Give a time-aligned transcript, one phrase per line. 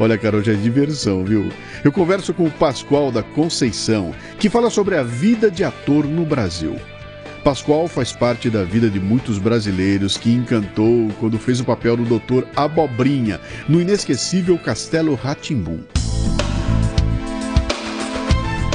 [0.00, 1.50] Olha, cara, hoje é diversão, viu?
[1.84, 6.24] Eu converso com o Pascoal da Conceição, que fala sobre a vida de ator no
[6.24, 6.76] Brasil.
[7.44, 12.18] Pascoal faz parte da vida de muitos brasileiros que encantou quando fez o papel do
[12.18, 12.46] Dr.
[12.56, 13.38] Abobrinha
[13.68, 15.80] no inesquecível Castelo Ratimbum.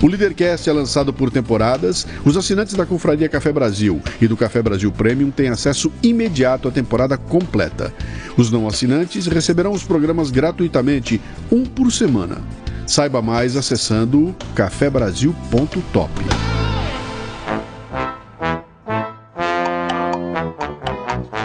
[0.00, 2.06] O Leadercast é lançado por temporadas.
[2.24, 6.70] Os assinantes da Confraria Café Brasil e do Café Brasil Premium têm acesso imediato à
[6.70, 7.92] temporada completa.
[8.36, 12.38] Os não assinantes receberão os programas gratuitamente, um por semana.
[12.86, 16.12] Saiba mais acessando cafebrasil.top.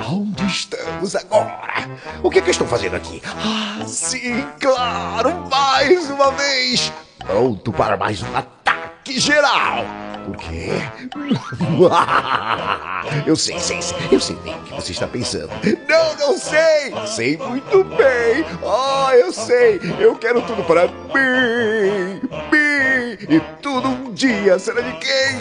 [0.08, 1.90] Onde estamos agora?
[2.22, 3.22] O que, é que eu estou fazendo aqui?
[3.26, 6.92] Ah, sim, claro, mais uma vez!
[7.26, 9.84] Pronto para mais um ataque geral!
[10.26, 10.70] Por quê?
[13.26, 15.50] eu sei, sei, sei, eu sei bem o que você está pensando.
[15.88, 16.94] Não, não sei!
[17.08, 18.46] Sei muito bem!
[18.66, 19.80] Ah, eu sei!
[20.00, 22.22] Eu quero tudo para mim!
[22.52, 23.18] Mim!
[23.30, 25.36] E tudo um dia será de quem?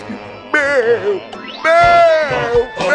[0.52, 1.20] Meu!
[1.62, 2.68] Meu!
[2.80, 2.92] Meu!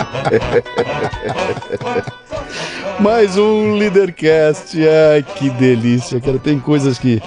[3.00, 4.78] Mais um Leadercast.
[5.12, 6.38] Ai, que delícia, cara.
[6.38, 7.20] Tem coisas que.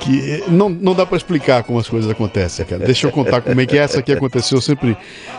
[0.00, 2.84] que não, não dá para explicar como as coisas acontecem, cara.
[2.84, 4.60] Deixa eu contar como é que essa aqui aconteceu.
[4.60, 4.96] Sempre.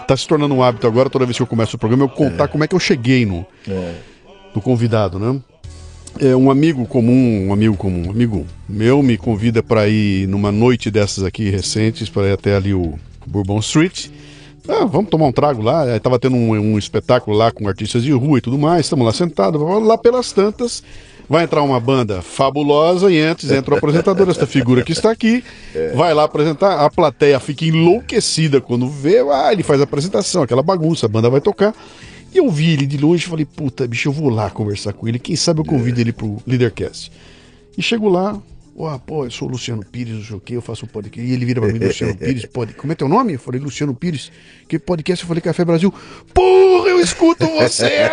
[0.07, 2.47] Tá se tornando um hábito agora, toda vez que eu começo o programa, eu contar
[2.47, 3.45] como é que eu cheguei no,
[4.53, 5.39] no convidado, né?
[6.19, 10.51] É, um amigo comum, um amigo comum, um amigo meu me convida para ir numa
[10.51, 14.09] noite dessas aqui recentes, para ir até ali o Bourbon Street.
[14.67, 15.83] Ah, vamos tomar um trago lá.
[15.83, 18.85] Aí tava tendo um, um espetáculo lá com artistas de rua e tudo mais.
[18.85, 19.61] Estamos lá sentados.
[19.61, 20.81] Lá pelas tantas,
[21.29, 25.43] vai entrar uma banda fabulosa e antes entra o apresentador, essa figura que está aqui.
[25.95, 26.79] Vai lá apresentar.
[26.79, 29.19] A plateia fica enlouquecida quando vê.
[29.29, 31.75] Ah, ele faz a apresentação, aquela bagunça, a banda vai tocar.
[32.33, 35.07] E eu vi ele de longe e falei, puta, bicho, eu vou lá conversar com
[35.07, 35.19] ele.
[35.19, 37.11] Quem sabe eu convido ele pro Leadercast.
[37.77, 38.39] E chego lá,
[38.75, 41.29] Ó, pô, eu sou o Luciano Pires, não sei o quê, eu faço um podcast.
[41.29, 42.73] E ele vira pra mim, Luciano Pires, pode...
[42.73, 43.33] como é teu nome?
[43.33, 44.31] Eu falei, Luciano Pires.
[44.67, 45.23] Que podcast?
[45.23, 45.93] Eu falei, Café Brasil.
[46.33, 47.85] Porra, eu escuto você!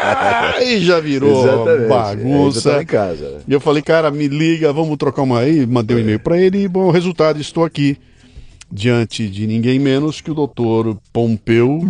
[0.57, 1.89] Aí já virou Exatamente.
[1.89, 2.69] bagunça.
[2.69, 3.41] É, eu tô em casa, né?
[3.49, 5.65] E eu falei, cara, me liga, vamos trocar uma aí.
[5.65, 7.97] Mandei um e-mail pra ele e, bom, resultado, estou aqui
[8.71, 11.81] diante de ninguém menos que o doutor Pompeu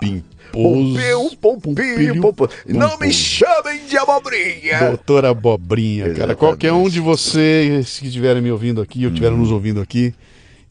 [0.00, 0.31] Pimposo.
[0.52, 2.50] Pompeu, Pompeu, Pompeu.
[2.66, 4.88] Não me chamem de abobrinha!
[4.88, 6.14] Doutor Abobrinha, cara.
[6.14, 6.38] Exatamente.
[6.38, 10.14] Qualquer um de vocês que estiverem me ouvindo aqui, ou estiverem nos ouvindo aqui,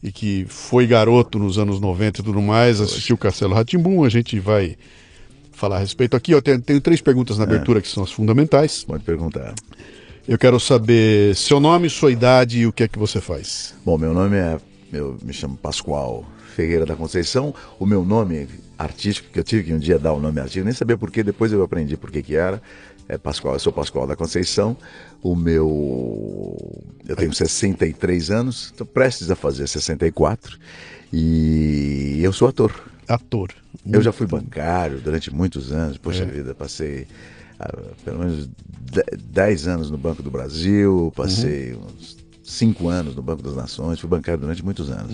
[0.02, 4.38] e que foi garoto nos anos 90 e tudo mais, assistiu Castelo Ratimbum, a gente
[4.38, 4.76] vai
[5.52, 6.32] falar a respeito aqui.
[6.32, 8.84] Eu tenho, tenho três perguntas na abertura que são as fundamentais.
[8.84, 9.54] Pode perguntar.
[10.26, 13.74] Eu quero saber seu nome, sua idade e o que é que você faz.
[13.84, 14.58] Bom, meu nome é.
[14.92, 17.54] Eu me chamo Pascoal Ferreira da Conceição.
[17.78, 18.46] O meu nome
[18.82, 21.52] artístico, que eu tive que um dia dar o nome artístico, nem sabia porquê, depois
[21.52, 22.60] eu aprendi por que era.
[23.08, 24.76] É Pascoal, eu sou Pascoal da Conceição.
[25.22, 26.82] O meu.
[27.06, 30.58] Eu tenho 63 anos, estou prestes a fazer 64.
[31.12, 32.72] E eu sou ator.
[33.08, 33.50] Ator.
[33.90, 35.98] Eu já fui bancário durante muitos anos.
[35.98, 37.06] Poxa vida, passei
[37.58, 37.70] ah,
[38.04, 43.42] pelo menos de- 10 anos no Banco do Brasil, passei uns 5 anos no Banco
[43.42, 45.12] das Nações, fui bancário durante muitos anos.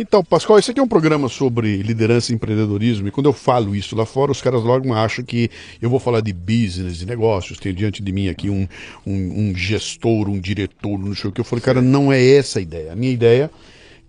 [0.00, 3.74] Então, Pascoal, esse aqui é um programa sobre liderança e empreendedorismo, e quando eu falo
[3.74, 5.50] isso lá fora, os caras logo acham que
[5.82, 8.68] eu vou falar de business, de negócios, tenho diante de mim aqui um,
[9.04, 11.40] um, um gestor, um diretor, não sei o que.
[11.40, 12.92] Eu falei, cara, não é essa a ideia.
[12.92, 13.50] A minha ideia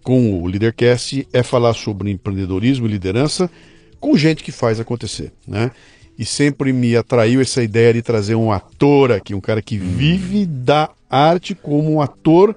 [0.03, 3.49] com o Leadercast é falar sobre empreendedorismo e liderança
[3.99, 5.71] com gente que faz acontecer, né?
[6.19, 10.45] E sempre me atraiu essa ideia de trazer um ator aqui, um cara que vive
[10.45, 12.55] da arte como um ator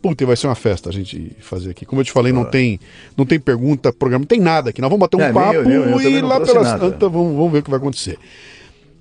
[0.00, 1.84] Puta, vai ser uma festa a gente fazer aqui.
[1.84, 2.78] Como eu te falei, não tem,
[3.16, 4.80] não tem pergunta, programa, não tem nada aqui.
[4.80, 7.62] Nós vamos bater um É, papo eu, e lá pelas tantas vamos, vamos ver o
[7.62, 8.16] que vai acontecer.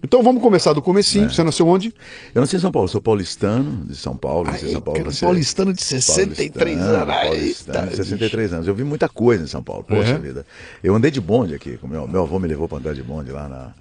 [0.04, 1.30] Então vamos começar do comecinho.
[1.30, 1.94] Você nasceu onde?
[2.34, 4.94] Eu nasci em São Paulo, sou paulistano de São Paulo, em São Paulo.
[5.00, 7.14] cara, nasci- paulistano de 63 anos.
[7.16, 8.68] Paulistano, Eita, de 63 anos.
[8.68, 10.18] Eu vi muita coisa em São Paulo, poxa É?
[10.20, 10.46] vida.
[10.84, 13.48] Eu andei de bonde aqui, meu, meu avô me levou para andar de bonde lá
[13.50, 13.74] na,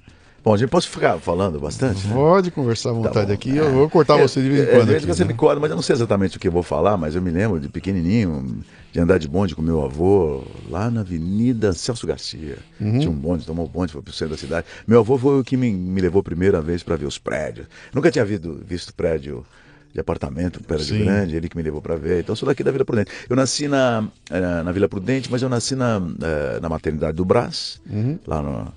[0.46, 2.14] Bom, a gente pode ficar falando bastante, né?
[2.14, 3.32] Pode conversar à vontade bom.
[3.32, 3.56] aqui.
[3.56, 4.80] Eu vou cortar você de vez em É, quando.
[4.82, 5.32] de vez em aqui, quando você né?
[5.32, 7.32] me corta, mas eu não sei exatamente o que eu vou falar, mas eu me
[7.32, 8.60] lembro de pequenininho,
[8.92, 12.58] de andar de bonde com meu avô, lá na Avenida Celso Garcia.
[12.80, 12.96] Uhum.
[13.00, 14.68] Tinha um bonde, tomou um bonde, foi pro centro da cidade.
[14.86, 17.66] Meu avô foi o que me, me levou a primeira vez para ver os prédios.
[17.92, 19.44] Nunca tinha visto, visto prédio
[19.92, 21.02] de apartamento, prédio Sim.
[21.06, 22.20] grande, ele que me levou para ver.
[22.20, 23.10] Então, sou daqui da Vila Prudente.
[23.28, 27.24] Eu nasci na, eh, na Vila Prudente, mas eu nasci na, eh, na maternidade do
[27.24, 28.16] Brás, Uhum.
[28.28, 28.72] lá no,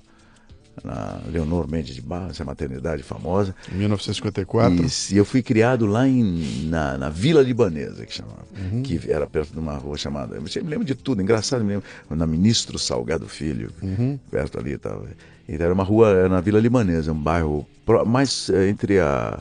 [0.84, 3.54] na Leonor Mendes de Barros, essa maternidade famosa.
[3.72, 4.84] Em 1954.
[4.84, 8.40] Isso, e eu fui criado lá em, na, na Vila Libanesa, que chamava.
[8.56, 8.82] Uhum.
[8.82, 10.36] Que era perto de uma rua chamada.
[10.36, 11.84] Eu me lembro de tudo, engraçado, me lembro.
[12.10, 14.18] Na Ministro Salgado Filho, Uhum.
[14.30, 15.04] perto ali e tal.
[15.48, 19.40] Então era uma rua, era na Vila Libanesa, um bairro pró- mais eh, entre a,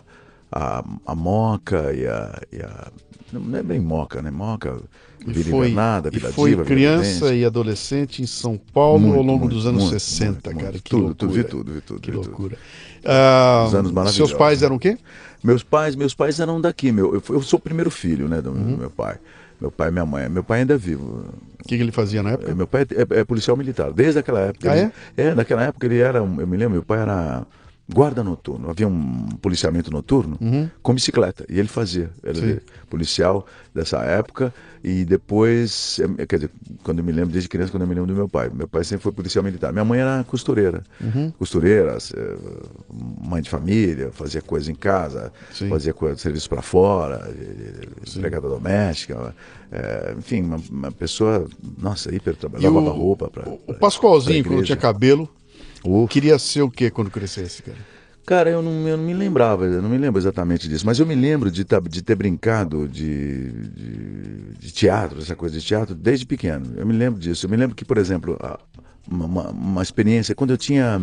[0.51, 2.87] a, a Moca e a, e a.
[3.31, 4.31] Não é bem Moca, né?
[4.31, 4.81] Moca,
[5.25, 7.39] E Vila foi, Invernada, e Vila foi Diva, Vila criança Prudente.
[7.41, 10.73] e adolescente em São Paulo Muito, ao longo muito, dos anos muito, 60, muito, cara.
[10.79, 11.15] Que Tudo, loucura.
[11.15, 12.27] tudo, vi tudo, vi tudo, Que vi tudo.
[12.27, 12.57] loucura.
[13.05, 14.65] Ah, Os anos seus maravilhosos, pais né?
[14.65, 14.97] eram o quê?
[15.43, 17.13] Meus pais, meus pais eram daqui, meu.
[17.13, 18.77] Eu, eu sou o primeiro filho, né, do Uhum.
[18.77, 19.17] meu pai.
[19.61, 20.27] Meu pai e minha mãe.
[20.29, 21.25] Meu pai ainda é vivo.
[21.59, 22.55] O que, que ele fazia na época?
[22.55, 24.71] Meu pai é, é- é policial militar, desde aquela época.
[24.71, 25.35] Ah, Ele- é?
[25.35, 27.45] naquela época ele era, eu me lembro, meu pai era
[27.93, 28.69] guarda noturno.
[28.69, 30.37] Havia um policiamento noturno
[30.81, 31.45] com bicicleta.
[31.49, 32.09] E ele fazia.
[32.23, 32.41] Era Uhum.
[32.47, 32.53] Sim.
[32.55, 34.53] de- policial dessa época.
[34.83, 36.51] E depois, eh, quer dizer,
[36.83, 38.49] quando eu me lembro, desde criança, quando eu me lembro do meu pai.
[38.53, 39.71] Meu pai sempre foi policial militar.
[39.73, 40.83] Minha mãe era costureira.
[41.01, 41.31] Uhum.
[41.37, 42.35] Costureira, eh,
[43.21, 45.69] mãe de família, fazia coisa em casa, Sim.
[45.69, 47.87] fazia coisa, serviço para fora, eh,
[48.17, 49.35] empregada doméstica.
[49.71, 51.47] eh, enfim, uma, uma pessoa,
[51.77, 53.47] nossa, hiper trabalhava, lavava roupa para.
[53.49, 55.29] o Pascoalzinho, quando tinha cabelo,
[56.07, 57.77] queria ser o quê quando crescesse, cara?
[58.25, 61.05] Cara, eu não, eu não me lembrava, eu não me lembro exatamente disso, mas eu
[61.05, 66.27] me lembro de, de ter brincado de, de, de teatro, essa coisa de teatro, desde
[66.27, 66.75] pequeno.
[66.77, 67.47] Eu me lembro disso.
[67.47, 68.37] Eu me lembro que, por exemplo,
[69.09, 71.01] uma, uma, uma experiência, quando eu tinha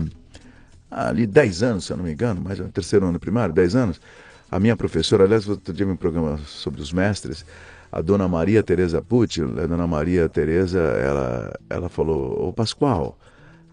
[0.88, 4.00] ali 10 anos, se eu não me engano, mais no terceiro ano primário, 10 anos,
[4.49, 7.44] a minha professora, aliás, outro dia um programa sobre os mestres,
[7.90, 13.19] a dona Maria Tereza Pucci, a dona Maria Tereza, ela, ela falou, ô Pascoal,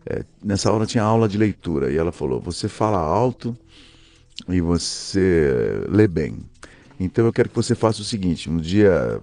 [0.06, 3.58] é, nessa hora tinha aula de leitura e ela falou: você fala alto
[4.48, 6.40] e você lê bem.
[7.00, 9.20] Então eu quero que você faça o seguinte: no dia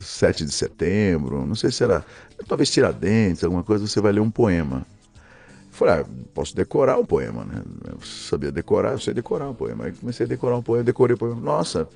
[0.00, 2.04] 7 de setembro, não sei se era,
[2.46, 4.86] talvez Tiradentes, alguma coisa, você vai ler um poema.
[4.86, 7.60] Eu Falei, ah, posso decorar o poema, né?
[7.90, 9.86] Eu sabia decorar, eu sei decorar o poema.
[9.86, 11.40] Aí comecei a decorar o poema, decorei o poema.
[11.40, 11.88] Nossa!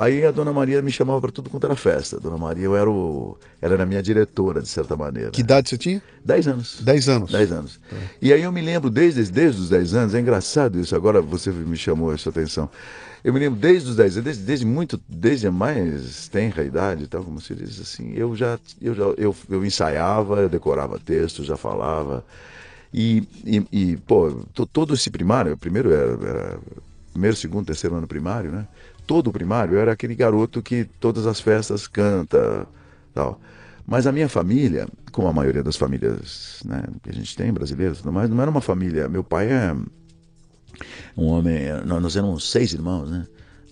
[0.00, 2.18] Aí a dona Maria me chamava para tudo quanto era festa.
[2.18, 3.36] Dona Maria, eu era o.
[3.60, 5.30] Ela era minha diretora, de certa maneira.
[5.30, 6.02] Que idade você tinha?
[6.24, 6.80] 10 anos.
[6.80, 7.30] 10 anos.
[7.30, 7.80] 10 anos.
[8.22, 11.50] E aí eu me lembro, desde, desde os 10 anos, é engraçado isso, agora você
[11.50, 12.70] me chamou essa atenção.
[13.22, 17.06] Eu me lembro desde os 10 anos, desde, desde muito, desde a mais tenra idade,
[17.06, 21.44] tal, como se diz assim, eu já, eu já eu, eu ensaiava, eu decorava texto,
[21.44, 22.24] já falava.
[22.92, 26.58] E, e, e, pô, to- todo esse primário, primeiro era, era
[27.12, 28.66] primeiro, segundo, terceiro ano primário, né?
[29.06, 32.66] Todo o primário eu era aquele garoto que todas as festas canta,
[33.12, 33.40] tal.
[33.86, 38.02] Mas a minha família, como a maioria das famílias né, que a gente tem, brasileiras,
[38.02, 39.08] mais, não era uma família.
[39.08, 39.74] Meu pai é
[41.16, 41.64] um homem.
[41.84, 43.26] Nós éramos seis irmãos, né?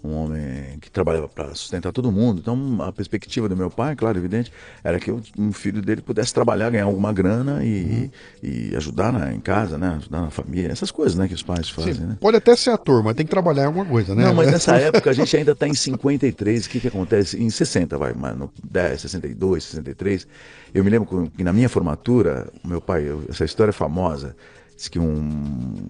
[0.05, 2.39] Um homem que trabalhava para sustentar todo mundo.
[2.41, 4.53] Então, a perspectiva do meu pai, claro, evidente,
[4.85, 8.11] era que um filho dele pudesse trabalhar, ganhar alguma grana e,
[8.43, 9.97] e ajudar na- em casa, né?
[9.99, 10.71] Ajudar na família.
[10.71, 11.27] Essas coisas, né?
[11.27, 12.17] Que os pais fazem, Sim, né?
[12.21, 14.23] Pode até ser ator, mas tem que trabalhar em alguma coisa, né?
[14.25, 16.67] Não, mas nessa época a gente ainda está em 53.
[16.67, 17.43] O que, que acontece?
[17.43, 20.27] Em 60, vai, mas no 10, 62, 63.
[20.73, 24.37] Eu me lembro que na minha formatura, meu pai, eu- essa história é famosa.
[24.79, 25.89] Diz que um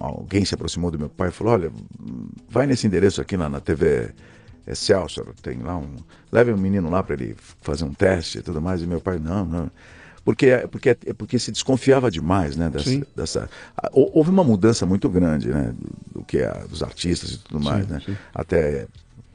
[0.00, 1.70] alguém se aproximou do meu pai e falou: Olha,
[2.48, 4.12] vai nesse endereço aqui na, na TV
[4.66, 5.94] Excelsior, tem lá um.
[6.32, 8.80] Leve um menino lá para ele fazer um teste e tudo mais.
[8.80, 9.70] E meu pai, não, não.
[10.24, 12.70] Porque, porque, porque se desconfiava demais, né?
[12.70, 13.02] Dessa, Sim.
[13.14, 13.50] dessa,
[13.92, 15.74] hou- houve uma mudança muito grande, né?
[15.78, 18.00] Do, do que é dos artistas e tudo mais, Sim, né?
[18.06, 18.16] sim.
[18.34, 18.86] Até,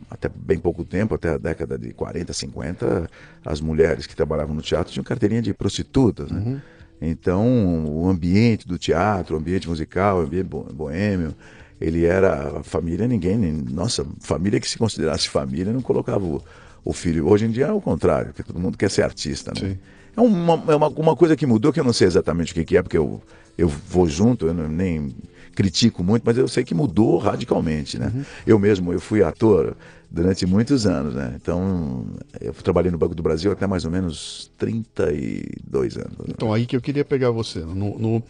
[0.10, 3.10] até bem pouco tempo, até a década de 40, 50,
[3.46, 6.40] as mulheres que trabalhavam no teatro tinham carteirinha de prostitutas, né?
[6.40, 6.62] Uhum.
[7.02, 11.36] Então, o ambiente do teatro, o ambiente musical, o ambiente bo- boêmio,
[11.80, 13.38] ele era a família, ninguém,
[13.70, 16.42] nossa, família que se considerasse família não colocava o,
[16.84, 17.28] o filho.
[17.28, 19.70] Hoje em dia é o contrário, porque todo mundo quer ser artista, né?
[19.72, 19.78] Sim.
[20.16, 22.64] É uma, é uma, uma coisa que mudou, que eu não sei exatamente o que,
[22.64, 23.22] que é, porque eu,
[23.58, 25.14] eu vou junto, eu não- nem
[25.54, 28.12] critico muito, mas eu sei que mudou radicalmente, né?
[28.48, 29.76] Eu mesmo, eu fui ator
[30.10, 31.34] durante muitos anos, né?
[31.42, 32.06] Então,
[32.40, 36.14] eu trabalhei no Banco do Brasil até mais ou menos 32 anos.
[36.28, 37.60] Então, aí que eu queria pegar você.
[37.60, 38.24] No, no-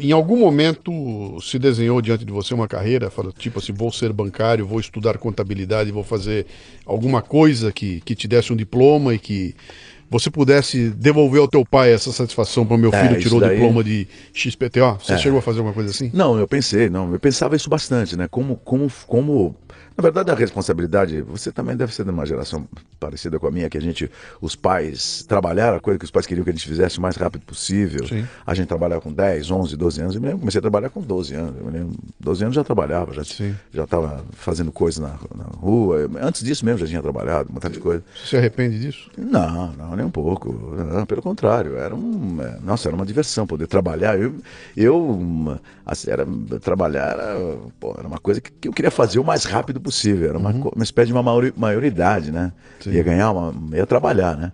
[0.00, 4.12] em algum momento se desenhou diante de você uma carreira, fala, tipo assim, vou ser
[4.12, 6.46] bancário, vou estudar contabilidade, vou fazer
[6.86, 9.54] alguma coisa que, que te desse um diploma e que
[10.10, 13.38] você pudesse devolver ao teu pai essa satisfação para o meu É, filho isso tirou
[13.38, 14.98] o daí- diploma de XPTO?
[15.02, 15.18] Você É.
[15.18, 16.10] chegou a fazer alguma coisa assim?
[16.12, 18.28] Não, eu pensei, não, eu pensava isso bastante, né?
[18.30, 19.56] Como, como, como,
[20.02, 22.66] na verdade, a responsabilidade, você também deve ser de uma geração
[22.98, 26.26] parecida com a minha, que a gente, os pais, trabalharam a coisa que os pais
[26.26, 28.06] queriam que a gente fizesse o mais rápido possível.
[28.08, 28.26] Sim.
[28.44, 30.14] A gente trabalhava com 10, 11, 12 anos.
[30.16, 31.54] Eu me lembro, comecei a trabalhar com 12 anos.
[31.56, 33.54] Eu me lembro, 12 anos já trabalhava, já Sim.
[33.72, 36.10] já estava fazendo coisas na, na rua.
[36.20, 38.02] Antes disso mesmo já tinha trabalhado, um montão de coisa.
[38.16, 39.08] Você se arrepende disso?
[39.16, 40.52] Não, não, nem um pouco.
[40.52, 44.18] Não, pelo contrário, era um, é, nossa, era uma diversão poder trabalhar.
[44.18, 44.34] Eu,
[44.76, 46.26] eu assim, era,
[46.60, 47.36] trabalhar era,
[47.78, 49.91] pô, era uma coisa que, que eu queria fazer o mais rápido possível.
[50.24, 51.22] Era uma, co- uma espécie de uma
[51.56, 52.52] maioridade, né?
[52.80, 52.92] Sim.
[52.92, 54.52] Ia ganhar, uma, ia trabalhar, né?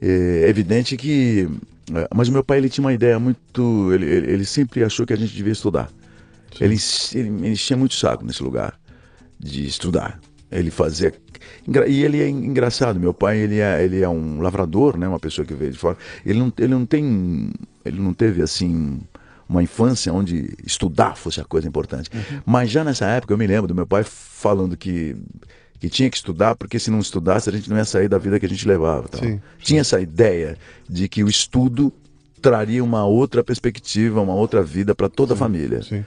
[0.00, 1.48] É evidente que,
[1.94, 5.04] é, mas o meu pai ele tinha uma ideia muito, ele, ele, ele sempre achou
[5.04, 5.90] que a gente devia estudar.
[6.60, 6.76] Ele,
[7.14, 8.78] ele enchia muito saco nesse lugar
[9.38, 10.20] de estudar.
[10.50, 11.12] Ele fazia.
[11.86, 12.98] E ele é engraçado.
[12.98, 15.06] Meu pai ele é, ele é um lavrador, né?
[15.06, 15.96] Uma pessoa que veio de fora.
[16.24, 17.50] Ele não, ele não tem.
[17.84, 18.98] Ele não teve assim
[19.48, 22.10] uma infância onde estudar fosse a coisa importante.
[22.44, 25.16] Mas já nessa época eu me lembro do meu pai falando que
[25.80, 28.38] que tinha que estudar porque se não estudasse a gente não ia sair da vida
[28.40, 29.08] que a gente levava.
[29.08, 29.20] tal.
[29.20, 31.92] Sim, Tinha essa ideia de que o estudo
[32.42, 35.82] traria uma outra perspectiva, uma outra vida para toda a família.
[35.82, 36.04] Sim.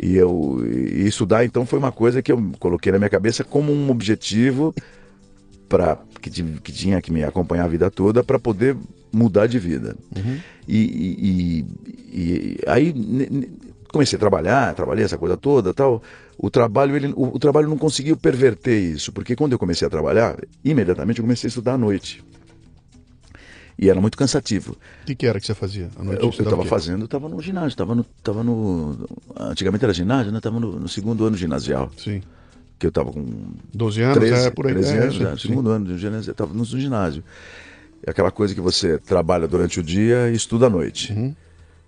[0.00, 3.72] E eu e estudar então foi uma coisa que eu coloquei na minha cabeça como
[3.72, 4.74] um objetivo
[5.68, 8.76] para que, que tinha que me acompanhar a vida toda para poder
[9.12, 9.96] mudar de vida.
[10.68, 11.66] E, e- e-
[12.18, 12.94] e aí
[13.88, 16.02] comecei a trabalhar, trabalhei essa coisa toda, tal.
[16.38, 19.90] O trabalho ele, o, o trabalho não conseguiu perverter isso, porque quando eu comecei a
[19.90, 22.22] trabalhar, imediatamente eu comecei a estudar à noite.
[23.78, 24.72] E era muito cansativo.
[25.02, 26.22] O que, que era que você fazia à noite?
[26.22, 29.06] Eu estava fazendo, estava no ginásio, estava no, tava no.
[29.38, 30.38] Antigamente era ginásio, né?
[30.38, 31.90] Estava no, no segundo ano ginasial.
[31.98, 32.22] Sim.
[32.78, 33.24] Que eu estava com
[33.72, 34.74] 12 anos, 13, é por aí.
[34.74, 35.36] 13 é, anos, sim, né?
[35.38, 37.24] segundo ano de ginásio, eu estava no ginásio.
[38.06, 41.12] É aquela coisa que você trabalha durante o dia e estuda à noite.
[41.12, 41.34] Uhum.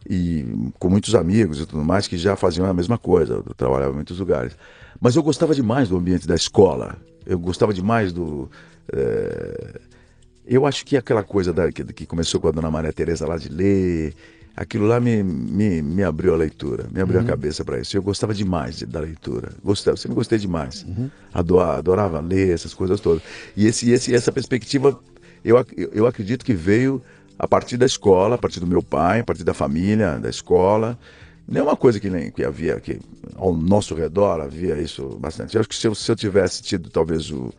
[0.08, 0.44] E
[0.78, 3.96] com muitos amigos e tudo mais que já faziam a mesma coisa, eu trabalhava em
[3.96, 4.56] muitos lugares.
[5.00, 8.50] Mas eu gostava demais do ambiente da escola, eu gostava demais do.
[8.90, 9.80] eh,
[10.46, 13.36] Eu acho que aquela coisa da- que, que começou com a dona Maria Tereza lá
[13.36, 14.14] de ler,
[14.60, 17.96] aquilo lá me, me, me abriu a leitura, me abriu a cabeça para isso.
[17.96, 20.84] Eu gostava demais de- da leitura, gostava, sempre gostei demais.
[21.32, 23.22] Ado- adorava ler essas coisas todas.
[23.56, 24.98] E esse, esse, essa perspectiva,
[25.44, 25.56] eu,
[25.92, 27.00] eu acredito que veio
[27.38, 30.98] a partir da escola, a partir do meu pai, a partir da família, da escola.
[31.46, 33.00] Não é uma coisa que, nem, que havia que
[33.36, 35.54] ao nosso redor havia isso bastante.
[35.54, 37.54] Eu acho que se eu, se eu tivesse tido talvez o,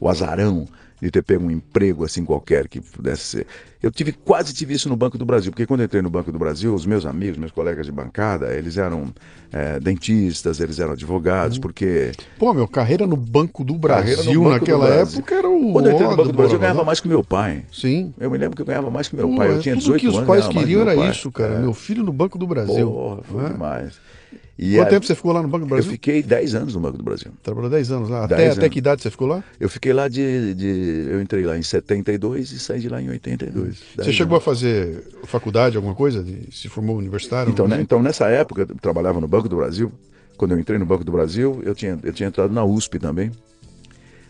[0.00, 0.66] o azarão
[1.00, 3.46] de ter pego um emprego assim qualquer que pudesse ser.
[3.82, 6.32] Eu tive quase tive isso no Banco do Brasil, porque quando eu entrei no Banco
[6.32, 9.12] do Brasil, os meus amigos, meus colegas de bancada, eles eram
[9.52, 14.50] eh, dentistas, eles eram advogados, porque Pô, meu, carreira no Banco do Brasil Banco do
[14.50, 15.18] naquela Brasil.
[15.18, 15.72] época era o.
[15.72, 17.64] quando eu entrei no Banco do Brasil eu ganhava mais que meu pai.
[17.70, 18.14] Sim.
[18.18, 19.48] Eu me lembro que eu ganhava mais que meu Pô, pai.
[19.48, 20.26] é Eu tinha tudo 18 que os anos.
[20.26, 21.10] pais ganhava mais que queriam era pai.
[21.10, 21.54] isso, cara.
[21.54, 21.58] É.
[21.58, 22.90] Meu filho no Banco do Brasil.
[22.90, 23.48] Porra, foi né?
[23.50, 24.00] demais.
[24.56, 25.90] E Quanto a- tempo você ficou lá no Banco do Eu Brasil?
[25.90, 27.32] fiquei 10 anos no Banco do Brasil.
[27.42, 28.24] Trabalhou 10 anos lá.
[28.24, 28.72] Até, 10 até anos.
[28.72, 29.42] que idade você ficou lá?
[29.58, 33.08] Eu fiquei lá de, de- Eu entrei lá em 72 e saí de lá em
[33.10, 33.78] 82.
[33.96, 36.22] Você chegou a fazer faculdade, alguma coisa?
[36.22, 37.50] De- se formou universitário?
[37.50, 39.90] Então, né, então, nessa época, eu trabalhava no Banco do Brasil.
[40.36, 43.32] Quando eu entrei no Banco do Brasil, eu tinha, eu tinha entrado na USP também.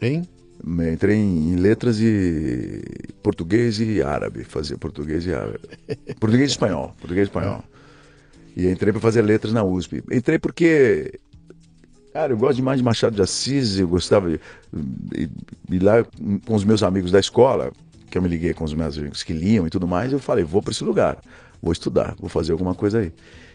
[0.01, 0.27] Hein?
[0.67, 2.83] Eu Entrei em, em letras e
[3.23, 4.45] português e árabe.
[4.45, 5.59] Fazia português e árabe.
[6.19, 6.95] português e espanhol.
[6.99, 7.63] Português e espanhol.
[8.57, 10.03] E entrei para fazer letras na USP.
[10.11, 11.19] Entrei porque.
[12.13, 14.39] Cara, eu gosto demais de Machado de Assis, eu gostava de
[15.69, 16.05] ir lá
[16.47, 17.73] com os meus amigos da escola,
[18.09, 20.45] que eu me liguei com os meus amigos que liam e tudo mais, eu falei,
[20.45, 21.19] vou para esse lugar,
[21.61, 23.13] vou estudar, vou fazer alguma coisa aí.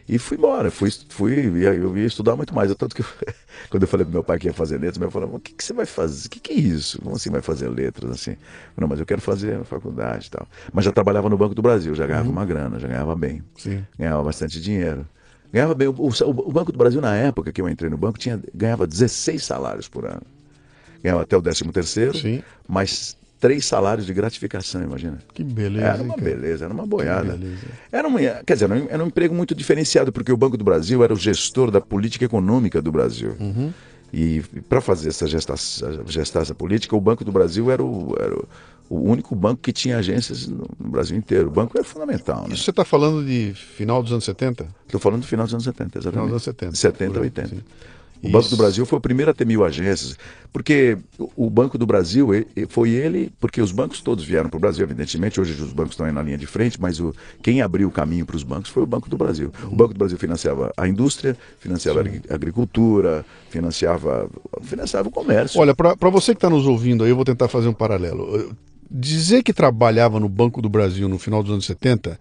[0.09, 2.73] E fui embora, fui, fui eu ia estudar muito mais.
[2.73, 3.05] Tanto que eu-
[3.69, 5.53] quando eu falei pro meu pai que ia fazer letras, meu pai falou, o que,
[5.53, 6.27] que você vai fazer?
[6.27, 6.99] O que, que é isso?
[7.01, 8.35] Como assim vai fazer letras assim?
[8.75, 10.47] Não, mas eu quero fazer faculdade e tal.
[10.73, 13.85] Mas já trabalhava no Banco do Brasil, já ganhava uma grana, já ganhava bem Sim.
[13.97, 15.05] ganhava bastante dinheiro.
[15.53, 15.87] Ganhava bem.
[15.87, 18.87] O, o- o Banco do Brasil, na época que eu entrei no banco, tinha, ganhava
[18.87, 20.21] 16 salários por ano.
[21.03, 22.41] Ganhava até o 13 terceiro, Sim.
[22.67, 25.17] mais três salários de gratificação, imagina.
[25.33, 25.85] Que beleza.
[25.85, 26.29] Era uma cara?
[26.29, 27.37] beleza, era uma boiada.
[27.37, 27.67] beleza.
[27.91, 28.15] Era um,
[28.45, 31.71] quer dizer, era um, emprego muito diferenciado, porque o Banco do Brasil era o gestor
[31.71, 33.35] da política econômica do Brasil.
[33.39, 33.71] Uhum.
[34.11, 38.47] E para fazer essa essa política, o Banco do Brasil era o, era o,
[38.89, 41.47] o único banco que tinha agências no, no Brasil inteiro.
[41.47, 42.47] O banco era fundamental.
[42.47, 42.55] Né?
[42.55, 44.67] Isso você está falando de final dos anos 70?
[44.85, 46.11] Estou falando do final dos anos 70, exatamente.
[46.11, 46.75] Final dos anos 70.
[46.75, 47.47] 70, por aí, 80.
[47.47, 47.61] sim.
[48.21, 48.49] O Banco Isso.
[48.49, 50.17] do Brasil foi o primeiro a ter mil agências,
[50.51, 50.97] porque
[51.37, 52.27] o- Banco do Brasil
[52.67, 56.05] foi ele, porque os bancos todos vieram para o Brasil, evidentemente, hoje os bancos estão
[56.05, 58.83] aí na linha de frente, mas o, quem abriu o caminho para os bancos foi
[58.83, 59.51] o Banco do Brasil.
[59.63, 64.29] O Banco do Brasil financiava a indústria, financiava a agri- agricultura, financiava,
[64.63, 65.59] financiava o comércio.
[65.59, 68.53] Olha, para você que está nos ouvindo aí, eu vou tentar fazer um paralelo.
[68.91, 72.19] dizer que trabalhava no Banco do Brasil no final dos anos 70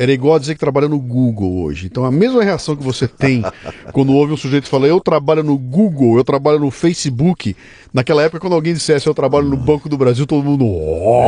[0.00, 1.84] era igual a dizer que trabalha no Google hoje.
[1.84, 3.42] Então a mesma reação que você tem
[3.92, 7.54] quando ouve um sujeito falar eu trabalho no Google, eu trabalho no Facebook,
[7.92, 10.64] Naquela época, quando alguém dissesse eu trabalho no Banco do Brasil, todo mundo.
[10.64, 11.24] Oh,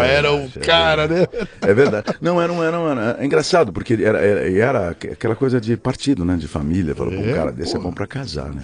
[0.00, 1.26] é, era o é cara, né?
[1.60, 2.14] É verdade.
[2.20, 2.62] Não, era um.
[2.62, 6.36] Era, um, era é engraçado, porque era, era, era, aquela coisa de partido, né?
[6.36, 6.94] De família.
[6.94, 8.62] Falou, é, um cara desse é bom pra casar, né?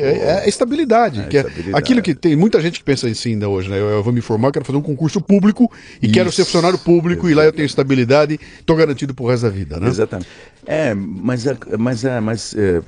[0.00, 1.20] É, é estabilidade.
[1.20, 1.78] É, que estabilidade.
[1.78, 3.78] Aquilo que tem muita gente que pensa assim ainda hoje, né?
[3.78, 5.70] Eu, eu vou me formar, quero fazer um concurso público
[6.02, 6.14] e Isso.
[6.14, 7.32] quero ser funcionário público Exatamente.
[7.32, 9.88] e lá eu tenho estabilidade, estou garantido pro resto da vida, né?
[9.88, 10.28] Exatamente.
[10.66, 11.44] É, mas,
[11.78, 12.82] mas, mas é,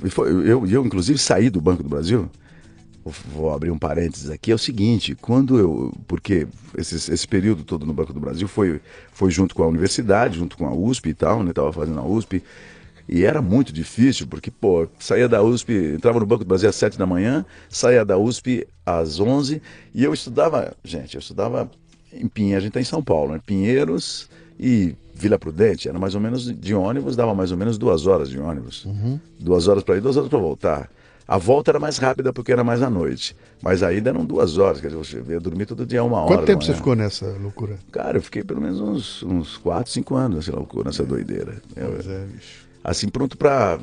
[0.46, 2.28] eu, eu, inclusive, saí do Banco do Brasil.
[3.34, 6.46] Vou abrir um parênteses aqui, é o seguinte, quando eu, porque
[6.78, 8.80] esse, esse período todo no Banco do Brasil foi,
[9.12, 12.04] foi junto com a universidade, junto com a USP e tal, né, estava fazendo a
[12.04, 12.44] USP,
[13.08, 16.76] e era muito difícil, porque, pô, saía da USP, entrava no Banco do Brasil às
[16.76, 19.60] sete da manhã, saía da USP às onze,
[19.92, 21.68] e eu estudava, gente, eu estudava
[22.12, 24.28] em Pinheiros, a gente está em São Paulo, né, Pinheiros
[24.60, 28.28] e Vila Prudente, era mais ou menos de ônibus, dava mais ou menos duas horas
[28.28, 28.84] de ônibus.
[28.84, 29.20] Uhum.
[29.38, 30.90] Duas horas para ir, duas horas para voltar.
[31.28, 33.36] A volta era mais rápida porque era mais à noite.
[33.62, 36.34] Mas a ida eram duas horas, quer dizer, eu dormi todo dia uma hora.
[36.34, 37.78] Quanto tempo você ficou nessa loucura?
[37.92, 41.62] Cara, eu fiquei pelo menos uns, uns quatro, cinco anos nessa loucura, nessa doideira.
[41.72, 42.66] Pois é, bicho.
[42.82, 43.78] Assim, pronto para.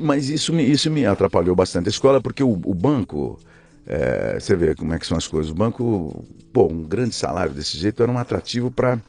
[0.00, 3.36] Mas isso me, isso me atrapalhou bastante a escola, porque o, o banco.
[3.84, 5.50] É, você vê como é que são as coisas.
[5.50, 9.00] O banco, pô, um grande salário desse jeito era um atrativo para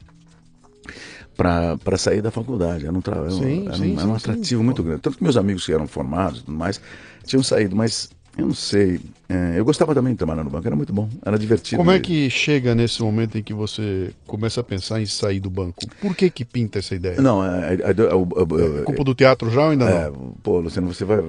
[1.36, 2.86] para sair da faculdade.
[2.86, 3.30] Era um, tra...
[3.30, 4.66] sim, era, sim, era um atrativo sim.
[4.66, 5.02] muito grande.
[5.02, 6.80] Tanto que meus amigos que eram formados e tudo mais
[7.25, 9.00] tinham saído, mas eu não sei.
[9.30, 11.78] É, eu gostava também de trabalhar no banco, era muito bom, era divertido.
[11.78, 15.50] Como é que chega nesse momento em que você começa a pensar em sair do
[15.50, 15.82] banco?
[16.02, 17.22] Por que que pinta essa ideia?
[17.22, 20.34] Não, é, é, é, é, é culpa do teatro já ou ainda é, não?
[20.44, 21.20] Pô, Luciano, você vai,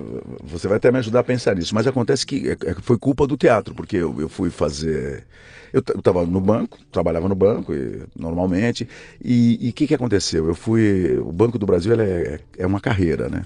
[0.42, 3.36] você vai até me ajudar a pensar nisso, mas acontece que é, foi culpa do
[3.36, 5.24] teatro, porque eu, eu fui fazer...
[5.72, 8.88] Eu estava no banco, trabalhava no banco e, normalmente,
[9.22, 10.46] e o que, que aconteceu?
[10.46, 11.18] Eu fui...
[11.18, 13.42] O Banco do Brasil é, é uma carreira, né?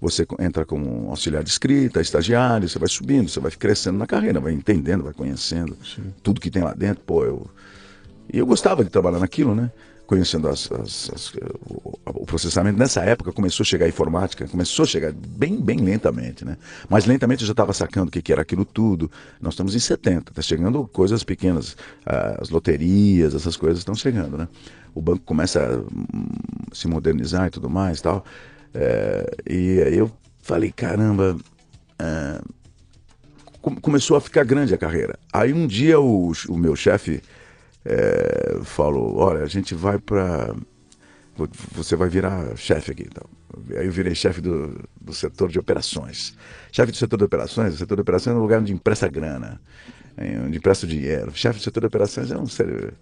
[0.00, 4.40] Você entra como auxiliar de escrita, estagiário, você vai subindo, você vai crescendo na carreira,
[4.40, 6.14] vai entendendo, vai conhecendo Sim.
[6.22, 7.02] tudo que tem lá dentro.
[7.04, 7.46] Pô, eu.
[8.32, 9.70] E eu gostava de trabalhar naquilo, né?
[10.06, 11.34] Conhecendo as, as, as,
[11.66, 12.78] o, o, processamento.
[12.78, 16.56] Nessa época começou a chegar a informática, começou a chegar bem, bem lentamente, né?
[16.88, 19.10] Mas lentamente eu já estava sacando o que, que era aquilo tudo.
[19.40, 21.76] Nós estamos em 70, está chegando coisas pequenas,
[22.40, 24.48] as loterias, essas coisas estão chegando, né?
[24.94, 26.28] O banco começa a hum,
[26.72, 28.24] se modernizar e tudo mais tal.
[28.74, 30.10] É, e eu
[30.42, 31.36] falei, caramba,
[31.98, 32.40] é,
[33.80, 35.18] começou a ficar grande a carreira.
[35.32, 37.22] Aí um dia o, o meu chefe
[37.84, 40.54] é, falou, olha, a gente vai para
[41.72, 43.06] você vai virar chefe aqui.
[43.06, 43.24] Então.
[43.76, 46.36] Aí eu virei chefe do, do setor de operações.
[46.70, 49.60] Chefe do setor de operações, o setor de operações é um lugar onde empresta grana,
[50.44, 51.32] onde empresta dinheiro.
[51.34, 52.92] Chefe do setor de operações é um sério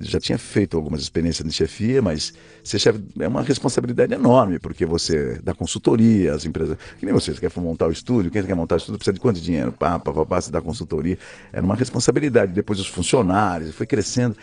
[0.00, 4.84] já tinha feito algumas experiências de chefia, mas ser chefe é uma responsabilidade enorme, porque
[4.84, 6.76] você dá consultoria às empresas.
[6.98, 9.20] Que nem você, você quer montar o estúdio, quem quer montar o estúdio precisa de
[9.20, 9.72] quanto dinheiro?
[9.72, 11.16] Pá, pá, pá, pá, você dá consultoria.
[11.52, 12.52] Era uma responsabilidade.
[12.52, 14.36] Depois os funcionários, foi crescendo.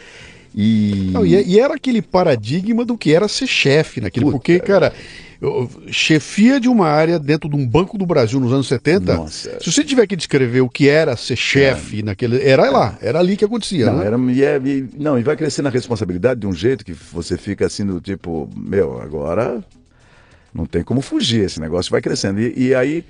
[0.56, 1.10] E...
[1.14, 4.26] Não, e, e, era aquele paradigma do que era ser chefe naquele.
[4.26, 4.94] Puta, porque, cara,
[5.88, 9.16] chefia de uma área dentro de um banco do Brasil nos anos 70.
[9.16, 9.60] Nossa.
[9.60, 12.04] Se você tiver que descrever o que era ser chefe é.
[12.04, 12.42] naquele.
[12.48, 13.88] Era lá, era ali que acontecia.
[13.88, 14.06] Não, né?
[14.06, 17.38] era, e, é, e, não, e vai crescendo a responsabilidade de um jeito que você
[17.38, 19.64] fica assim do tipo, meu, agora
[20.54, 22.40] não tem como fugir, esse negócio vai crescendo.
[22.40, 23.04] E, e aí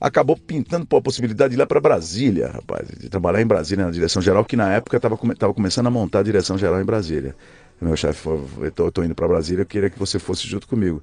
[0.00, 3.84] acabou pintando pô, a possibilidade de ir lá para Brasília, rapaz, de trabalhar em Brasília
[3.84, 6.84] na direção geral, que na época estava come, começando a montar a direção geral em
[6.84, 7.34] Brasília.
[7.80, 11.00] Meu chefe falou: eu estou indo para Brasília, eu queria que você fosse junto comigo.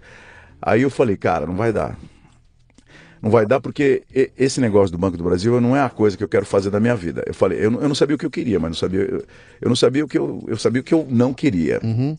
[0.65, 1.97] Aí eu falei, cara, não vai dar.
[3.21, 4.04] Não vai dar porque
[4.38, 6.80] esse negócio do Banco do Brasil não é a coisa que eu quero fazer da
[6.80, 7.23] minha vida.
[7.26, 9.26] Eu falei, eu não, eu não sabia o que eu queria, mas não sabia, eu,
[9.62, 11.80] eu não sabia o que eu, eu sabia o que eu não queria.
[11.84, 12.17] Uhum.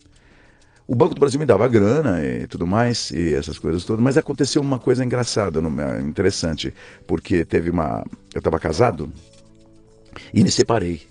[0.86, 4.18] O Banco do Brasil me dava grana e tudo mais, e essas coisas todas, mas
[4.18, 5.58] aconteceu uma coisa engraçada,
[6.02, 6.74] interessante,
[7.06, 8.04] porque teve uma.
[8.34, 9.10] Eu estava casado
[10.32, 11.02] e me separei.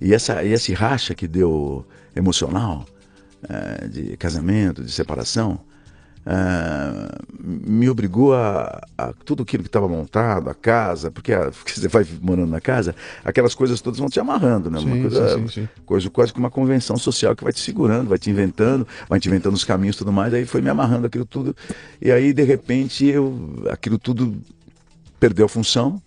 [0.00, 2.86] E, essa, e esse racha que deu emocional,
[3.48, 5.60] é, de casamento, de separação,
[6.20, 7.08] Uh,
[7.42, 11.88] me obrigou a, a, tudo aquilo que estava montado, a casa, porque, a, porque, você
[11.88, 14.78] vai morando na casa, aquelas coisas todas vão te amarrando, né?
[14.78, 18.08] Sim, uma coisa, sim, sim, coisa quase que uma convenção social que vai te segurando,
[18.08, 21.06] vai te inventando, vai te inventando os caminhos e tudo mais, aí foi me amarrando
[21.06, 21.56] aquilo tudo.
[22.00, 24.36] E aí, de repente, eu aquilo tudo
[25.18, 26.00] perdeu a função,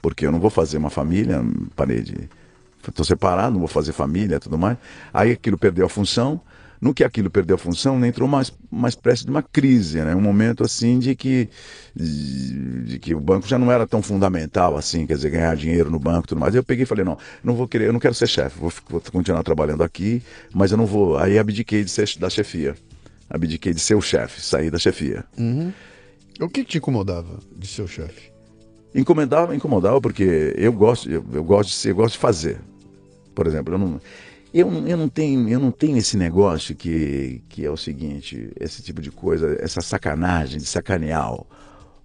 [0.00, 1.44] porque eu não vou fazer uma família,
[1.76, 2.28] parei de.
[2.86, 4.78] Estou separado, não vou fazer família tudo mais.
[5.12, 6.40] Aí aquilo perdeu a função
[6.80, 10.14] No que aquilo perdeu a função, entrou uma, uma espécie de uma crise, né?
[10.14, 11.48] Um momento assim de que,
[11.94, 15.90] de, de que o banco já não era tão fundamental assim, quer dizer, ganhar dinheiro
[15.90, 16.54] no banco e tudo mais.
[16.54, 19.02] Eu peguei e falei, não, não vou querer, eu não quero ser chefe, vou, vou
[19.12, 20.22] continuar trabalhando aqui,
[20.54, 21.18] mas eu não vou.
[21.18, 22.76] Aí abdiquei de ser da chefia.
[23.28, 25.24] Abdiquei de ser o chefe, saí da chefia.
[25.36, 25.72] Uhum.
[26.40, 28.30] O que, que te incomodava de ser o chefe?
[28.94, 32.60] Incomodava, incomodava porque eu gosto, eu, eu gosto de ser, eu gosto de fazer.
[33.34, 34.00] Por exemplo, eu não,
[34.52, 38.82] eu, eu, não tenho, eu não tenho esse negócio que, que é o seguinte, esse
[38.82, 41.34] tipo de coisa, essa sacanagem de sacanear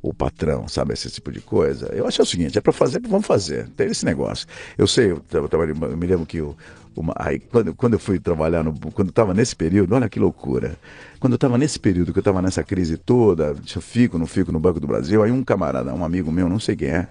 [0.01, 0.93] o, patrão, sabe?
[0.93, 1.87] Esse tipo de coisa.
[1.93, 3.69] Eu acho é o seguinte, é para fazer, vamos fazer.
[3.69, 4.45] Tem esse negócio.
[4.77, 6.55] Eu sei, eu, eu, eu me lembro que o,
[6.95, 10.77] uma, aí, quando, quando eu fui trabalhar, no, quando estava nesse período, olha que loucura.
[11.19, 14.27] Quando eu estava nesse período, que eu estava nessa crise toda, se eu fico, não
[14.27, 17.07] fico no Banco do Brasil, aí um camarada, um amigo meu, não sei quem é,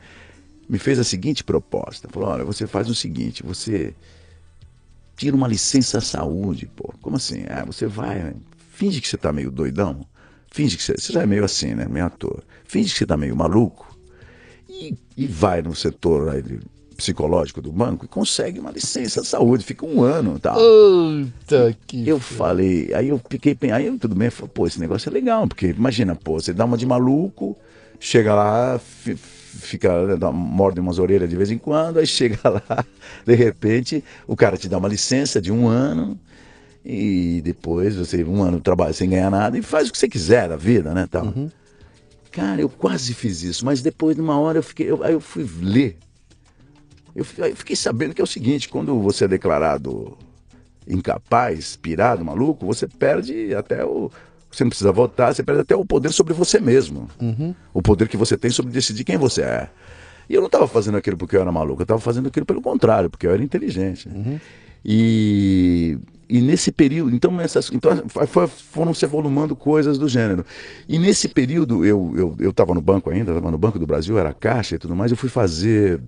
[0.68, 2.08] me fez a seguinte proposta.
[2.10, 3.94] Falou, olha, você faz o seguinte, você
[5.22, 6.92] tira uma licença saúde, pô.
[7.00, 7.44] Como assim?
[7.48, 8.34] Ah, você vai,
[8.72, 10.04] finge que você está meio doidão,
[10.50, 12.42] finge que você, você já é meio assim, né, meio ator.
[12.64, 13.96] Finge que você está meio maluco
[14.68, 16.42] e, e vai no setor aí,
[16.96, 20.56] psicológico do banco e consegue uma licença de saúde, fica um ano tal.
[20.56, 22.08] Puta que.
[22.08, 25.66] Eu falei, aí eu fiquei, aí tudo bem, falei, pô, esse negócio é legal, porque
[25.66, 27.56] imagina, pô, você dá uma de maluco,
[28.00, 28.80] chega lá,
[29.58, 29.90] fica,
[30.32, 32.84] morde umas orelhas de vez em quando, aí chega lá,
[33.24, 36.18] de repente, o cara te dá uma licença de um ano.
[36.84, 40.48] E depois você, um ano trabalha sem ganhar nada e faz o que você quiser
[40.48, 41.06] da vida, né?
[41.08, 41.26] Tal.
[41.26, 41.48] Uhum.
[42.32, 44.90] Cara, eu quase fiz isso, mas depois de uma hora eu fiquei.
[44.90, 45.96] Eu, aí eu fui ler
[47.14, 50.16] eu fiquei sabendo que é o seguinte: quando você é declarado
[50.88, 54.10] incapaz, pirado, maluco, você perde até o.
[54.52, 57.08] Você não precisa votar, você perde até o poder sobre você mesmo.
[57.20, 57.54] Uhum.
[57.72, 59.68] O poder que você tem sobre decidir quem você é.
[60.28, 62.60] E eu não estava fazendo aquilo porque eu era maluco, eu estava fazendo aquilo pelo
[62.60, 64.08] contrário, porque eu era inteligente.
[64.08, 64.38] Uhum.
[64.84, 70.44] E, e nesse período, então, essas, então foi, foram se evolumando coisas do gênero.
[70.88, 72.12] E nesse período, eu
[72.50, 74.94] estava eu, eu no banco ainda, estava no Banco do Brasil, era caixa e tudo
[74.94, 76.00] mais, eu fui fazer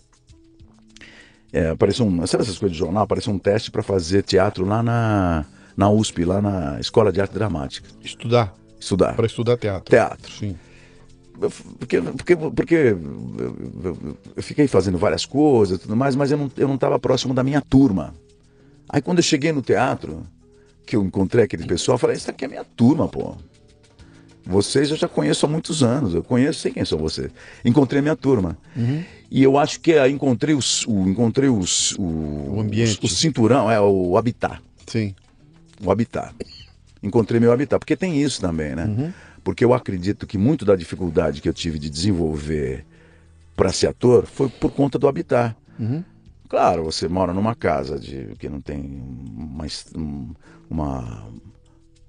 [1.55, 3.05] é, apareceu um, sabe essas coisas de jornal?
[3.05, 5.45] Apareceu um teste para fazer teatro lá na,
[5.77, 7.89] na USP, lá na Escola de Arte Dramática.
[8.03, 8.55] Estudar?
[8.79, 9.15] Estudar.
[9.15, 9.91] Para estudar teatro.
[9.91, 10.33] Teatro.
[10.33, 10.57] Sim.
[11.79, 12.97] Porque, porque, porque
[14.37, 17.35] eu, fiquei fazendo várias coisas e tudo mais, mas eu não estava eu não próximo
[17.35, 18.15] da minha turma.
[18.89, 20.23] Aí quando eu cheguei no teatro,
[20.87, 23.35] que eu encontrei aquele pessoal, eu falei, isso aqui é minha turma, pô.
[24.47, 27.31] Vocês eu já conheço há muitos anos, eu conheço, sei quem são vocês.
[27.65, 28.57] Encontrei a minha turma.
[28.77, 29.03] Uhum.
[29.31, 33.09] E eu acho que aí encontrei os, o, encontrei os, o, o ambiente, o, o
[33.09, 34.61] cinturão, é o habitat.
[34.87, 35.15] Sim.
[35.85, 36.35] O habitat.
[37.03, 38.85] Encontrei meu habitat, porque tem isso também, né?
[38.85, 39.13] Uhum.
[39.43, 42.85] Porque eu acredito que muito da dificuldade que eu tive de desenvolver
[43.55, 45.55] para ser ator foi por conta do habitat.
[45.79, 46.03] Uhum.
[46.49, 49.03] Claro, você mora numa casa de que não tem
[49.37, 49.67] uma,
[50.71, 51.29] uma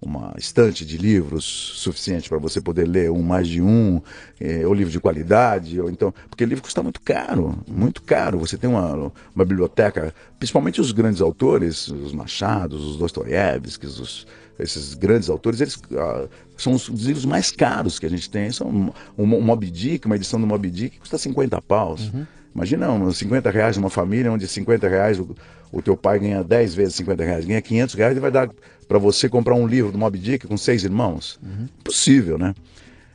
[0.08, 4.02] uma estante de livros suficiente para você poder ler um mais de um,
[4.40, 6.14] é, ou livro de qualidade, ou então.
[6.30, 8.40] Porque livro custa muito caro, muito caro.
[8.40, 14.28] Você tem uma, uma biblioteca, principalmente os grandes autores, os Machados, os Dostoiévskis, os,
[14.60, 18.52] esses grandes autores, eles ah, são os, os, livros mais caros que a gente tem.
[18.52, 22.12] São um, um, um Moby Dick, uma edição do Moby Dick, custa 50 paus.
[22.14, 22.26] Uhum.
[22.56, 25.36] Imagina uns 50 reais numa família onde 50 reais o,
[25.76, 28.50] o teu pai ganha 10 vezes 50 reais, ganha 500 reais e vai dar
[28.88, 31.38] para você comprar um livro do Moby Dick com seis irmãos?
[31.44, 31.68] Uhum.
[31.82, 32.56] Impossível, né?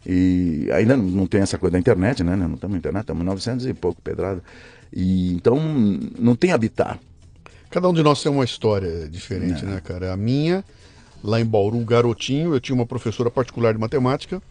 [0.04, 2.36] E ainda não tem essa coisa da internet, né?
[2.36, 4.42] Não estamos na internet, estamos em 900 e pouco pedrada.
[4.92, 5.58] E, então
[6.18, 7.00] não tem habitar.
[7.70, 9.66] Cada um de nós tem uma história diferente, é.
[9.66, 10.12] né, cara?
[10.12, 10.62] A minha,
[11.24, 14.42] lá em Bauru, garotinho, eu tinha uma professora particular de matemática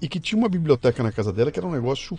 [0.00, 2.18] e que tinha uma biblioteca na casa dela que era um negócio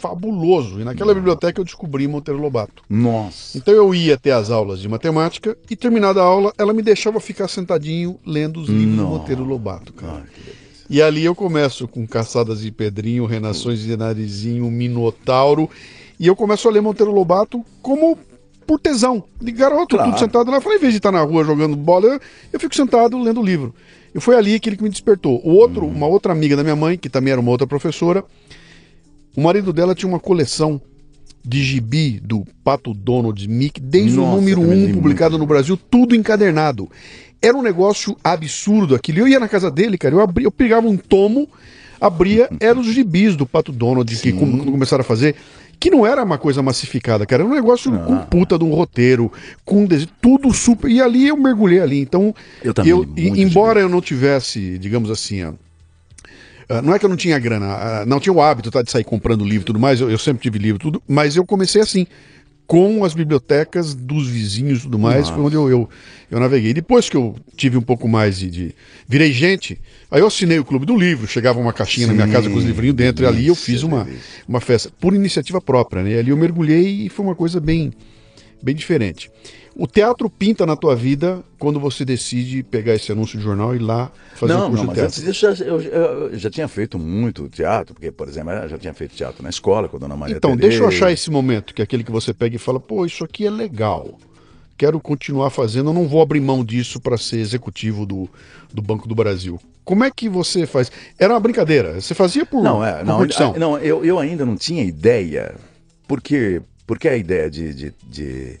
[0.00, 0.80] fabuloso.
[0.80, 2.82] E naquela biblioteca eu descobri Monteiro Lobato.
[2.88, 3.56] Nossa.
[3.56, 7.18] Então eu ia até as aulas de matemática e terminada a aula, ela me deixava
[7.20, 9.08] ficar sentadinho lendo os livros Nossa.
[9.08, 10.24] do Monteiro Lobato, cara.
[10.88, 15.68] e ali eu começo com Caçadas de Pedrinho, Renações de Narizinho, Minotauro.
[16.18, 18.18] E eu começo a ler Monteiro Lobato como
[18.66, 19.22] por tesão.
[19.40, 20.10] De garoto, claro.
[20.10, 20.56] tudo sentado lá.
[20.56, 22.20] Eu falei, em vez de estar na rua jogando bola, eu,
[22.52, 23.74] eu fico sentado lendo o livro.
[24.14, 25.40] E foi ali aquele que me despertou.
[25.44, 25.90] O outro, hum.
[25.90, 28.24] uma outra amiga da minha mãe, que também era uma outra professora,
[29.36, 30.80] o marido dela tinha uma coleção
[31.44, 35.76] de gibi do Pato Donald Mickey, desde Nossa, o número 1 um, publicado no Brasil,
[35.76, 36.90] tudo encadernado.
[37.40, 39.20] Era um negócio absurdo aquilo.
[39.20, 41.48] Eu ia na casa dele, cara, eu, abria, eu pegava um tomo,
[42.00, 44.22] abria, eram os gibis do Pato Donald, Sim.
[44.22, 45.36] que quando começaram a fazer,
[45.78, 47.98] que não era uma coisa massificada, cara, era um negócio ah.
[47.98, 49.30] com puta de um roteiro,
[49.64, 49.86] com
[50.20, 50.90] tudo super.
[50.90, 52.00] E ali eu mergulhei ali.
[52.00, 55.42] Então, eu, também, eu embora eu não tivesse, digamos assim,
[56.82, 57.66] não é que eu não tinha grana,
[58.02, 60.18] uh, não tinha o hábito tá, de sair comprando livro e tudo mais, eu, eu,
[60.18, 62.06] sempre tive livro tudo, mas eu comecei assim,
[62.66, 65.20] com as bibliotecas dos vizinhos e tudo mais.
[65.20, 65.34] Nossa.
[65.34, 65.88] Foi onde eu, eu,
[66.30, 66.74] eu naveguei.
[66.74, 68.74] Depois que eu tive um pouco mais de, de-
[69.08, 72.32] Virei gente, aí eu assinei o Clube do Livro, chegava uma caixinha na minha Sim,
[72.32, 74.06] casa com os livrinhos dentro, e ali eu fiz uma,
[74.48, 76.18] uma festa, por iniciativa própria, né?
[76.18, 77.92] Ali eu mergulhei e foi uma coisa bem,
[78.60, 79.30] bem diferente.
[79.78, 83.76] O teatro pinta na tua vida quando você decide pegar esse anúncio de jornal e
[83.76, 85.30] ir lá fazer não, um curso não, de mas teatro.
[85.30, 88.94] antes disso eu, eu- já tinha feito muito teatro, porque, por exemplo, eu já tinha
[88.94, 90.96] feito teatro na escola com a Dona Maria Então, deixa eu Tereza.
[91.04, 93.50] achar esse momento, que é aquele que você pega e fala, pô, isso aqui é
[93.50, 94.18] legal.
[94.78, 98.28] Quero continuar fazendo, eu não vou abrir mão disso para ser executivo do,
[98.72, 99.60] do Banco do Brasil.
[99.84, 100.90] Como é que você faz?
[101.18, 102.00] Era uma brincadeira.
[102.00, 103.54] Você fazia por, Não, é, por não, curtição.
[103.58, 105.54] não eu, eu ainda não tinha ideia,
[106.08, 108.58] porque, porque a ideia de, de, de,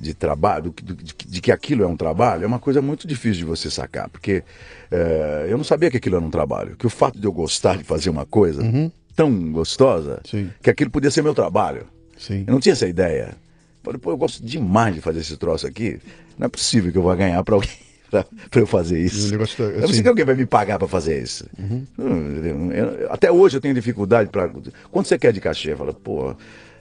[0.00, 3.40] de trabalho, do- de, de que aquilo é um trabalho, é uma coisa muito difícil
[3.40, 4.42] de você sacar, porque
[4.90, 7.76] eh, eu não sabia que aquilo era um trabalho, que o fato de eu gostar
[7.76, 8.62] de fazer uma coisa
[9.14, 10.30] tão gostosa, Uhum.
[10.46, 10.50] Sim.
[10.62, 11.86] que aquilo podia ser meu trabalho.
[12.18, 12.44] Sim.
[12.46, 13.34] Eu não tinha essa ideia.
[13.82, 15.98] Falei, pô, eu gosto demais de fazer esse troço aqui.
[16.38, 17.70] Não é possível que eu vá ganhar para alguém
[18.10, 19.32] pra, pra eu fazer isso.
[19.34, 21.46] Eu não assim- sei que alguém vai me pagar para fazer isso.
[21.58, 24.50] Hum, eu- eu- até hoje eu tenho dificuldade para.
[24.90, 26.34] Quando você quer de cachê, fala, pô.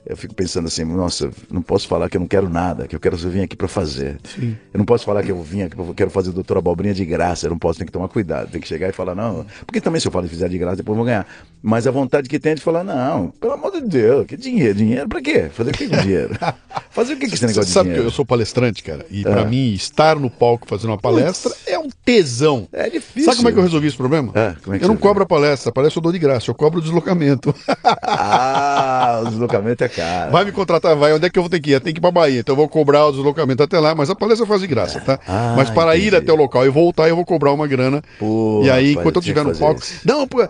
[0.06, 3.00] Eu fico pensando assim, nossa, não posso falar que eu não quero nada, que eu
[3.00, 4.18] quero vim aqui para fazer.
[4.24, 4.58] Sim.
[4.74, 7.46] Eu não posso falar que eu vim aqui, eu quero fazer doutor Abobrinha de graça,
[7.46, 10.00] eu não posso, tem que tomar cuidado, tem que chegar e falar, não, porque também
[10.00, 11.28] se eu falar e fizer de graça, depois eu vou ganhar.
[11.62, 14.76] Mas a vontade que tem é de falar, não, pelo amor de Deus, que dinheiro,
[14.76, 15.50] dinheiro pra quê?
[15.52, 16.38] Fazer o que com dinheiro?
[16.90, 19.24] Fazer o que com esse Você negócio de sabe que eu sou palestrante, cara, e
[19.24, 22.68] pra mim estar no palco fazendo uma palestra é um tesão.
[22.72, 23.26] É difícil.
[23.26, 24.32] Sabe como é que eu resolvi esse problema?
[24.34, 26.50] É, como é eu não você cobro a palestra, a palestra eu dou de graça,
[26.50, 27.54] eu cobro o deslocamento.
[28.02, 30.32] Ah, o deslocamento é caro.
[30.32, 31.13] Vai me contratar, vai.
[31.13, 31.73] Onde é que eu vou ter que ir?
[31.73, 34.10] Eu tenho que ir pra Bahia, então eu vou cobrar o deslocamento até lá, mas
[34.10, 35.19] a palestra faz de graça, tá?
[35.28, 36.15] Ah, mas para ir entendi.
[36.17, 38.02] até o local e voltar, eu vou cobrar uma grana.
[38.17, 39.82] Pô, e aí, enquanto eu estiver no palco.
[39.82, 40.02] isso.
[40.06, 40.47] Não, pô,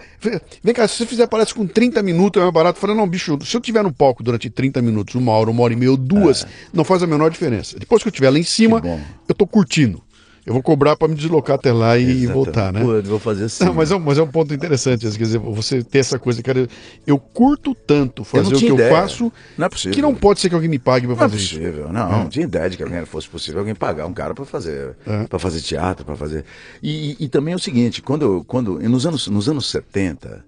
[0.63, 2.77] vem cá, se você fizer palestra com 30 minutos, é mais barato.
[2.77, 5.63] Eu falei, não, bicho, se eu estiver no palco durante 30 minutos, uma hora, uma
[5.63, 7.77] hora e meia, duas, não faz a menor diferença.
[7.79, 8.99] Depois que eu estiver lá em cima, É.
[9.27, 10.01] Eu tô curtindo.
[10.49, 12.33] Eu vou cobrar para me deslocar até lá e Exatamente.
[12.33, 12.81] voltar, né?
[12.81, 13.63] Eu vou fazer assim.
[13.65, 16.41] Não, mas é, um, mas é um ponto interessante, quer dizer, você ter essa coisa,
[16.41, 16.67] cara,
[17.05, 18.91] eu curto tanto fazer não o que tinha eu ideia.
[18.91, 19.93] faço, Não é possível.
[19.93, 21.55] que não pode ser que alguém me pague Não é fazer isso.
[21.59, 24.43] possível, não, não tinha ideia de que alguém fosse possível alguém pagar um cara para
[24.43, 25.25] fazer, É.
[25.27, 26.43] para fazer teatro, para fazer.
[26.81, 30.43] E, e- e também é o seguinte, quando quando nos anos nos anos 70,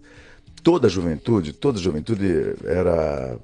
[0.63, 3.37] toda a juventude, toda a juventude era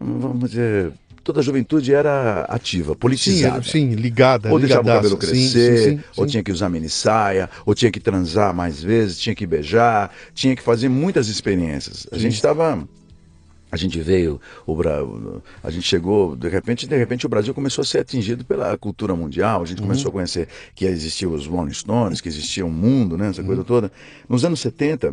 [0.00, 0.92] vamos dizer,
[1.24, 3.58] toda a juventude era ativa, Sim, politizada.
[3.58, 4.52] é- sim, ligada.
[4.52, 6.30] Ou deixava o cabelo Sim, crescer, sim, sim, ou sim.
[6.32, 10.54] tinha que usar mini saia, ou tinha que transar mais vezes, tinha que beijar, tinha
[10.54, 12.06] que fazer muitas experiências.
[12.12, 12.86] A gente estava.
[13.72, 14.98] A gente veio, o Bra...
[15.60, 19.16] a gente chegou, de repente, de repente o Brasil começou a ser atingido pela cultura
[19.16, 19.88] mundial, a gente Uhum.
[19.88, 23.48] começou a conhecer que existiam os Rolling Stones, que existia um mundo, né, essa Uhum.
[23.48, 23.90] coisa toda.
[24.28, 25.12] Nos anos 70,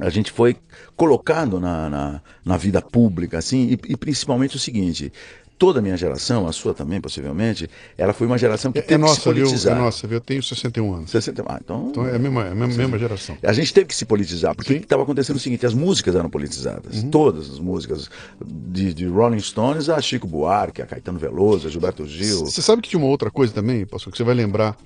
[0.00, 0.56] a gente foi
[0.96, 5.12] colocado na, na, na vida pública, assim, e, e principalmente o seguinte,
[5.58, 8.84] toda a minha geração, a sua também, possivelmente, ela foi uma geração que É, é
[8.84, 9.42] teve que se nossa, viu?
[9.42, 9.78] É politizar.
[9.78, 10.16] nossa, viu?
[10.18, 11.10] Eu tenho 61 anos.
[11.10, 13.38] 60, ah, então, Então é a mesma, é a mesma, mesma geração.
[13.42, 17.02] a gente teve que se politizar, porque estava acontecendo o seguinte, as músicas eram politizadas,
[17.02, 17.10] Uhum.
[17.10, 18.10] todas as músicas,
[18.44, 22.40] de, de Rolling Stones a Chico Buarque, a Caetano Veloso, a Gilberto Gil.
[22.44, 24.76] Você sabe que tinha uma outra coisa também, pastor, que você vai lembrar.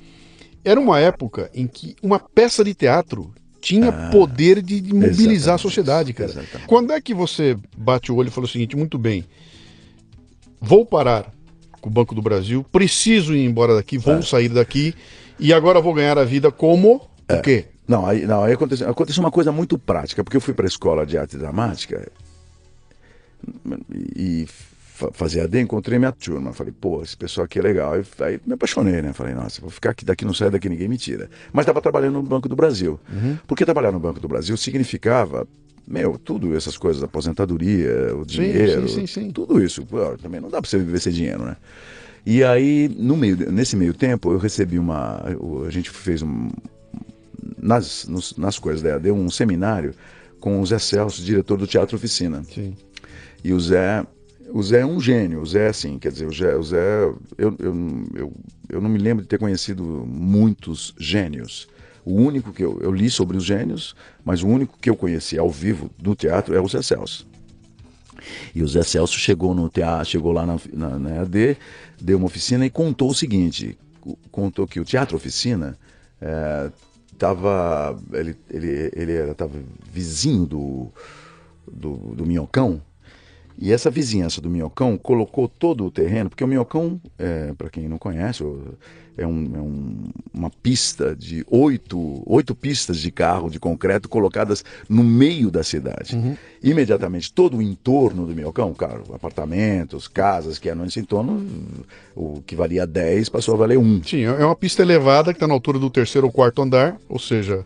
[0.65, 5.59] Era uma época em que uma peça de teatro tinha poder de, mobilizar a Ah,
[5.59, 6.31] sociedade, cara.
[6.31, 6.67] exatamente.
[6.67, 9.25] Quando é que você bate o olho e fala o seguinte, muito bem,
[10.61, 11.33] vou parar
[11.81, 14.23] com o Banco do Brasil, preciso ir embora daqui, vou É.
[14.23, 14.95] sair daqui
[15.39, 17.67] e agora vou ganhar a vida como o quê?
[17.87, 20.69] Não, aí, não, aí aconteceu, aconteceu uma coisa muito prática, porque eu fui para a
[20.69, 22.11] escola de arte dramática
[24.15, 24.47] e
[25.13, 26.53] fazer AD, encontrei minha turma.
[26.53, 27.93] Falei, pô, esse pessoal aqui é legal.
[27.95, 29.13] Aí, aí me apaixonei, né?
[29.13, 31.29] Falei, nossa, vou ficar aqui, daqui não saio daqui, ninguém me tira.
[31.53, 32.99] Mas estava trabalhando no Banco do Brasil.
[33.47, 35.47] Porque trabalhar no Banco do Brasil significava,
[35.87, 39.31] meu, tudo essas coisas, aposentadoria, o dinheiro, sim, sim, sim.
[39.31, 39.85] tudo isso.
[39.87, 41.57] Pô, também não dá para você viver sem dinheiro, né?
[42.25, 45.23] E aí, no meio, nesse meio tempo, eu recebi uma.
[45.67, 46.51] A gente fez um,
[47.61, 49.95] nas, nos- nas coisas da EAD, um seminário
[50.39, 52.43] com o Zé Celso, diretor do Teatro Oficina.
[52.45, 52.75] Sim.
[53.43, 54.05] E o Zé,
[54.53, 57.05] o Zé é um gênio, o Zé, assim, quer dizer, o Zé, o Zé
[57.39, 57.75] eu, eu,
[58.15, 58.33] eu,
[58.69, 61.69] eu não me lembro de ter conhecido muitos gênios.
[62.05, 65.39] O único que eu, eu li sobre os gênios, mas o único que eu conheci
[65.39, 67.27] ao vivo do teatro é o Zé Celso.
[68.55, 71.57] E o Zé Celso chegou no teatro, chegou lá na, na, na EAD,
[72.01, 75.79] deu uma oficina e contou o seguinte: co- contou que o Teatro Oficina
[77.13, 77.99] estava.
[78.13, 79.35] ele, ele, ele era
[79.93, 80.89] vizinho do,
[81.71, 82.83] do, do Minhocão.
[83.61, 87.87] E essa vizinhança do Minhocão colocou todo o terreno, porque o Minhocão, é, para quem
[87.87, 88.43] não conhece,
[89.19, 94.65] é, um, é um, uma pista de oito, oito pistas de carro de concreto colocadas
[94.89, 96.17] no meio da cidade.
[96.17, 96.35] Uhum.
[96.63, 101.47] Imediatamente, todo o entorno do Minhocão, claro, apartamentos, casas que eram nesse entorno,
[102.17, 104.05] o que valia 10 passou a valer 1.
[104.05, 107.19] Sim, é uma pista elevada que está na altura do terceiro ou quarto andar, ou
[107.19, 107.63] seja,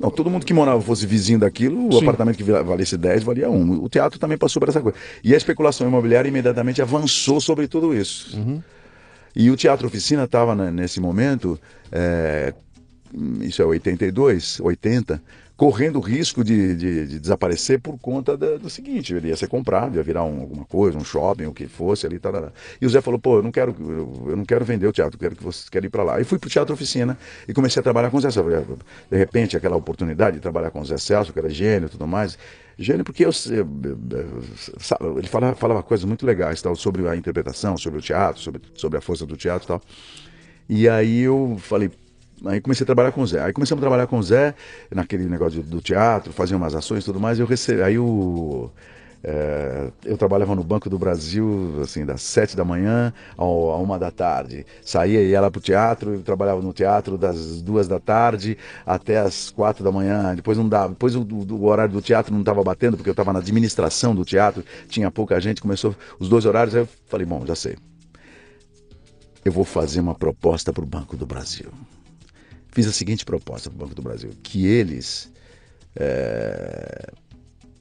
[0.00, 2.02] não, todo mundo que morava fosse vizinho daquilo, o Sim.
[2.02, 3.84] apartamento que valesse 10 valia 1.
[3.84, 4.96] O teatro também passou por essa coisa.
[5.22, 8.34] E a especulação imobiliária imediatamente avançou sobre tudo isso.
[8.38, 8.62] Uhum.
[9.36, 11.60] E o Teatro Oficina estava nesse momento,
[11.92, 12.54] é,
[13.42, 15.22] isso é 82, 80,
[15.60, 19.46] correndo o risco de, de, de desaparecer por conta da, do seguinte, ele ia ser
[19.46, 22.50] comprado, ia virar um, alguma coisa, um shopping, o que fosse ali, tarará.
[22.80, 23.76] E o Zé falou, pô, eu não quero,
[24.26, 26.18] eu não quero vender o teatro, quero que você quer ir para lá.
[26.18, 28.78] E fui para o Teatro Oficina e comecei a trabalhar com o Zé Celso.
[29.10, 32.06] De repente, aquela oportunidade de trabalhar com o Zé Celso, que era gênio e tudo
[32.06, 32.38] mais.
[32.78, 33.68] Gênio porque eu, eu,
[34.98, 38.62] eu, ele falava, falava coisas muito legais tal, sobre a interpretação, sobre o teatro, sobre,
[38.72, 39.82] sobre a força do teatro e tal.
[40.70, 41.90] E aí eu falei,
[42.46, 43.42] Aí comecei a trabalhar com o Zé.
[43.42, 44.54] Aí começamos a trabalhar com o Zé
[44.90, 47.38] naquele negócio do teatro, fazia umas ações e tudo mais.
[47.38, 47.82] Eu recebi.
[47.82, 48.70] Aí o.
[49.22, 54.10] É, eu trabalhava no Banco do Brasil, assim, das sete da manhã a uma da
[54.10, 54.64] tarde.
[54.82, 59.18] Saía e ia lá pro teatro, eu trabalhava no teatro das duas da tarde até
[59.18, 60.34] as quatro da manhã.
[60.34, 63.30] Depois não dava, depois o, o horário do teatro não estava batendo, porque eu estava
[63.30, 67.44] na administração do teatro, tinha pouca gente, começou os dois horários, aí eu falei, bom,
[67.44, 67.76] já sei.
[69.44, 71.70] Eu vou fazer uma proposta para o Banco do Brasil
[72.72, 75.30] fiz a seguinte proposta para o Banco do Brasil: que eles.
[75.96, 77.12] É,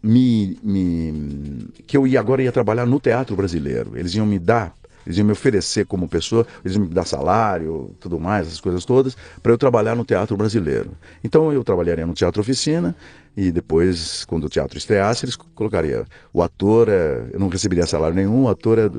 [0.01, 3.97] me, me, que eu ia agora ia trabalhar no teatro brasileiro.
[3.97, 4.73] Eles iam me dar,
[5.05, 8.85] eles iam me oferecer como pessoa, eles iam me dar salário, tudo mais, essas coisas
[8.85, 10.91] todas, para eu trabalhar no teatro brasileiro.
[11.23, 12.95] Então eu trabalharia no teatro oficina
[13.35, 18.15] e depois, quando o teatro estreasse, eles colocariam o ator, é, eu não receberia salário
[18.15, 18.89] nenhum, o ator é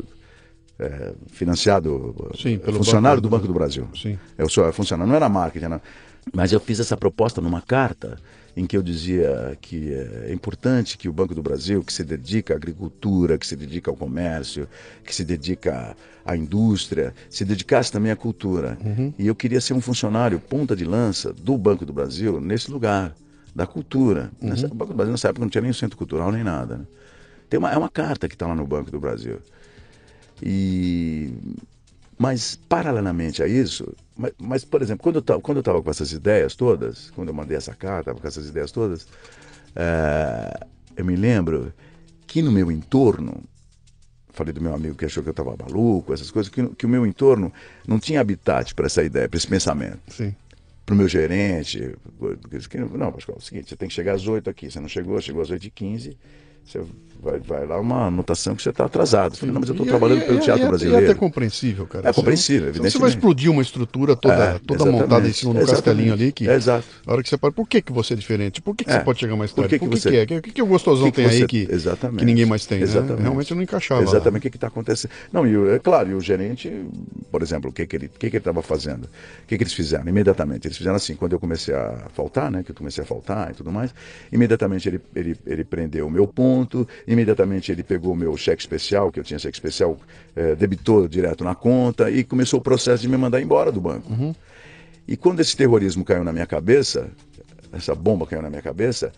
[0.81, 3.87] é, financiado, Sim, pelo funcionário banco do Banco do Brasil.
[3.95, 4.19] Sim.
[4.37, 5.81] Eu sou funcionário, não era marketing,
[6.33, 8.19] mas eu fiz essa proposta numa carta
[8.57, 12.55] em que eu dizia que é importante que o Banco do Brasil, que se dedica
[12.55, 14.69] à agricultura, que se dedica ao comércio,
[15.05, 18.77] que se dedica à indústria, se dedicasse também à cultura.
[18.85, 19.15] Uhum.
[19.19, 23.15] E eu queria ser um funcionário ponta de lança do Banco do Brasil nesse lugar,
[23.55, 24.31] da cultura.
[24.41, 24.49] Uhum.
[24.49, 26.79] Nessa, o Banco do Brasil nessa época não tinha nem centro cultural nem nada.
[26.79, 26.85] Né?
[27.49, 29.39] Tem uma, é uma carta que está lá no Banco do Brasil.
[30.43, 31.33] E
[32.21, 36.13] mas, paralelamente a isso, mas, mas por exemplo, quando eu quando eu estava com essas
[36.13, 39.07] ideias todas, quando eu mandei essa carta com essas ideias todas,
[39.75, 40.67] é,
[40.99, 41.73] eu me lembro
[42.27, 43.43] que no meu entorno,
[44.29, 46.89] falei do meu amigo que achou que eu estava maluco, essas coisas, que, que, o
[46.91, 47.51] meu entorno
[47.89, 50.01] não tinha habitat para essa ideia, para esse pensamento.
[50.85, 51.97] Para o meu gerente,
[52.99, 55.19] não, Pascoal, é o seguinte, você tem que chegar às 8 aqui, você não chegou,
[55.23, 56.19] chegou às 8 e 15
[56.71, 56.85] você
[57.23, 59.37] vai, vai lá uma anotação que você está atrasado.
[59.37, 61.03] Falei, não, mas eu estou trabalhando e, pelo teatro e, brasileiro.
[61.03, 62.09] E até compreensível, cara.
[62.09, 62.93] É compreensível, evidentemente.
[62.93, 66.33] Você vai explodir uma estrutura toda, é, toda montada em cima do castelinho ali.
[66.33, 66.87] Que, é, exato.
[67.07, 68.63] A hora que você pode, por que, que você é diferente?
[68.63, 68.99] Por que, que é.
[68.99, 69.69] você pode chegar mais tarde?
[69.69, 70.25] Por que, que, você...
[70.25, 70.39] que é?
[70.39, 72.79] O que, que o gostosão que tem aí que, que ninguém mais tem?
[72.79, 72.85] Né?
[72.85, 73.17] Exatamente.
[73.17, 73.23] Né?
[73.23, 74.03] Realmente não encaixava.
[74.03, 75.11] Exatamente o que está acontecendo.
[75.33, 76.73] Não, e é claro, e o gerente,
[77.31, 79.05] por exemplo, o que, que ele que que estava fazendo?
[79.05, 80.09] O que, que eles fizeram?
[80.09, 80.67] Imediatamente.
[80.67, 82.63] Eles fizeram assim, quando eu comecei a faltar, né?
[82.63, 83.95] Que eu comecei a faltar e tudo mais,
[84.33, 86.60] imediatamente ele, ele, ele prendeu o meu ponto,
[87.07, 89.99] imediatamente imediatamente ele pegou o meu cheque especial, que eu tinha cheque especial,
[90.35, 94.13] é, debitou direto na conta e começou o processo de me mandar embora do banco.
[94.13, 94.35] Uhum.
[95.07, 97.11] E quando esse terrorismo caiu na minha cabeça,
[97.73, 99.13] essa bomba caiu na minha cabeça,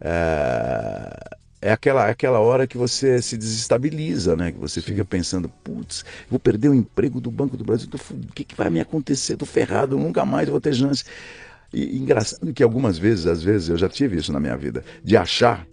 [0.00, 4.52] é, é aquela, é aquela hora que você se desestabiliza, né?
[4.52, 4.86] Que você Sim.
[4.86, 8.68] fica pensando, putz, vou perder o emprego do Banco do Brasil, o que, que vai
[8.68, 9.34] me acontecer?
[9.34, 11.04] Estou ferrado, nunca mais vou ter chance.
[11.72, 15.16] E engraçado que algumas vezes, às vezes, eu já tive isso na minha vida, de
[15.16, 15.66] achar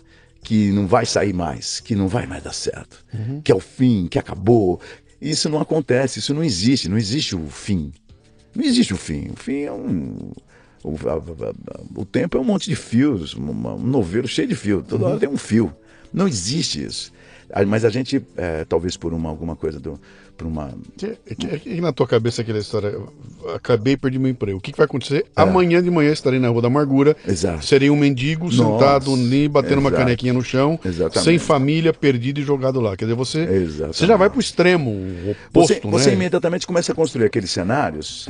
[0.43, 3.41] que não vai sair mais, que não vai mais dar certo, uhum.
[3.41, 4.79] que é o fim, que acabou.
[5.21, 7.91] Isso não acontece, isso não existe, não existe o fim.
[8.55, 9.29] Não existe o fim.
[9.31, 10.31] O fim é um.
[10.83, 14.55] O, a, a, o tempo é um monte de fios, um, um novelo cheio de
[14.55, 14.81] fio.
[14.81, 15.11] Toda uhum.
[15.11, 15.73] hora tem um fio.
[16.13, 17.11] Não existe isso.
[17.67, 19.99] Mas a gente, é, talvez por uma, alguma coisa do,
[20.37, 20.73] para uma.
[20.97, 22.97] Que, que, que, na tua cabeça aquela história?
[23.53, 24.57] Acabei perdi meu emprego.
[24.57, 25.25] O que, que vai acontecer?
[25.35, 25.41] É.
[25.41, 27.15] Amanhã de manhã estarei na Rua da Amargura.
[27.27, 27.65] Exato.
[27.65, 28.57] Serei um mendigo Nossa.
[28.57, 29.87] sentado ali, batendo Exato.
[29.87, 31.23] uma canequinha no chão, Exatamente.
[31.23, 32.95] sem família, perdido e jogado lá.
[32.95, 33.45] Quer dizer, você,
[33.87, 34.91] você já vai para o extremo
[35.29, 35.91] oposto, você, né?
[35.91, 38.27] Você imediatamente começa a construir aqueles cenários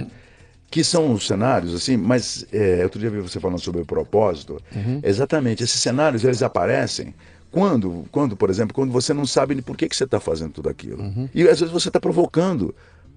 [0.71, 4.61] que são os cenários, assim, mas é, outro dia vi você falando sobre o propósito.
[4.75, 4.99] Uhum.
[5.03, 7.13] Exatamente, esses cenários eles aparecem
[7.51, 10.69] quando, quando, por exemplo, quando você não sabe por que, que você está fazendo tudo
[10.69, 11.01] aquilo.
[11.01, 11.29] Uhum.
[11.33, 12.73] E às vezes você está provocando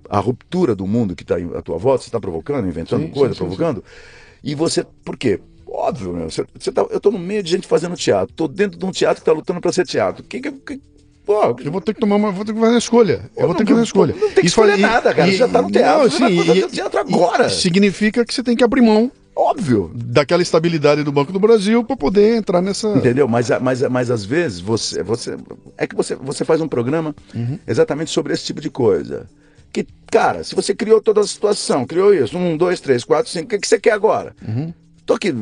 [0.08, 3.34] a ruptura do mundo que está à tua volta, você está provocando, inventando sim, coisa,
[3.34, 3.76] sim, provocando.
[3.78, 5.40] Sim, e você, por quê?
[5.66, 8.78] Óbvio, meu, você, você tá, eu estou no meio de gente fazendo teatro, estou dentro
[8.78, 10.22] de um teatro que está lutando para ser teatro.
[10.24, 10.80] Que, que, que,
[11.24, 12.32] Pô, Eu vou ter que tomar uma.
[12.32, 13.30] Vou ter que fazer a escolha.
[13.36, 14.12] Eu vou ter que fazer a escolha.
[14.12, 15.28] Não tem que Isso escolher aí- nada, cara.
[15.28, 17.46] e- Você já tá no teatro, Não, você vai sim, fazer e- teatro agora.
[17.46, 19.90] e Significa que você tem que abrir mão óbvio.
[19.94, 22.88] daquela estabilidade do Banco do Brasil para poder entrar nessa.
[22.88, 23.26] Entendeu?
[23.28, 25.36] Mas, mas, mas às vezes você, você.
[25.76, 27.14] É que você, você faz um programa
[27.66, 29.26] exatamente sobre esse tipo de coisa.
[29.72, 33.46] Que, cara, se você criou toda a situação, criou isso, um, dois, três, quatro, cinco,
[33.46, 34.34] o que, que você quer agora?
[35.06, 35.34] Tô aqui,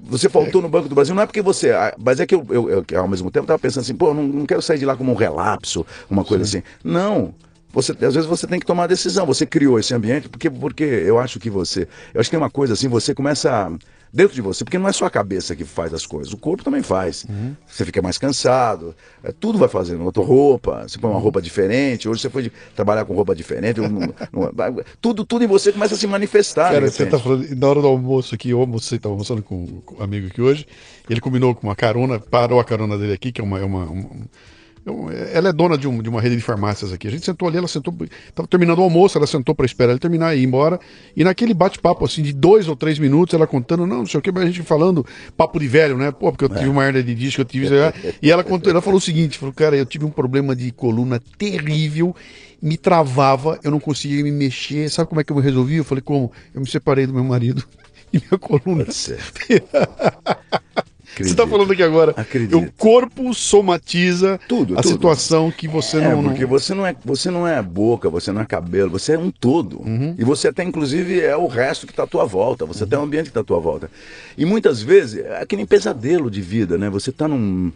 [0.00, 1.70] você faltou no Banco do Brasil, não é porque você.
[1.72, 4.22] ah, Mas é que eu, eu, eu, ao mesmo tempo, tava pensando assim, pô, não,
[4.22, 6.62] não quero sair de lá como um relapso, uma coisa assim.
[6.82, 7.34] Não.
[7.74, 9.26] Você, às vezes você tem que tomar a decisão.
[9.26, 11.86] Você criou esse ambiente, porque, porque eu acho que você.
[12.14, 13.50] Eu acho que tem uma coisa assim, você começa.
[13.50, 13.72] a-
[14.16, 16.62] Dentro de você, porque não é só a cabeça que faz as coisas, o corpo
[16.62, 17.26] também faz.
[17.66, 18.94] Você fica mais cansado,
[19.24, 20.04] é, tudo vai fazendo.
[20.04, 23.88] Outra roupa, você põe uma roupa diferente, hoje você foi trabalhar com roupa diferente, eu
[23.90, 24.52] não- não-
[25.02, 26.72] tudo, tudo em você começa a se manifestar.
[26.74, 29.96] Cara, você tá falando, na hora do almoço aqui, eu almocei, tava almoçando com, com
[29.96, 30.64] um amigo aqui hoje,
[31.10, 33.58] ele combinou com uma carona, parou a carona dele aqui, que é uma.
[33.58, 34.10] é uma- uma-
[34.86, 37.08] é um- ela é dona de, um- de uma rede de farmácias aqui.
[37.08, 37.94] A gente sentou ali, ela sentou.
[38.34, 40.78] Tava terminando o almoço, ela sentou para esperar ele terminar e ir embora.
[41.16, 44.22] E naquele bate-papo, assim, de dois ou três minutos, ela contando, não, não sei o
[44.22, 45.04] que, mas a gente falando,
[45.36, 46.10] papo de velho, né?
[46.10, 47.66] Pô, porque eu tive uma hernia de disco, eu tive.
[48.22, 51.20] e ela contou, ela falou o seguinte: falou, cara, eu tive um problema de coluna
[51.38, 52.14] terrível,
[52.60, 54.90] me travava, eu não conseguia me mexer.
[54.90, 55.76] Sabe como é que eu resolvi?
[55.76, 56.30] Eu falei, como?
[56.54, 57.62] Eu me separei do meu marido
[58.12, 58.86] e minha coluna.
[61.16, 61.26] Certo.
[61.28, 62.12] Você está falando aqui agora.
[62.16, 62.58] Acredito.
[62.58, 64.92] O corpo somatiza Tudo, a tudo.
[64.92, 66.22] situação que você É, não.
[66.22, 69.18] não- porque você não é, você não é boca, você não é cabelo, você é
[69.18, 69.80] um todo.
[69.82, 70.14] Uhum.
[70.18, 72.64] E você até, inclusive, é o resto que está à tua volta.
[72.66, 73.90] Você tem o ambiente que está à tua volta.
[74.36, 76.90] E muitas vezes é que nem pesadelo de vida, né?
[76.90, 77.72] Você está num.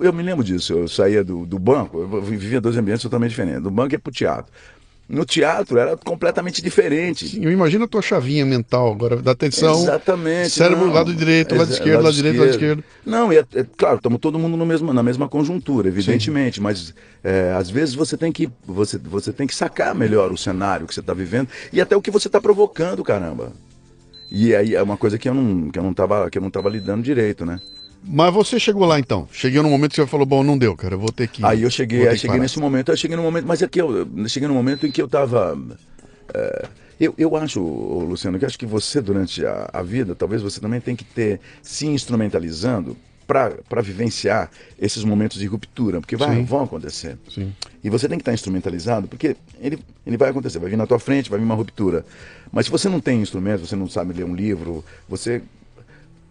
[0.00, 0.72] Eu me lembro disso.
[0.74, 3.62] Eu saía do, do banco, eu vivia dois ambientes totalmente diferentes.
[3.62, 4.52] Do banco ia para o teatro.
[5.08, 7.38] No teatro era completamente diferente.
[7.42, 9.82] Eu imagino a tua chavinha mental agora, da atenção.
[9.82, 10.50] Exatamente.
[10.50, 10.92] Cérebro, não.
[10.92, 12.84] lado direito, lado esquerdo, lado direito, lado esquerdo.
[13.04, 16.94] Não, e é, é claro, estamos todo mundo no mesmo, na mesma conjuntura, evidentemente, mas
[17.22, 20.94] é, às vezes você tem, que, você, você tem que sacar melhor o cenário que
[20.94, 23.52] você está vivendo e até o que você está provocando, caramba.
[24.30, 26.50] E aí é uma coisa que eu não, que eu não tava, que eu não
[26.50, 27.60] tava lidando direito, né?
[28.04, 29.28] Mas você chegou lá então.
[29.32, 31.44] Cheguei no momento que você falou, bom, não deu, cara, eu vou ter que.
[31.44, 34.08] Aí eu cheguei, aí cheguei nesse momento, eu cheguei no momento, mas é que eu,
[34.16, 35.56] eu cheguei no momento em que eu estava.
[36.98, 40.80] eu, eu acho, Luciano, que acho que você, durante a, a vida, talvez você também
[40.80, 42.96] tem que ter se instrumentalizando
[43.26, 46.44] para vivenciar esses momentos de ruptura, porque vai, Sim.
[46.44, 47.16] vão acontecer.
[47.30, 47.52] Sim.
[47.82, 50.98] E você tem que estar instrumentalizado, porque ele, ele vai acontecer, vai vir na tua
[50.98, 52.04] frente, vai vir uma ruptura.
[52.50, 55.42] Mas se você não tem instrumento, você não sabe ler um livro, você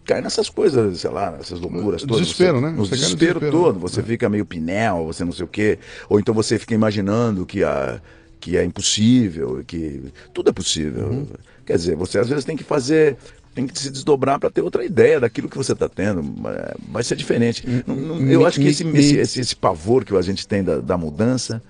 [0.04, 2.20] cai nessas coisas, sei lá, nessas loucuras todas.
[2.26, 2.70] Desespero, você, né?
[2.72, 3.74] No desespero, desespero, todo.
[3.74, 3.80] né?
[3.82, 5.78] Você fica meio pinel, você não sei o quê.
[6.08, 8.00] Ou então você fica imaginando que, a,
[8.40, 10.02] que é impossível, que
[10.34, 11.06] tudo é possível.
[11.08, 11.26] Uhum.
[11.64, 13.16] Quer dizer, você às vezes tem que fazer.
[13.54, 16.22] Tem que se desdobrar para ter outra ideia daquilo que você está tendo.
[16.22, 16.56] Mas
[16.90, 17.62] Vai ser diferente.
[17.86, 20.78] Não- não- eu me- acho que esse, esse, esse, pavor que a gente tem da,
[20.78, 21.62] da mudança,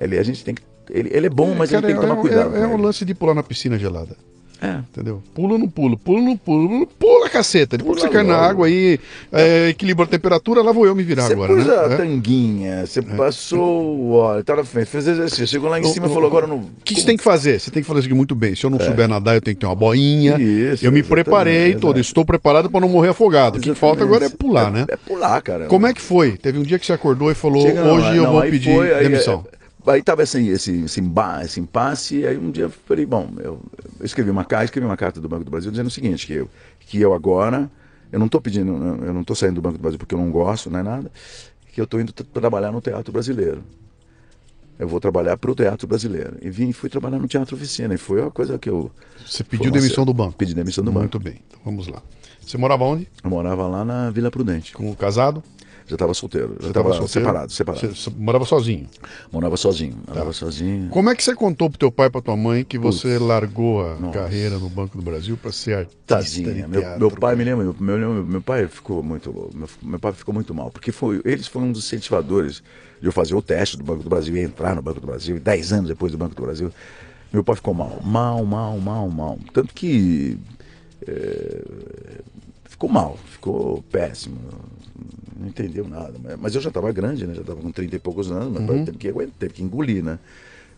[0.00, 0.62] ele, a gente tem que.
[0.90, 2.56] Ele, ele é bom, mas Cara, ele tem que tomar é, cuidado.
[2.56, 2.82] É, é o ele.
[2.82, 4.16] lance de pular na piscina gelada.
[4.62, 4.76] É.
[4.90, 5.22] Entendeu?
[5.34, 7.78] Pula no pulo, pula no pulo, pula caceta.
[7.78, 8.50] Depois que Pula você cai na logo.
[8.50, 9.00] água aí,
[9.32, 11.74] é, equilibra a temperatura, lá vou eu me virar Você agora, pôs né?
[11.74, 11.96] a É.
[11.96, 16.10] tanguinha, você passou o óleo, tá na frente, fez exercício, chegou lá em cima e
[16.10, 16.58] falou, agora não.
[16.58, 17.58] O que que você tem que fazer?
[17.58, 18.54] Você tem que fazer isso aqui muito bem.
[18.54, 20.36] Se eu não souber nadar, eu tenho que ter uma boinha.
[20.38, 23.56] Isso, eu me preparei todo, estou preparado para não morrer afogado.
[23.58, 24.84] O que falta agora é pular, né?
[24.88, 25.66] É, pular, cara.
[25.66, 26.32] Como é que foi?
[26.36, 28.50] Teve um dia que você acordou e falou: Chega, não, hoje eu não, vou aí
[28.50, 29.44] pedir foi, aí, demissão.
[29.50, 29.56] é,
[29.86, 31.00] Aí tava esse, esse, esse,
[31.44, 33.60] esse impasse, e aí um dia eu falei, bom, eu,
[33.98, 36.34] eu escrevi uma carta, escrevi uma carta do Banco do Brasil dizendo o seguinte, que
[36.34, 36.50] eu,
[36.80, 37.70] que eu agora,
[38.12, 40.30] eu não estou pedindo, eu não estou saindo do Banco do Brasil porque eu não
[40.30, 41.10] gosto, não é nada,
[41.72, 43.62] que eu estou indo tra- trabalhar no Teatro Brasileiro.
[44.78, 46.38] Eu vou trabalhar para o Teatro Brasileiro.
[46.40, 47.92] E vim fui trabalhar no Teatro Oficina.
[47.92, 48.90] E foi uma coisa que eu.
[49.26, 50.38] Você pediu demissão do banco.
[50.38, 51.30] Pedi demissão do Muito banco.
[51.30, 52.02] bem, então vamos lá.
[52.40, 53.06] Você morava onde?
[53.22, 54.72] Eu morava lá na Vila Prudente.
[54.72, 55.44] Com o casado?
[55.90, 56.56] Já estava solteiro.
[56.60, 57.96] Já estava separado, separado.
[57.96, 58.86] Você, morava sozinho.
[59.32, 59.96] Morava sozinho.
[60.06, 60.88] Morava sozinho.
[60.88, 63.84] Como é que você contou pro teu pai e pra tua mãe que você largou
[63.84, 64.18] a Nossa.
[64.18, 66.66] carreira no Banco do Brasil para ser artista Tadinha.
[66.66, 70.34] Meu, meu pai me lembra, meu, meu, meu pai ficou muito, meu, meu pai ficou
[70.34, 72.62] muito mal, porque foi, eles foram um dos incentivadores
[73.00, 75.36] de eu fazer o teste do Banco do Brasil e entrar no Banco do Brasil,
[75.36, 76.72] e dez anos depois do Banco do Brasil,
[77.32, 80.36] meu pai ficou mal, mal, mal, mal, mal, tanto que
[81.06, 81.62] é,
[82.64, 84.36] ficou mal, ficou péssimo,
[85.40, 87.98] não entendeu nada, mas, mas eu já estava grande, né, já estava com 30 e
[87.98, 90.18] poucos anos, meu pai teve que, teve que engolir, né,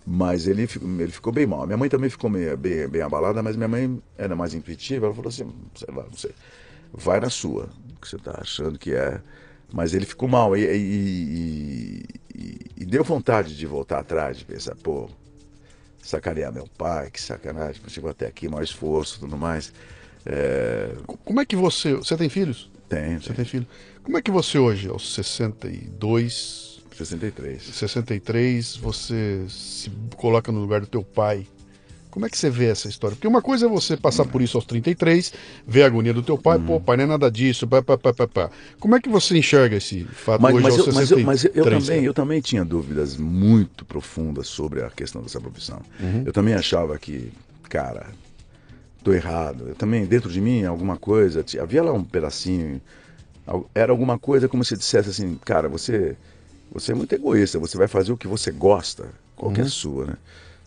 [0.06, 1.64] mas ele, ele ficou bem mal.
[1.66, 5.06] Minha mãe também ficou meio, bem, bem abalada, mas minha mãe era mais intuitiva.
[5.06, 6.30] Ela falou assim: sei lá, você
[6.92, 7.68] vai na sua,
[8.00, 9.20] que você está achando que é.
[9.72, 12.04] Mas ele ficou mal e, e-
[12.34, 15.08] e- e deu vontade de voltar atrás, de pensar, pô,
[16.02, 19.72] sacanear meu pai, que sacanagem, chegou até aqui, maior esforço tudo mais.
[20.26, 20.94] É,
[21.24, 21.94] Como é que você.
[21.94, 22.70] Você tem filhos?
[22.88, 23.36] tem, Você tem.
[23.36, 23.66] tem filho?
[24.02, 27.62] Como é que você hoje, aos 62, 63.
[27.62, 31.46] 63, você se coloca no lugar do teu pai.
[32.10, 33.16] Como é que você vê essa história?
[33.16, 35.32] Porque uma coisa é você passar por isso aos 33,
[35.66, 38.12] ver a agonia do teu pai, pô, pai, não é nada disso, pá, pá, pá,
[38.12, 38.50] pá, pá.
[38.78, 41.22] Como é que você enxerga esse fato Mas, hoje mas, aos eu, mas, 63?
[41.22, 45.80] eu, mas eu, também, eu também tinha dúvidas muito profundas sobre a questão dessa profissão.
[46.26, 47.32] Eu também achava que,
[47.70, 48.08] cara,
[49.02, 49.68] tô errado.
[49.68, 52.78] Eu também, dentro de mim, alguma coisa, havia lá um pedacinho,
[53.74, 56.16] era alguma coisa como se dissesse assim, cara, você,
[56.72, 60.14] você é muito egoísta, você vai fazer o que você gosta, qualquer sua, né?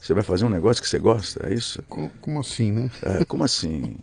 [0.02, 1.82] Você vai fazer um negócio que você gosta, é isso?
[1.90, 2.92] Co- Como assim, né?
[3.02, 3.96] É, como assim?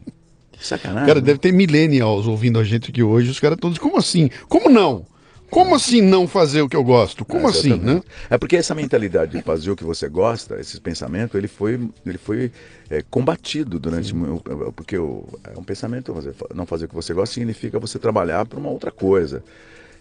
[0.50, 1.06] Que sacanagem.
[1.06, 4.28] Cara, deve ter millennials ouvindo a gente aqui hoje, os caras todos, como assim?
[4.48, 5.06] Como não?
[5.52, 7.26] Como assim não fazer o que eu gosto?
[7.26, 8.02] Como É, assim, né?
[8.30, 12.16] É porque essa mentalidade de fazer o que você gosta, esse pensamento, ele foi, ele
[12.16, 12.50] foi
[12.88, 14.14] é, combatido durante.
[14.14, 14.40] mu-
[14.74, 16.14] Porque o, é um pensamento,
[16.54, 19.44] não fazer o que você gosta significa você trabalhar para uma outra coisa.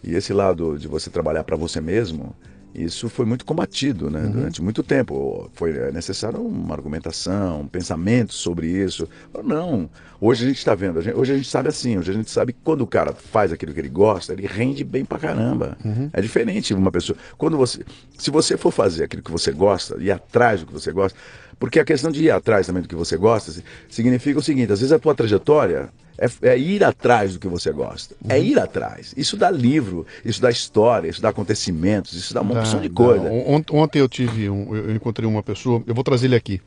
[0.02, 2.34] E esse lado de você trabalhar para você mesmo,
[2.74, 5.50] isso foi muito combatido né, durante muito tempo.
[5.54, 9.08] Foi é, necessário uma argumentação, um pensamento sobre isso.
[9.44, 12.54] Não, hoje a gente está vendo, hoje a gente sabe assim, hoje a gente sabe
[12.54, 15.78] que quando o cara faz aquilo que ele gosta, ele rende bem pra caramba.
[16.14, 17.18] É diferente uma pessoa.
[17.38, 17.84] Quando você,
[18.18, 21.18] se você for fazer aquilo que você gosta, ir atrás do que você gosta,
[21.62, 24.74] porque a questão de ir atrás também do que você gosta si- significa o seguinte:
[24.74, 28.16] às vezes a tua trajetória é, é ir atrás do que você gosta.
[28.28, 29.14] É ir atrás.
[29.16, 32.96] Isso dá livro, isso dá história, isso dá acontecimentos, isso dá uma opção de Dá,
[32.96, 33.24] coisa.
[33.26, 33.30] dá.
[33.32, 36.60] Ont- Ontem eu tive um, eu encontrei uma pessoa, eu vou trazer ele aqui.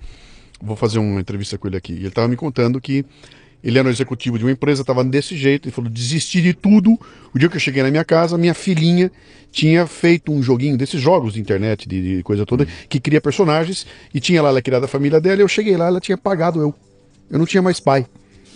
[0.62, 1.92] Vou fazer uma entrevista com ele aqui.
[1.92, 3.04] E ele estava me contando que
[3.64, 7.00] ele era um executivo de uma empresa, estava desse jeito, ele falou: desisti de tudo.
[7.34, 9.10] O dia que eu cheguei na minha casa, minha filhinha
[9.50, 13.86] tinha feito um joguinho desses jogos de internet, de, de coisa toda, que cria personagens,
[14.12, 16.60] e tinha lá ela criada a família dela, e eu cheguei lá, ela tinha pagado
[16.60, 16.74] eu.
[17.30, 18.06] Eu não tinha mais pai.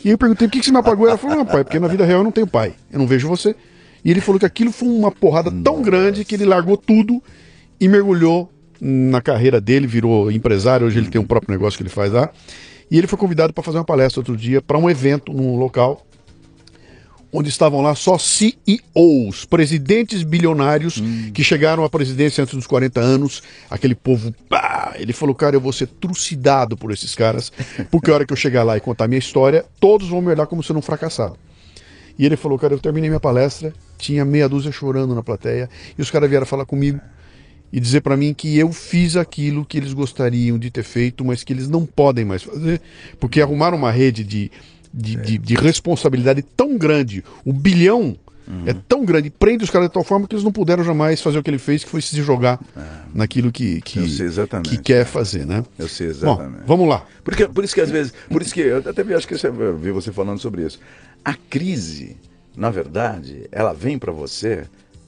[0.05, 1.09] E aí eu perguntei, por que que você me apagou?
[1.09, 2.75] Ela falou, não, pai, porque na vida real eu não tenho pai.
[2.93, 3.57] Eu não vejo você.
[4.05, 7.23] E ele falou que aquilo foi uma porrada tão grande que ele largou tudo
[7.81, 8.51] e mergulhou
[8.81, 12.31] na carreira dele, virou empresário, hoje ele tem um próprio negócio que ele faz lá.
[12.91, 16.07] E ele foi convidado para fazer uma palestra outro dia para um evento num local
[17.33, 21.03] onde estavam lá só CEOs, presidentes bilionários
[21.35, 25.61] que chegaram à presidência antes dos 40 anos, aquele povo, pá, ele falou, cara, eu
[25.61, 27.53] vou ser trucidado por esses caras,
[27.91, 30.47] porque a hora que eu chegar lá e contar minha história, todos vão me olhar
[30.47, 31.37] como sendo um fracassado.
[32.19, 36.03] E ele falou, cara, eu terminei minha palestra, tinha meia dúzia chorando na plateia, e
[36.03, 37.01] os caras vieram falar comigo
[37.73, 41.45] e dizer pra mim que eu fiz aquilo que eles gostariam de ter feito, mas
[41.45, 42.81] que eles não podem mais fazer,
[43.21, 44.51] porque arrumaram uma rede de,
[44.93, 48.17] de, de- de responsabilidade tão grande, o bilhão
[48.65, 51.37] é tão grande, prende os caras de tal forma que eles não puderam jamais fazer
[51.39, 52.59] o que ele fez, que foi se jogar
[53.15, 54.01] naquilo que, que,
[54.71, 55.63] que quer fazer, né?
[55.79, 56.63] Eu sei Bom, exatamente.
[56.67, 57.05] vamos lá.
[57.23, 59.93] Porque, por isso que às vezes, por isso que eu até acho que eu vi
[59.93, 60.81] você falando sobre isso.
[61.23, 62.17] A crise,
[62.57, 64.65] na verdade, ela vem para você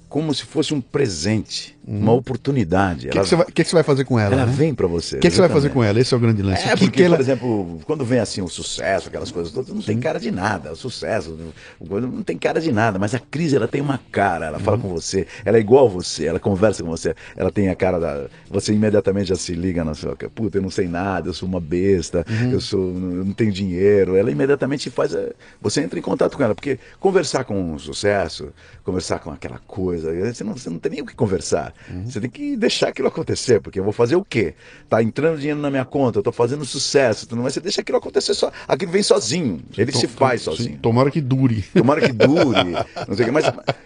[0.07, 3.09] como se fosse um presente, uma oportunidade.
[3.09, 4.35] O que, você vai, que você vai fazer com ela?
[4.35, 4.53] ela né?
[4.55, 5.16] vem para você.
[5.16, 5.99] O que, você vai fazer com ela?
[5.99, 6.62] Esse é o grande lance.
[6.62, 9.72] É, que porque, que ela- por exemplo, quando vem assim o sucesso, aquelas coisas todas,
[9.74, 10.72] não tem cara de nada.
[10.72, 11.37] O sucesso
[11.81, 14.64] não tem cara de nada, mas a crise ela tem uma cara, ela Uhum.
[14.64, 17.74] fala com você, ela é igual a você, ela conversa com você, ela tem a
[17.74, 18.26] cara da.
[18.51, 20.16] Você imediatamente já se liga na sua.
[20.35, 22.51] Puta, eu não sei nada, eu sou uma besta, Uhum.
[22.53, 22.81] eu sou.
[22.81, 24.16] eu não tenho dinheiro.
[24.16, 25.14] Ela imediatamente faz.
[25.14, 28.49] a- Você entra em contato com ela, porque conversar com o sucesso,
[28.85, 31.70] conversar com aquela coisa, você não, você não tem nem o que conversar.
[31.91, 32.07] Uhum.
[32.07, 34.55] Você tem que deixar aquilo acontecer, porque eu vou fazer o quê?
[34.89, 37.55] Tá entrando dinheiro na minha conta, eu tô fazendo sucesso, tudo mais.
[37.55, 38.51] Você deixa aquilo acontecer só.
[38.68, 39.61] Aquilo vem sozinho.
[39.77, 40.79] Ele se faz sozinho.
[40.79, 41.62] Tomara que dure.
[41.75, 42.73] Tomara que dure,
[43.09, 43.45] não sei o que, mas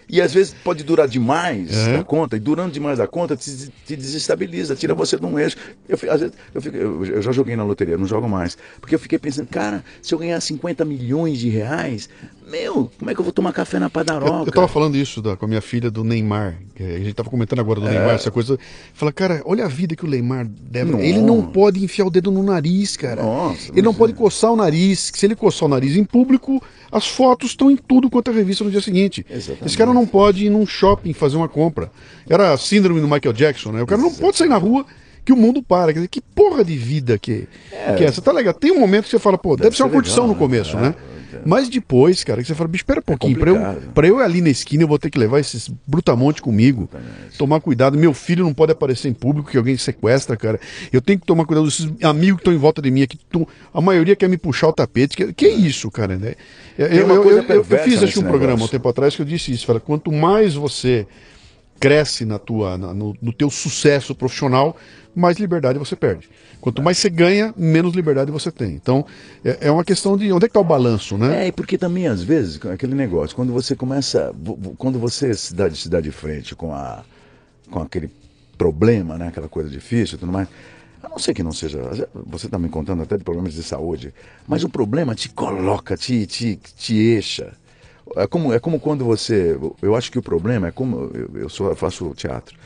[0.09, 1.97] e às vezes pode durar demais É.
[1.97, 5.57] da conta, e durando demais da conta te, te desestabiliza, tira você de um eixo.
[5.87, 8.95] Eu, às vezes, eu, fico- eu- eu já joguei na loteria, não jogo mais, porque
[8.95, 12.09] eu fiquei pensando, cara, se eu ganhar 50 milhões de reais,
[12.49, 14.49] meu, como é que eu vou tomar café na Eu, padaroca?
[14.49, 16.57] eu tava falando isso da- com a minha filha do Neymar.
[16.75, 18.57] que A gente tava comentando agora do Neymar, essa coisa.
[18.93, 20.93] Fala, cara, olha a vida que o Neymar deve.
[21.01, 23.23] Ele não pode enfiar o dedo no nariz, cara.
[23.23, 24.15] Nossa, ele não pode é.
[24.15, 25.11] coçar o nariz.
[25.13, 28.63] Se ele coçar o nariz em público, as fotos estão em tudo quanto é revista
[28.63, 29.25] no dia seguinte.
[29.29, 29.65] Exatamente.
[29.65, 31.91] Esse cara não pode ir num shopping fazer uma compra.
[32.29, 33.81] Era a síndrome do Michael Jackson, né?
[33.81, 34.85] O cara não pode sair na rua
[35.23, 35.87] que o mundo para.
[35.87, 38.21] Quer dizer, que porra de vida que é, que é essa?
[38.21, 38.53] Tá legal.
[38.53, 40.89] Tem um momento que você fala, pô, deve, ser uma ser curtição no começo, né?
[40.89, 40.95] né?
[41.45, 43.37] Mas depois, cara, que você fala, bicho, espera um pouquinho.
[43.39, 46.41] pra eu, pra eu ir ali na esquina, eu vou ter que levar esses brutamonte
[46.41, 46.89] comigo.
[47.37, 47.97] Tomar cuidado.
[47.97, 50.59] Meu filho não pode aparecer em público que alguém sequestra, cara.
[50.93, 53.17] Eu tenho que tomar cuidado desses amigos que estão em volta de mim aqui.
[53.73, 55.15] A maioria quer me puxar o tapete.
[55.17, 56.15] Que, que isso, cara?
[56.17, 56.35] né?
[56.77, 58.71] Eu, eu, eu, eu- fiz acho, um programa um negócio.
[58.71, 59.65] tempo atrás que eu disse isso.
[59.65, 61.07] Fala, quanto mais você
[61.79, 64.75] cresce na tua, na- no, no teu sucesso profissional,
[65.15, 66.29] mais liberdade você perde.
[66.59, 68.73] Quanto mais você ganha, menos liberdade você tem.
[68.73, 69.05] Então,
[69.43, 71.47] é, é uma questão de onde é que está o balanço, né?
[71.47, 74.33] É, porque também, às vezes, aquele negócio, quando você começa,
[74.77, 77.03] quando você se dá, se dá de frente com a,
[77.69, 78.09] com aquele
[78.57, 79.27] problema, né?
[79.27, 80.47] Aquela coisa difícil e tudo mais.
[81.03, 82.07] A não ser que não seja.
[82.25, 84.11] Você está me contando até de problemas de saúde,
[84.47, 87.53] mas o problema te coloca, te, te, te eixa.
[88.15, 89.57] É como, é como quando você.
[89.81, 91.11] Eu acho que o problema é como.
[91.13, 92.57] Eu, eu, sou, eu faço teatro.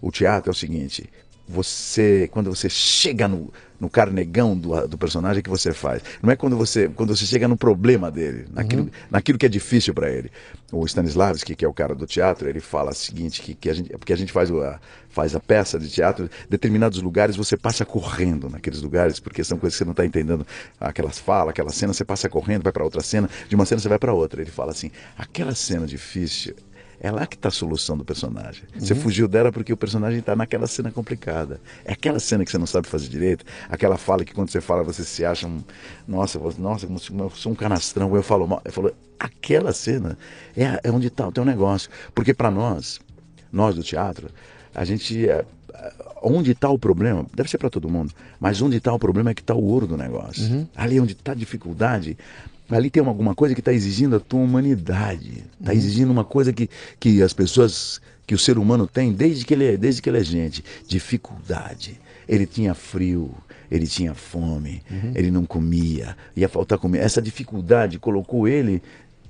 [0.00, 1.08] O teatro é o seguinte:
[1.48, 3.52] você quando você chega no,
[3.84, 6.02] no carnegão do, do personagem que você faz.
[6.22, 8.90] Não é quando você quando você chega no problema dele, naquilo, uhum.
[9.10, 10.30] naquilo que é difícil para ele.
[10.72, 13.74] O Stanislavski, que é o cara do teatro, ele fala o seguinte que, que a
[13.74, 14.80] gente porque a gente faz a,
[15.10, 19.74] faz a peça de teatro, determinados lugares você passa correndo naqueles lugares, porque são coisas
[19.74, 20.46] que você não está entendendo.
[20.80, 23.88] Aquelas falas, aquela cena, você passa correndo, vai para outra cena, de uma cena você
[23.88, 24.40] vai para outra.
[24.40, 26.54] Ele fala assim: aquela cena difícil
[27.04, 28.62] é lá que está a solução do personagem.
[28.74, 28.80] Uhum.
[28.80, 31.60] Você fugiu dela porque o personagem está naquela cena complicada.
[31.84, 34.82] É aquela cena que você não sabe fazer direito, aquela fala que quando você fala
[34.82, 35.62] você se acha um.
[36.08, 38.16] Nossa, nossa, eu sou um canastrão.
[38.16, 40.16] Eu falo, eu falo aquela cena
[40.56, 41.90] é, é onde está o teu negócio.
[42.14, 42.98] Porque para nós,
[43.52, 44.30] nós do teatro,
[44.74, 45.28] a gente.
[45.28, 45.44] É,
[46.22, 49.34] onde está o problema, deve ser para todo mundo, mas onde está o problema é
[49.34, 50.42] que está o ouro do negócio.
[50.42, 50.66] Uhum.
[50.74, 52.16] Ali onde está a dificuldade,
[52.76, 55.44] ali tem alguma coisa que está exigindo a tua humanidade.
[55.60, 55.78] Está uhum.
[55.78, 56.68] exigindo uma coisa que,
[56.98, 60.18] que as pessoas, que o ser humano tem desde que ele é, desde que ele
[60.18, 60.64] é gente.
[60.86, 62.00] Dificuldade.
[62.28, 63.32] Ele tinha frio,
[63.70, 65.12] ele tinha fome, uhum.
[65.14, 66.98] ele não comia, ia faltar comer.
[66.98, 68.82] Essa dificuldade colocou ele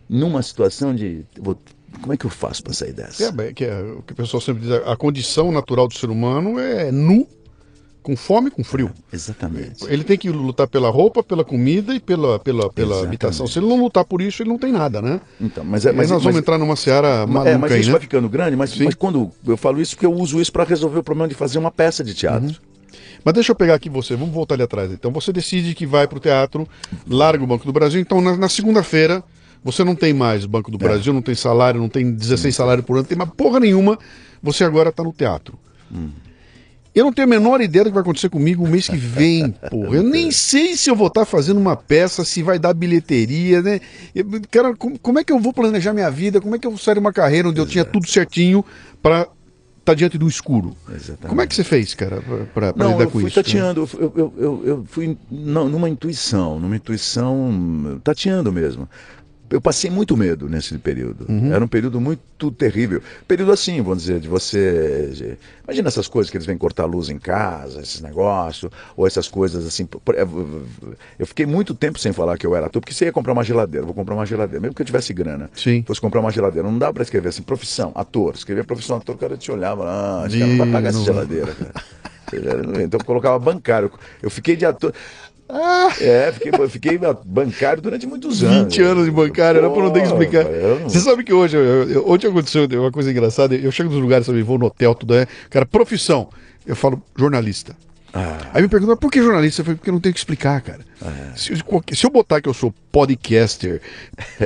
[0.08, 1.24] numa situação de.
[1.38, 1.58] Vou,
[2.00, 3.34] como é que eu faço para sair dessa?
[3.42, 6.58] É, que é, o que o pessoal sempre diz, a condição natural do ser humano
[6.58, 7.26] é nu
[8.04, 8.92] com fome, com frio.
[9.10, 9.86] Exatamente.
[9.88, 13.46] Ele tem que lutar pela roupa, pela comida e pela, pela, pela habitação.
[13.46, 15.22] Se ele não lutar por isso, ele não tem nada, né?
[15.40, 17.92] Então, mas, é, mas nós vamos entrar numa seara maluca é, mas aí, isso né?
[17.92, 20.98] vai ficando grande, mas, mas, quando eu falo isso, porque eu uso isso para resolver
[20.98, 22.48] o problema de fazer uma peça de teatro.
[22.48, 22.54] Uhum.
[23.24, 24.92] Mas deixa eu pegar aqui você, vamos voltar ali atrás.
[24.92, 26.68] Então você decide que vai para o teatro,
[27.08, 27.98] larga o Banco do Brasil.
[27.98, 29.24] Então na, na segunda-feira
[29.64, 30.78] você não tem mais Banco do é.
[30.78, 33.98] Brasil, não tem salário, não tem 16 salários por ano, não tem mais porra nenhuma.
[34.42, 35.58] Você agora está no teatro.
[35.90, 36.10] Hum.
[36.94, 39.50] Eu não tenho a menor ideia do que vai acontecer comigo o mês que vem,
[39.68, 39.96] porra.
[39.96, 43.80] Eu nem sei se eu vou estar fazendo uma peça, se vai dar bilheteria, né?
[44.14, 46.40] Eu, cara, como, como, é que eu vou planejar minha vida?
[46.40, 48.64] Como é que eu vou sair de uma carreira onde eu tinha tudo certinho
[49.02, 49.32] para estar
[49.84, 50.76] tá diante do escuro?
[50.88, 51.26] Exatamente.
[51.26, 52.22] Como é que você fez, cara,
[52.54, 53.34] para lidar com isso?
[53.34, 58.88] Tateando, eu, eu, eu, eu fui não, numa intuição, numa intuição tateando mesmo
[59.50, 61.26] eu passei muito medo nesse período.
[61.28, 61.52] Uhum.
[61.52, 63.02] Era um período muito terrível.
[63.28, 65.10] Período assim, vamos dizer, de você.
[65.12, 65.38] De...
[65.64, 69.66] Imagina essas coisas que eles vêm cortar luz em casa, esses negócios, ou essas coisas
[69.66, 69.86] assim.
[70.14, 70.22] É,
[71.18, 73.44] eu fiquei muito tempo sem falar que eu era ator, porque você ia comprar uma
[73.44, 75.50] geladeira, vou comprar uma geladeira, mesmo que eu tivesse grana.
[75.54, 75.82] Sim.
[75.86, 76.68] Fosse comprar uma geladeira.
[76.68, 78.34] Não dá para escrever assim, profissão, ator.
[78.34, 81.54] Escrever profissão ator, o cara te olhava, ah, esse cara não vai pagar essa geladeira,
[81.54, 81.72] cara.
[82.82, 83.90] Então eu colocava bancário.
[84.22, 84.92] Eu fiquei de ator.
[85.48, 85.92] Ah.
[86.00, 88.74] É, fiquei, fiquei bancário durante muitos anos.
[88.74, 90.44] 20 anos de bancário, era para não ter que explicar.
[90.44, 90.88] Não...
[90.88, 94.26] Você sabe que hoje, eu, eu, ontem aconteceu uma coisa engraçada, eu chego nos lugares,
[94.26, 96.28] sabe, vou no hotel, tudo é, cara, profissão,
[96.66, 97.76] eu falo jornalista.
[98.14, 98.38] Ah.
[98.54, 99.60] Aí me perguntam, por que jornalista?
[99.60, 100.78] Eu falei, porque eu não tenho que explicar, cara.
[101.02, 101.32] Ah.
[101.34, 103.82] Se, se, eu botar que eu sou podcaster,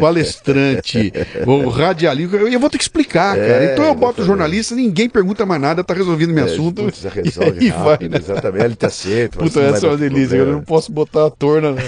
[0.01, 1.13] palestrante,
[1.47, 3.73] ou radialista, eu vou ter que explicar, é, cara.
[3.73, 6.83] Então eu boto jornalista, ninguém pergunta mais nada, tá resolvendo meu é, assunto.
[6.83, 8.25] Putz, resolve e rápido, vai, né?
[8.25, 9.39] Exatamente, ele tá cedo.
[9.39, 11.73] Puta, essa é uma delícia, eu não posso botar ator na.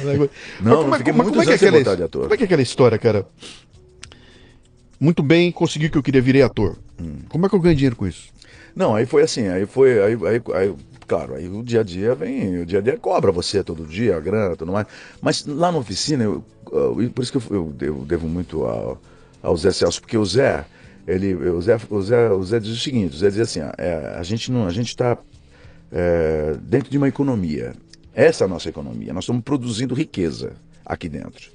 [0.60, 2.98] Não, como, é, como, como é que é aquela, como é que é aquela história,
[2.98, 3.26] cara?
[4.98, 6.76] Muito bem, consegui o que eu queria, virei ator.
[7.00, 7.20] Hum.
[7.30, 8.28] Como é que eu ganho dinheiro com isso?
[8.76, 9.98] Não, aí foi assim, aí foi.
[10.02, 10.74] Aí, aí, aí
[11.10, 14.16] claro, aí o dia a dia vem, o dia a dia cobra você todo dia,
[14.16, 14.86] a grana, tudo mais.
[15.20, 18.96] Mas lá na oficina, eu, eu, por isso que eu, eu, devo muito ao,
[19.42, 20.64] ao Zé Celso, porque o Zé,
[21.08, 24.14] ele, o Zé, o Zé, o Zé diz o seguinte, o Zé diz assim, é,
[24.16, 25.18] a gente não, a gente está
[25.90, 27.72] é, dentro de uma economia.
[28.14, 29.12] Essa é a nossa economia.
[29.12, 30.52] Nós estamos produzindo riqueza
[30.86, 31.50] aqui dentro.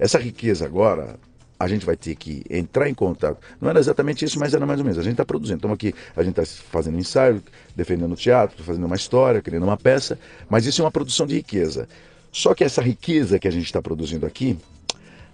[0.00, 1.16] Essa riqueza agora
[1.58, 3.38] a gente vai ter que entrar em contato.
[3.60, 4.98] Não era exatamente isso, mas era mais ou menos.
[4.98, 5.56] A gente está produzindo.
[5.56, 7.42] Estamos aqui, a gente está fazendo ensaio,
[7.74, 11.34] defendendo o teatro, fazendo uma história, criando uma peça, mas isso é uma produção de
[11.34, 11.88] riqueza.
[12.30, 14.58] Só que essa riqueza que a gente está produzindo aqui,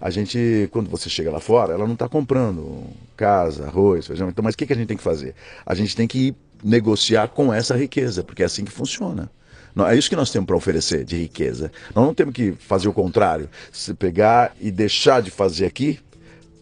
[0.01, 2.85] a gente, quando você chega lá fora, ela não está comprando
[3.17, 4.29] casa, arroz, feijão.
[4.29, 5.35] Então, mas o que, que a gente tem que fazer?
[5.67, 9.31] A gente tem que negociar com essa riqueza, porque é assim que funciona.
[9.89, 11.73] É isso que nós temos para oferecer de riqueza.
[11.95, 15.99] Nós não temos que fazer o contrário, se pegar e deixar de fazer aqui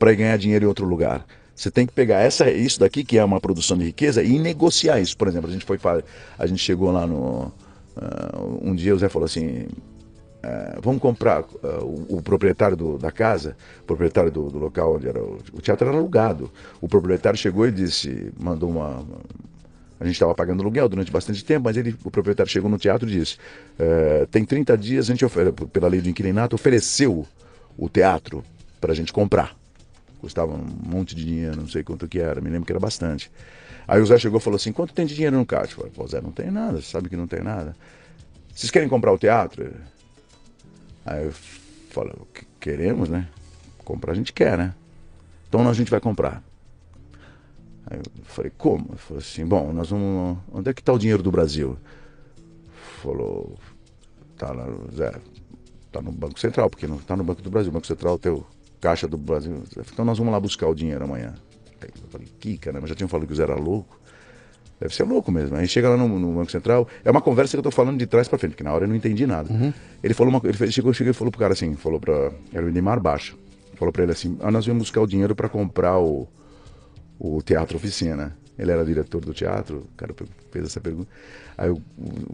[0.01, 1.27] para ganhar dinheiro em outro lugar.
[1.55, 4.99] Você tem que pegar essa, isso daqui, que é uma produção de riqueza, e negociar
[4.99, 5.15] isso.
[5.15, 5.79] Por exemplo, a gente foi
[6.39, 7.53] a gente chegou lá no.
[7.95, 9.69] Uh, um dia o Zé falou assim.
[10.43, 13.55] Uh, vamos comprar uh, o, o, proprietário do, da casa,
[13.87, 16.51] proprietário do, do, local onde era o, o teatro era alugado.
[16.81, 19.05] O proprietário chegou e disse, mandou uma,
[20.01, 23.07] a gente estava pagando aluguel durante bastante tempo, mas ele, o proprietário chegou no teatro
[23.07, 23.37] e disse:
[24.31, 25.27] tem 30 dias, a gente,
[25.71, 27.27] pela lei do inquilinato, ofereceu
[27.77, 28.43] o teatro
[28.81, 29.60] para a gente comprar.
[30.21, 33.31] Custava um monte de dinheiro, não sei quanto que era, me lembro que era bastante.
[33.89, 35.73] Aí o Zé chegou e falou assim, quanto tem de dinheiro no caixa?
[35.73, 37.75] Eu falei, pô, Zé, não tem nada, você sabe que não tem nada.
[38.55, 39.73] Vocês querem comprar o teatro?
[41.05, 41.33] Aí eu
[41.91, 42.15] falei,
[42.61, 43.29] queremos, né?
[43.85, 44.75] Comprar a gente quer, né?
[45.49, 46.43] Então a gente vai comprar.
[47.87, 48.87] Aí eu falei, como?
[48.91, 50.39] Ele falou assim, bom, nós vamos.
[50.53, 51.77] Onde é que está o dinheiro do Brasil?
[53.03, 53.59] Falou,
[54.37, 55.13] tá lá, Zé,
[55.91, 57.71] tá no Banco Central, porque não tá no Banco do Brasil.
[57.71, 58.47] O Banco Central tem o
[58.81, 59.63] caixa do Brasil.
[59.93, 61.35] Então nós vamos lá buscar o dinheiro amanhã.
[61.83, 63.99] Eu falei, que caramba, já tinham falado que o Zé era louco.
[64.81, 65.57] Deve ser louco mesmo.
[65.57, 68.07] Aí chega lá no, no, Banco Central, é uma conversa que eu tô falando de
[68.07, 69.53] trás para frente, porque na hora eu não entendi nada.
[69.53, 69.73] Uhum.
[70.03, 72.69] Ele falou uma, ele chegou, chegou e falou pro cara assim, falou para era o
[72.69, 73.39] Edmar Baixo.
[73.75, 76.27] Falou para ele assim: ah, nós viemos buscar o dinheiro para comprar o,
[77.19, 78.37] o Teatro Oficina.
[78.61, 80.15] Ele era diretor do teatro, o cara
[80.51, 81.09] fez essa pergunta.
[81.57, 81.81] Aí o,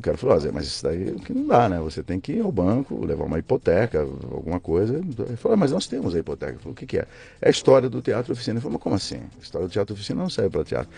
[0.03, 1.79] cara falou: ah, mas isso daí que não dá, né?
[1.79, 4.95] Você tem que ir ao banco, levar uma hipoteca, alguma coisa.
[4.97, 6.53] Ele falou: ah, mas nós temos a hipoteca.
[6.53, 7.07] Ele falou: o que, que é?
[7.41, 8.55] É a história do Teatro Oficina.
[8.55, 9.21] Ele falou: mas como assim?
[9.39, 10.91] A história do Teatro Oficina não serve para teatro.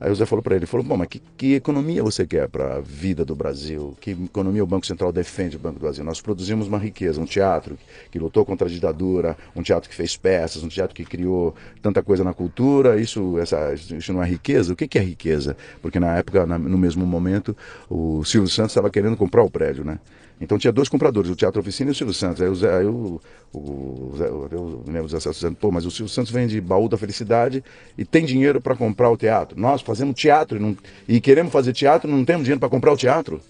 [0.00, 2.76] Aí o Zé falou para ele, falou, bom, mas que, que economia você quer para
[2.76, 3.96] a vida do Brasil?
[4.00, 6.04] Que economia o Banco Central defende o Banco do Brasil?
[6.04, 7.78] Nós produzimos uma riqueza, um teatro
[8.10, 12.02] que lutou contra a ditadura, um teatro que fez peças, um teatro que criou tanta
[12.02, 14.72] coisa na cultura, isso, essa, isso não é riqueza?
[14.72, 15.56] O que, que é riqueza?
[15.80, 17.56] Porque na época, na, no mesmo momento,
[17.88, 19.98] o Silvio Santos estava querendo comprar o prédio, né?
[20.44, 22.40] Então tinha dois compradores, o Teatro Oficina e o Silvio Santos.
[22.40, 23.20] Aí, o, Zé, aí o,
[23.52, 26.96] o, o, eu lembro do Zé dizendo, pô, mas o Silvio Santos vende baú da
[26.96, 27.64] felicidade
[27.98, 29.58] e tem dinheiro para comprar o teatro.
[29.58, 30.76] Nós fazemos teatro e, não,
[31.08, 33.40] e queremos fazer teatro e não temos dinheiro para comprar o teatro.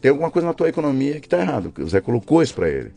[0.00, 1.72] Tem alguma coisa na tua economia que está errado.
[1.78, 2.90] O Zé colocou isso para ele.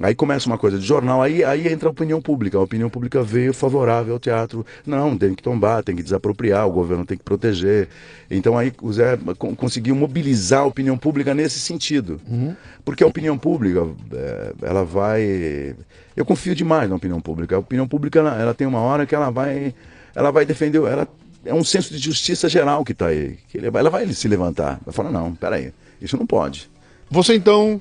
[0.00, 2.56] Aí começa uma coisa de jornal, aí, aí entra a opinião pública.
[2.56, 4.64] A opinião pública veio favorável ao teatro.
[4.86, 7.88] Não, tem que tombar, tem que desapropriar, o governo tem que proteger.
[8.30, 9.18] Então aí o Zé
[9.56, 12.20] conseguiu mobilizar a opinião pública nesse sentido.
[12.28, 12.54] Uhum.
[12.84, 15.74] Porque a opinião pública, é, ela vai.
[16.16, 17.56] Eu confio demais na opinião pública.
[17.56, 19.74] A opinião pública, ela, ela tem uma hora que ela vai.
[20.14, 20.78] Ela vai defender.
[20.78, 21.06] Ela,
[21.44, 23.38] é um senso de justiça geral que está aí.
[23.48, 24.80] Que ela vai se levantar.
[24.84, 26.70] Vai falar, não, peraí, isso não pode.
[27.10, 27.80] Você então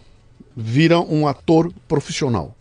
[0.56, 2.56] vira um ator profissional?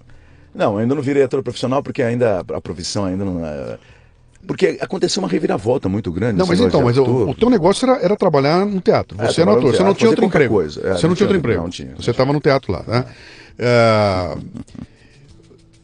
[0.55, 3.78] Não, ainda não virei ator profissional porque ainda a profissão ainda não é.
[4.47, 6.38] Porque aconteceu uma reviravolta muito grande.
[6.38, 9.20] Não, mas então, mas o, o, teu negócio era, era trabalhar no teatro.
[9.20, 10.55] É, você é, era ator, você não tinha outro emprego.
[10.55, 10.80] Coisa.
[10.80, 11.62] É, você não tinha outro emprego.
[11.62, 11.95] Não tinha.
[11.97, 13.05] Você estava no teatro lá, né?
[13.59, 14.36] É,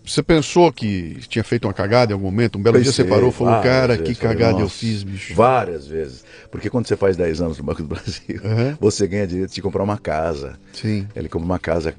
[0.07, 2.57] você pensou que tinha feito uma cagada em algum momento?
[2.59, 5.02] Um belo Pensei, dia você parou e falou, cara, vezes, que cagada falei, eu fiz,
[5.02, 5.34] bicho.
[5.34, 6.24] Várias vezes.
[6.48, 8.76] Porque quando você faz 10 anos no Banco do Brasil, uhum.
[8.80, 10.59] você ganha direito de comprar uma casa.
[10.72, 11.09] Sim.
[11.14, 11.92] Ele compra uma casa.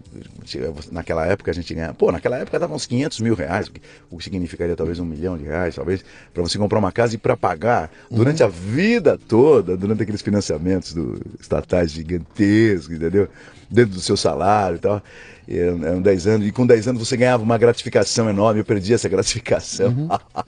[0.90, 1.94] Naquela época a gente ganha.
[1.94, 3.70] Pô, naquela época dava uns 500 mil reais,
[4.10, 6.04] o que significaria talvez um milhão de reais, talvez,
[6.34, 8.48] para você comprar uma casa e para pagar durante uhum.
[8.48, 13.28] a vida toda, durante aqueles financiamentos do, estatais gigantescos, entendeu?
[13.70, 15.04] Dentro do seu salário e tal
[15.48, 19.08] eram 10 anos, e com 10 anos você ganhava uma gratificação enorme, eu perdi essa
[19.08, 20.08] gratificação uhum.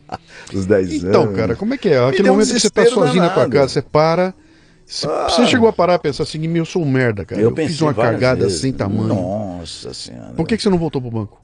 [0.52, 1.10] dos 10 então, anos.
[1.10, 2.00] Então, cara, como é que é?
[2.00, 4.34] Aquele momento que você tá sozinho na tua casa, você para.
[4.86, 7.40] Você, ah, você chegou a parar e pensar assim, eu sou um merda, cara.
[7.40, 8.60] Eu, eu fiz uma cagada vezes.
[8.60, 9.08] sem tamanho.
[9.08, 10.34] Nossa senhora.
[10.34, 11.40] Por que, que você não voltou pro banco?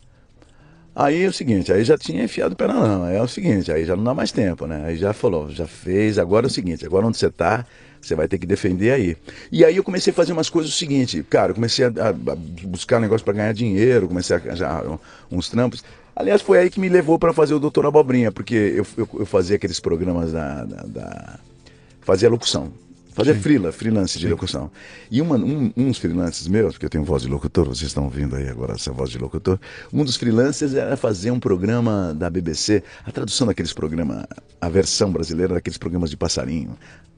[0.95, 3.11] Aí é o seguinte, aí já tinha enfiado o pé na lama.
[3.11, 4.85] É o seguinte, aí já não dá mais tempo, né?
[4.85, 7.65] Aí já falou, já fez, agora é o seguinte, agora onde você tá,
[8.05, 9.17] você vai ter que defender aí.
[9.51, 12.13] E aí eu comecei a fazer umas coisas o seguinte, cara, eu comecei a, a
[12.67, 14.83] buscar negócio para ganhar dinheiro, comecei a arranjar
[15.31, 15.83] uns trampos.
[16.15, 19.25] Aliás, foi aí que me levou para fazer o Doutor Abobrinha, porque eu, eu, eu
[19.25, 21.39] fazia aqueles programas da, da, da
[22.01, 22.71] fazia locução.
[23.15, 24.31] Fazia frila, freelance de Sim.
[24.31, 24.69] locução.
[25.09, 28.35] E uma, um, uns freelancers meus, porque eu tenho voz de locutor, vocês estão ouvindo
[28.35, 29.57] aí agora essa voz de locutor.
[29.93, 34.25] Um dos freelancers era fazer um programa da BBC, a tradução daqueles programas,
[34.59, 36.77] a versão brasileira daqueles programas de passarinho.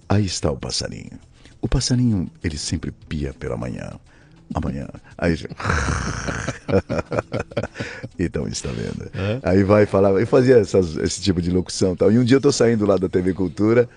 [0.09, 1.19] Aí está o passarinho.
[1.61, 3.91] O passarinho, ele sempre pia pela manhã.
[4.53, 4.87] Amanhã.
[5.17, 5.35] Aí.
[8.17, 9.09] então, está vendo?
[9.13, 9.39] É?
[9.43, 10.11] Aí vai falar.
[10.11, 12.11] Eu fazia essas, esse tipo de locução tal.
[12.11, 13.89] E um dia eu estou saindo lá da TV Cultura.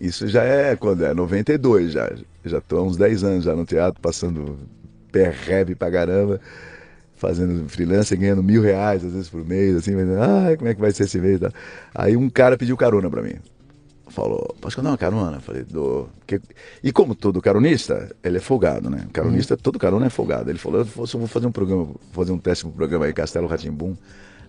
[0.00, 2.10] Isso já é quando é 92 já.
[2.44, 4.58] Já estou há uns 10 anos já no teatro, passando
[5.12, 6.40] perrebe pra caramba,
[7.16, 10.80] fazendo freelancer, ganhando mil reais às vezes por mês, assim, mas, ai, como é que
[10.80, 11.40] vai ser esse mês?
[11.94, 13.36] Aí um cara pediu carona pra mim
[14.10, 15.40] falou, posso dar uma carona?
[15.40, 16.08] Falei, do
[16.82, 19.06] E como todo caronista, ele é folgado, né?
[19.12, 19.60] Caronista, uhum.
[19.60, 20.50] todo carona é folgado.
[20.50, 23.46] Ele falou, eu vou fazer um programa, vou fazer um teste pro programa aí, Castelo
[23.46, 23.96] Ratimbum.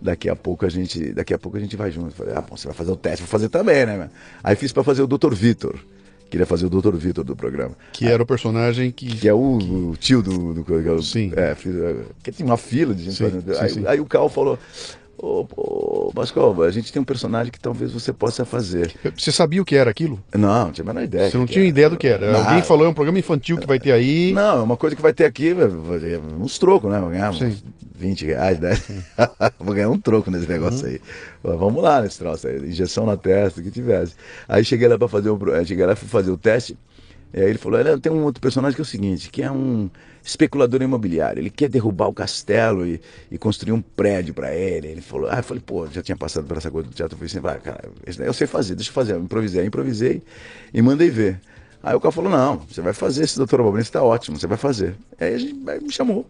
[0.02, 2.12] Daqui a pouco a gente, daqui a pouco a gente vai junto.
[2.12, 4.10] Falei, ah, bom, você vai fazer o teste, vou fazer também, né?
[4.44, 5.34] Aí fiz para fazer o Dr.
[5.34, 5.78] Vitor.
[6.30, 6.96] Queria fazer o Dr.
[6.96, 7.76] Vitor do programa.
[7.92, 9.08] Que era o personagem que.
[9.08, 9.72] Que é o, que...
[9.72, 10.54] o tio do.
[10.54, 11.32] do, sim.
[11.36, 11.56] É,
[12.24, 13.54] que tinha uma fila de gente sim, fazendo.
[13.54, 13.88] Sim, aí, sim.
[13.88, 14.60] aí o Cal falou:
[15.22, 18.94] Ô, ô, Pascoal, a gente tem um personagem que talvez você possa fazer.
[19.18, 20.18] Você sabia o que era aquilo?
[20.34, 21.30] Não, não tinha a menor ideia.
[21.30, 21.70] Você não tinha era.
[21.70, 22.32] ideia do que era.
[22.32, 22.40] Não.
[22.40, 24.32] Alguém falou, é um programa infantil que vai ter aí.
[24.32, 25.54] Não, é uma coisa que vai ter aqui,
[26.40, 27.00] uns trocos, né?
[27.00, 27.48] Vou ganhar Sim.
[27.48, 27.64] uns
[27.96, 28.92] 20 reais, 10.
[29.60, 31.02] Vou ganhar um troco nesse negócio aí.
[31.44, 34.14] Mas vamos lá nesse troço aí, injeção na testa, o que tivesse.
[34.48, 36.78] Aí cheguei lá para fazer o aí cheguei lá fui fazer o teste.
[37.34, 39.52] E aí ele falou: "Olha, tem um outro personagem que é o seguinte, que é
[39.52, 39.90] um
[40.30, 41.40] especulador imobiliário.
[41.42, 43.00] Ele quer derrubar o castelo e,
[43.32, 44.88] e construir um prédio para ele.
[44.88, 47.16] Ele falou: Ah, eu falei, pô, já tinha passado por essa coisa do teatro.
[47.16, 49.14] Eu falei assim, vai, cara, esse daí eu sei fazer, deixa eu fazer.
[49.14, 50.22] Eu improvisei, improvisei
[50.74, 51.40] e mandei ver.
[51.82, 54.58] Aí o cara falou: Não, você vai fazer esse doutor Balbini, está ótimo, você vai
[54.58, 54.96] fazer.
[55.20, 56.26] Aí a gente aí me chamou.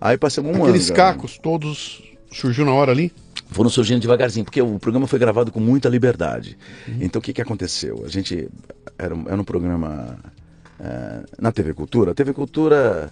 [0.00, 0.96] Aí passamos um Aqueles ano.
[0.96, 1.12] cara.
[1.14, 3.12] cacos todos surgiu na hora ali.
[3.52, 6.56] Foram surgindo devagarzinho, porque o programa foi gravado com muita liberdade.
[7.00, 8.02] Então o que, que aconteceu?
[8.06, 8.48] A gente
[8.96, 10.18] era, um- era um programa
[10.78, 12.12] eh, na TV Cultura.
[12.12, 13.10] A TV Cultura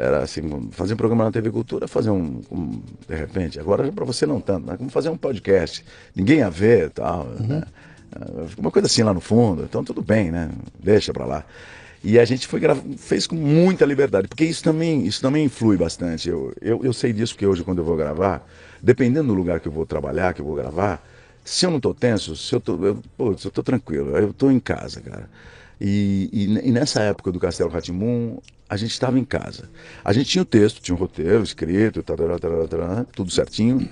[0.00, 0.42] era assim,
[0.72, 4.40] fazer um programa na TV Cultura, fazer um, um- de repente, agora para você não
[4.40, 5.84] tanto, mas como fazer um podcast.
[6.14, 7.62] Ninguém ia ver e tal, né?
[8.14, 8.26] Ah,
[8.58, 10.50] Uma coisa assim lá no fundo, então tudo bem, né?
[10.82, 11.44] Deixa pra lá.
[12.02, 12.60] E a gente foi
[12.96, 16.28] fez com muita liberdade, porque isso também, isso também influi bastante.
[16.30, 18.46] Eu, eu, eu sei disso porque hoje, quando eu vou gravar,
[18.82, 21.06] dependendo do lugar que eu vou trabalhar, que eu vou gravar,
[21.44, 24.50] se eu não tô tenso, se eu tô, eu, putz, eu tô tranquilo, eu tô
[24.50, 25.28] em casa, cara.
[25.78, 28.38] E, e, e nessa época do Castelo Ratimbum,
[28.70, 29.68] a gente estava em casa.
[30.04, 33.90] A gente tinha o texto, tinha o roteiro escrito, tarará, tarará, tudo certinho.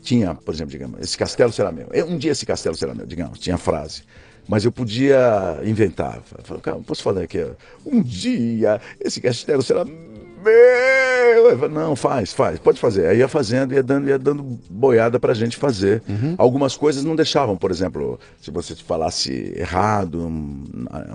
[0.00, 1.88] Tinha, por exemplo, digamos, esse castelo será meu.
[1.92, 4.04] Eu- Um dia esse castelo será meu, digamos, tinha a frase.
[4.48, 6.22] Mas eu podia inventar.
[6.44, 7.44] Falei, cara, posso falar aqui?
[7.84, 10.11] Um dia esse castelo será meu.
[10.50, 13.06] Eu falei, não, faz, faz, pode fazer.
[13.06, 16.02] Aí ia fazendo, ia dando, ia dando boiada pra gente fazer.
[16.38, 20.64] Algumas coisas não deixavam, por exemplo, se você falasse errado um,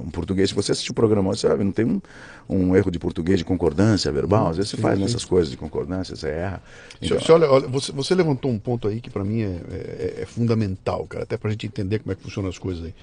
[0.06, 2.02] um português, se você assistir o programa, você sabe, não tem um,
[2.50, 4.50] um erro de português de concordância verbal.
[4.50, 6.62] Às vezes você faz nessas coisas de concordância, você erra.
[7.02, 9.60] Então, Você, você olha, olha, você, você levantou um ponto aí que para mim é,
[9.72, 12.94] é- é fundamental, cara, até pra gente entender como é que funcionam as coisas aí.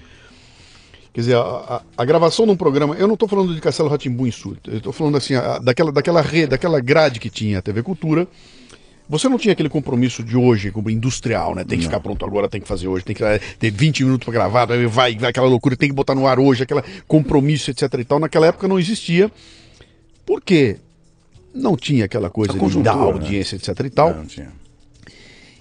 [1.15, 3.87] Quer dizer, a, a- a gravação de um programa, eu não estou falando de Castelo
[3.87, 7.59] Ratimbu em Surto, eu estou falando assim, a- daquela, daquela rede, daquela grade que tinha
[7.59, 8.27] a TV Cultura.
[9.07, 11.63] Você não tinha aquele compromisso de hoje, como industrial, né?
[11.63, 14.25] Tem que ficar pronto agora, tem que fazer hoje, tem que eh, ter 20 minutos
[14.25, 17.83] para gravar, vai, vai aquela loucura, tem que botar no ar hoje, aquela compromisso, etc
[17.97, 18.19] e tal.
[18.19, 19.31] Naquela época não existia.
[20.25, 20.77] Por quê?
[21.53, 23.03] Não tinha aquela coisa de dar né?
[23.03, 24.13] audiência, etc e tal.
[24.15, 24.51] não tinha.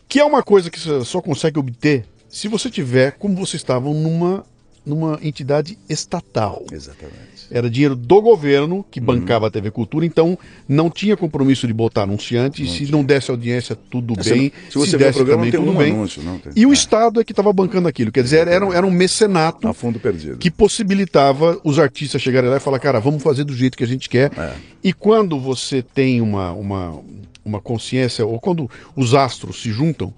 [0.09, 3.95] Que é uma coisa que você só consegue obter se você tiver, como vocês estavam,
[3.95, 4.45] numa,
[4.85, 6.63] numa entidade estatal.
[6.71, 7.35] Exatamente.
[7.51, 12.03] Era dinheiro do governo que bancava a TV Cultura, então não tinha compromisso de botar
[12.03, 12.63] anunciante.
[12.63, 14.53] e se não desse audiência, tudo Se- bem.
[14.71, 15.93] se você o desse programa, também, não tem tudo um bem.
[15.93, 16.53] anúncio, não tem.
[16.57, 16.73] E o É.
[16.75, 18.11] Estado é que estava bancando aquilo.
[18.13, 20.39] Quer dizer, era, era um mecenato A fundo perdido.
[20.39, 23.87] que possibilitava os artistas chegarem lá e falar, cara, vamos fazer do jeito que a
[23.87, 24.31] gente quer.
[24.39, 24.55] É.
[24.83, 27.01] E quando você tem uma, uma,
[27.45, 30.13] uma consciência, ou quando os astros se juntam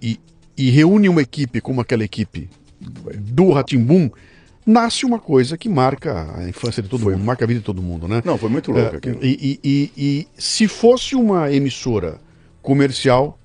[0.00, 0.18] e,
[0.56, 2.48] e reúnem uma equipe como aquela equipe
[2.80, 4.10] do Ratimbum,
[4.66, 7.80] nasce uma coisa que marca a infância de todo mundo, marca a vida de todo
[7.82, 8.22] mundo, né?
[8.24, 9.18] Não, foi muito louco É, aquilo.
[9.24, 12.20] E, e- e- e se fosse uma emissora
[12.62, 13.38] comercial,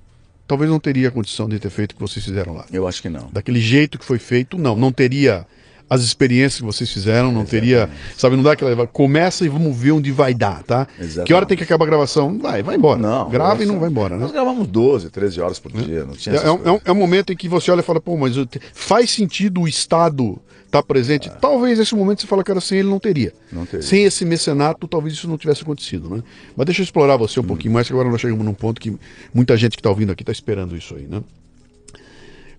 [0.47, 3.09] talvez não teria condição de ter feito o que vocês fizeram lá Eu acho que
[3.09, 3.29] não.
[3.31, 5.45] daquele jeito que foi feito, não, não teria
[5.93, 9.91] as experiências que vocês fizeram, não teria, sabe, não dá aquela, começa e vamos ver
[9.91, 10.87] onde vai dar, tá?
[10.99, 11.27] Exatamente.
[11.27, 12.37] Que hora tem que acabar a gravação?
[12.39, 12.99] Vai, vai embora.
[12.99, 13.29] Não.
[13.29, 14.21] Grava e não vai embora, né?
[14.23, 16.03] Nós gravamos 12, 13 horas por dia.
[16.05, 17.83] Não tinha É, é um, é, um, é um momento em que você olha e
[17.83, 21.29] fala, pô, mas te- faz sentido o Estado estar presente?
[21.39, 23.31] Talvez nesse momento você fala, cara, sem ele não teria.
[23.51, 23.85] Não teria.
[23.85, 26.23] Sem esse mecenato, talvez isso não tivesse acontecido, né?
[26.57, 28.97] Mas deixa eu explorar você um pouquinho mais, que agora nós chegamos num ponto que
[29.33, 31.21] muita gente que está ouvindo aqui está esperando isso aí, né?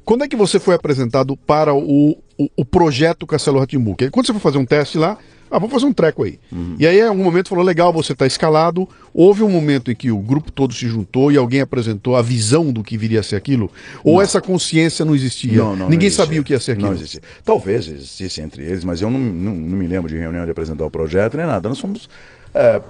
[0.04, 3.96] Quando é que você foi apresentado para o, o, o projeto Castelo Ratimbu?
[4.10, 5.18] Quando você foi fazer um teste lá,
[5.50, 6.40] ah, vamos fazer um treco aí.
[6.80, 8.88] E aí, em algum momento, falou: legal, você está escalado.
[9.12, 12.72] Houve um momento em que o grupo todo se juntou e alguém apresentou a visão
[12.72, 13.70] do que viria a ser aquilo?
[14.02, 15.58] Ou essa consciência não existia?
[15.58, 16.88] Não, não, não Ninguém sabia o que ia ser aquilo?
[16.88, 17.20] Não existia.
[17.44, 20.84] Talvez existisse entre eles, mas eu não, não, não me lembro de reunião de apresentar
[20.84, 21.68] o projeto nem nada.
[21.68, 22.08] Nós fomos.
[22.52, 22.82] é,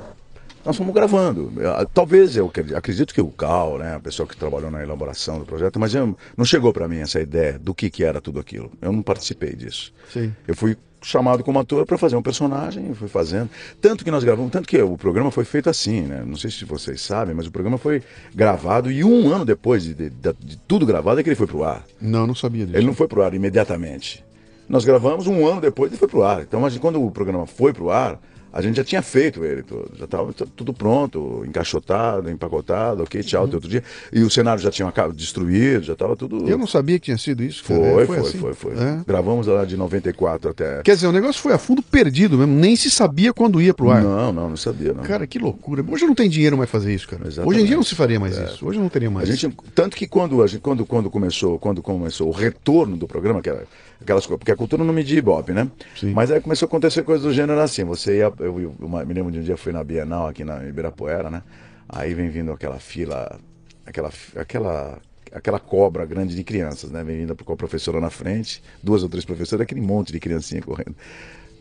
[0.64, 1.52] nós fomos gravando.
[1.64, 5.44] Ah, Talvez eu acredito- que o Cal, né, a pessoa que trabalhou na elaboração do
[5.44, 8.70] projeto, mas eu- não chegou para mim essa ideia do que, que era tudo aquilo.
[8.80, 9.92] Eu não participei disso.
[10.12, 10.32] Sim.
[10.48, 13.50] Eu fui chamado como ator para fazer um personagem, fui fazendo.
[13.78, 16.24] Tanto que nós gravamos, tanto que o programa foi feito assim, né?
[16.26, 18.02] Não sei se vocês sabem, mas o programa foi
[18.34, 21.62] gravado e um ano depois de, de- de- tudo gravado é que ele foi pro
[21.62, 21.84] ar.
[22.00, 22.78] Não, não sabia disso.
[22.78, 24.24] Ele não foi pro ar imediatamente.
[24.66, 26.40] Nós gravamos um ano depois ele foi pro ar.
[26.40, 28.18] Então, gente- quando o programa foi pro ar,
[28.56, 33.42] a gente já tinha feito ele todo, já estava tudo pronto, encaixotado, empacotado, ok, tchau,
[33.42, 33.46] Uhum.
[33.48, 33.82] até outro dia.
[34.12, 36.48] E o cenário já tinha acabado- destruído, já estava tudo.
[36.48, 37.64] Eu não sabia que tinha sido isso.
[37.64, 38.38] Foi, É, foi, assim.
[38.38, 38.72] foi, foi.
[38.74, 39.00] É.
[39.06, 40.82] Gravamos lá de 94 até.
[40.82, 43.90] Quer dizer, o negócio foi a fundo perdido mesmo, nem se sabia quando ia pro
[43.90, 44.02] ar.
[44.02, 45.02] Não, não, não sabia, não.
[45.02, 45.84] Cara, que loucura.
[45.88, 47.22] Hoje não tem dinheiro mais fazer isso, cara.
[47.26, 47.48] Exatamente.
[47.54, 48.64] Hoje em dia não se faria mais isso.
[48.66, 49.28] Hoje não teria A mais.
[49.28, 53.42] gente, tanto que quando, a gente, quando, quando, começou, quando começou o retorno do programa,
[53.42, 53.64] que era
[54.04, 55.68] aquelas coisas, porque a cultura não media Ibope, né?
[55.98, 56.12] Sim.
[56.12, 57.84] Mas aí começou a acontecer coisas do gênero assim.
[57.84, 60.64] Você ia, eu, eu, me lembro de um dia eu fui na Bienal aqui na
[60.64, 61.42] Ibirapuera, né?
[61.88, 63.38] Aí vem vindo aquela fila,
[63.84, 64.98] aquela, aquela,
[65.32, 67.02] aquela cobra grande de crianças, né?
[67.02, 70.62] Vem vindo com a professora na frente, duas ou três professoras, aquele monte de criancinha
[70.62, 70.94] correndo.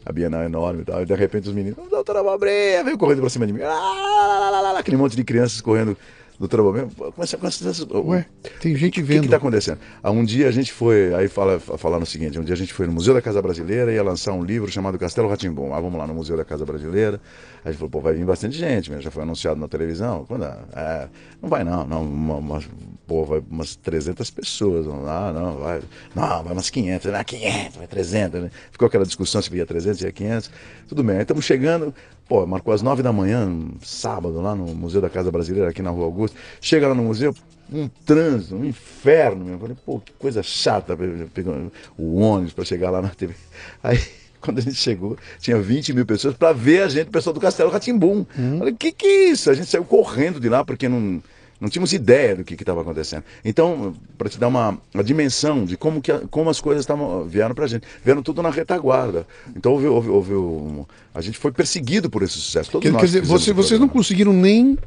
[0.06, 1.02] A Bienal é enorme e tal.
[1.02, 3.62] E de repente os meninos, doutora Babreia, veio correndo pra cima de mim.
[3.62, 5.98] Ah, lá, lá, lá, lá, lá, aquele monte de crianças correndo.
[6.44, 8.26] Doutora Babreia, começa a Ué,
[8.60, 9.24] tem gente o que vendo.
[9.24, 9.80] está acontecendo?
[10.04, 12.74] Ah, um dia a gente foi, aí fala, falando o seguinte, um dia a gente
[12.74, 15.74] foi no Museu da Casa Brasileira e ia lançar um livro chamado Castelo Ratimbum.
[15.74, 17.22] Ah, vamos lá no Museu da Casa Brasileira.
[17.64, 19.02] Aí a gente falou, pô, vai vir bastante gente, mesmo.
[19.02, 20.26] já foi anunciado na televisão.
[20.26, 21.08] Quando, é,
[21.42, 22.64] não vai não, não uma, uma-
[23.08, 24.86] pô, vai umas 300 pessoas.
[24.86, 25.82] lá, não, vai,
[26.14, 28.42] não, vai umas 500, vai 500, vai 300.
[28.44, 28.52] Né?
[28.70, 30.52] Ficou aquela discussão se ia 300, se ia 500.
[30.90, 31.96] Tudo bem, aí estamos chegando,
[32.28, 35.82] pô, marcou às 9 da manhã, um sábado, lá no Museu da Casa Brasileira, aqui
[35.82, 36.38] na Rua Augusta.
[36.62, 37.36] Chega lá no museu,
[37.72, 39.60] um trânsito, um inferno mesmo.
[39.60, 40.98] Falei, pô, que coisa chata,
[41.34, 43.34] pegando o ônibus para chegar lá na TV.
[43.84, 44.00] Aí,
[44.42, 47.40] quando a gente chegou, tinha 20 mil pessoas para ver a gente, o pessoal do
[47.40, 48.26] Castelo Ratimbum.
[48.60, 49.50] Falei, que que é isso?
[49.50, 51.22] A gente saiu correndo de lá porque não,
[51.64, 53.24] não tínhamos ideia do que estava acontecendo.
[53.44, 57.56] Então, para te dar uma, uma dimensão de como, que, como as coisas estavam vieram
[57.56, 59.26] para a gente, vieram tudo na retaguarda.
[59.56, 60.86] Então, houve, houve, houve um-
[61.16, 62.70] a gente foi perseguido por esse sucesso.
[62.70, 64.78] Todos Quer, quer dizer, você- vocês não conseguiram nem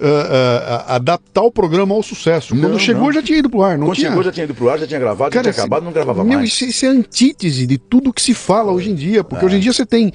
[0.00, 2.54] ah, ah, adaptar o programa ao sucesso.
[2.54, 3.12] Quando Não, chegou não.
[3.12, 4.08] já tinha ido pro ar, não Quando tinha.
[4.08, 6.24] chegou, já tinha ido pro ar, já tinha gravado, já Cara, tinha acabado, não gravava
[6.24, 6.48] meu, mais.
[6.50, 9.60] Isso, isso é antítese de tudo que se fala hoje em dia, porque hoje em
[9.60, 10.12] dia você tem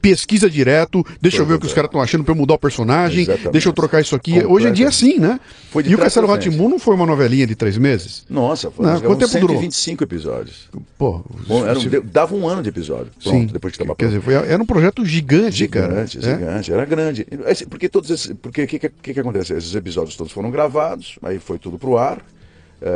[0.00, 2.58] pesquisa direto, deixa eu ver o que os caras estão achando pra eu mudar o
[2.58, 3.50] personagem, Exatamente.
[3.52, 4.44] deixa eu trocar isso aqui.
[4.44, 5.38] Hoje em dia é assim, né?
[5.70, 6.26] Foi de e o Castelo.
[6.26, 8.24] Ratimbu não foi uma novelinha de três meses?
[8.30, 9.56] Nossa, foi, Não, nós quanto tempo durou?
[9.56, 10.68] 125 episódios.
[10.96, 13.10] Pô, Bom, era um- se- dava um ano de episódio.
[13.22, 16.06] Pronto, sim, depois que estava quer dizer, foi, era um projeto gigante, cara.
[16.06, 16.22] Gigante, É?
[16.38, 17.26] gigante, era grande.
[17.68, 18.32] Porque todos esses.
[18.40, 19.58] Porque o que, que, que aconteceu?
[19.58, 22.18] Esses episódios todos foram gravados, aí foi tudo pro ar,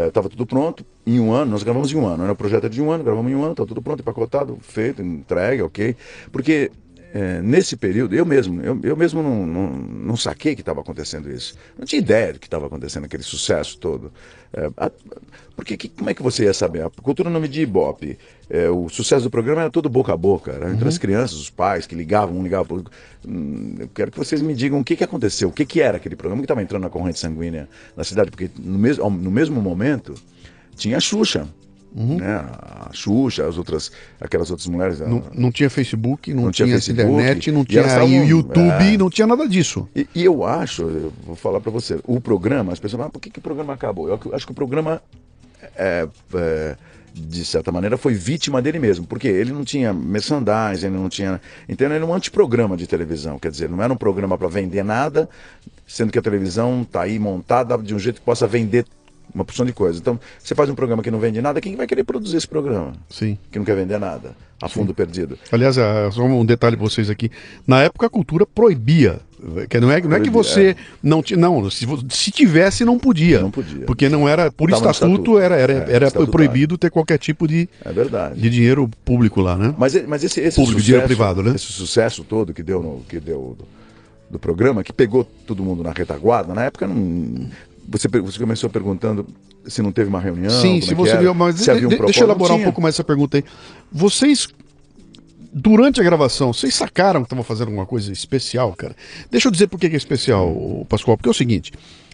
[0.08, 0.84] estava tudo pronto.
[1.04, 2.22] Em um ano, nós gravamos em um ano.
[2.22, 5.02] Era o projeto de um ano, gravamos em um ano, estava tudo pronto, empacotado, feito,
[5.02, 5.96] entregue, ok.
[6.30, 6.70] Porque
[7.14, 11.30] é, nesse período, eu mesmo, eu, eu mesmo não, não, não saquei que estava acontecendo
[11.30, 11.54] isso.
[11.78, 14.10] Não tinha ideia do que estava acontecendo, aquele sucesso todo.
[14.52, 14.90] É, a-
[15.54, 16.82] porque que- como é que você ia saber?
[16.84, 18.18] A cultura não media Ibope.
[18.48, 21.50] É, o sucesso do programa era todo boca a boca, era entre as crianças, os
[21.50, 22.92] pais que ligavam, um ligava pro outro.
[23.28, 25.98] Hum, Eu quero que vocês me digam o que, que aconteceu, o que, que era
[25.98, 29.60] aquele programa que estava entrando na corrente sanguínea na cidade, porque no mesmo, no mesmo
[29.60, 30.14] momento
[30.74, 31.46] tinha a Xuxa.
[31.94, 32.26] Né?
[32.26, 35.00] A Xuxa, as outras, aquelas outras mulheres.
[35.00, 38.96] Não, não tinha Facebook, não, Não tinha Facebook, internet, não tinha estavam- YouTube, é.
[38.96, 39.86] não tinha nada disso.
[39.94, 43.10] E, e eu acho, eu vou falar para você, o programa, as pessoas falam, ah,
[43.10, 44.08] por que, que o programa acabou?
[44.08, 45.02] Eu acho que o programa,
[45.76, 46.76] é, é,
[47.14, 51.40] de certa maneira, foi vítima dele mesmo, porque ele não tinha merchandising, ele não tinha.
[51.68, 54.82] Então ele era um antiprograma de televisão, quer dizer, não era um programa para vender
[54.82, 55.28] nada,
[55.86, 58.86] sendo que a televisão está aí montada de um jeito que possa vender
[59.34, 60.00] uma porção de coisas.
[60.00, 62.92] Então, você faz um programa que não vende nada, quem vai querer produzir esse programa?
[63.08, 63.38] Sim.
[63.50, 65.38] Que não quer vender nada, a fundo perdido.
[65.50, 67.30] Aliás, ah, só um detalhe para vocês aqui.
[67.66, 69.20] Na época a cultura proibia.
[69.68, 70.76] Que não é, não é que você é.
[71.02, 71.36] não tinha.
[71.36, 73.40] Não, se, se tivesse, não podia.
[73.40, 73.84] Não podia.
[73.86, 74.52] Porque não era.
[74.52, 75.38] Por Tava estatuto, estatuto.
[75.40, 78.40] era, era, É, era proibido ter qualquer tipo de, É verdade.
[78.40, 79.74] de dinheiro público lá, né?
[79.76, 81.56] Mas, mas esse, esse Público, sucesso, dinheiro privado, né?
[81.56, 83.66] Esse sucesso todo que deu, no, que deu do,
[84.30, 87.48] do programa, que pegou todo mundo na retaguarda, na época não.
[87.88, 89.26] Você, você começou perguntando
[89.66, 90.50] se não teve uma reunião.
[90.50, 91.34] Sim, se é você viu.
[91.34, 93.44] Mas se de- havia um de- deixa eu elaborar um pouco mais essa pergunta aí.
[93.90, 94.48] Vocês.
[95.54, 98.96] Durante a gravação, vocês sacaram que estavam fazendo alguma coisa especial, cara?
[99.30, 101.16] Deixa eu dizer por que é especial, Pascoal.
[101.18, 101.70] Porque é o seguinte: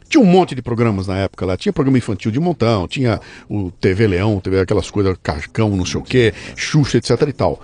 [0.09, 1.57] tinha um monte de programas na época lá.
[1.57, 6.01] Tinha programa infantil de montão, tinha o TV Leão, TV aquelas coisas, Cascão, não sei
[6.01, 7.61] o quê, Xuxa, etc e tal.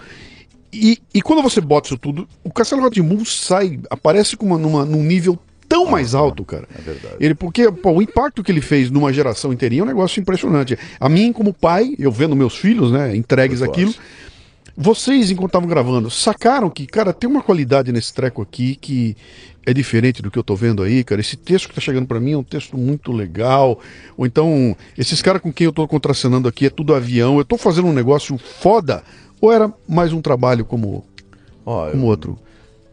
[0.73, 4.85] E, e quando você bota isso tudo, o Castelo Ratimbun sai, aparece com uma, numa,
[4.85, 5.39] num nível
[5.75, 6.69] tão mais alto, cara.
[6.79, 7.17] É verdade.
[7.19, 10.79] Ele, porque pô, o impacto que ele fez numa geração inteirinha é um negócio impressionante.
[11.01, 13.95] A mim, como pai, eu vendo meus filhos, né, entregues Muito aquilo,
[14.77, 19.17] vocês, enquanto estavam gravando, sacaram que, cara, tem uma qualidade nesse treco aqui que
[19.67, 21.21] é diferente do que eu tô vendo aí, cara.
[21.21, 23.81] Esse texto que tá chegando para mim é um texto muito legal.
[24.17, 27.39] Ou então, esses caras com quem eu tô contracenando aqui é tudo avião.
[27.39, 29.03] Eu tô fazendo um negócio foda.
[29.41, 31.05] Ou era mais um trabalho como,
[31.67, 32.39] Ó, como outro?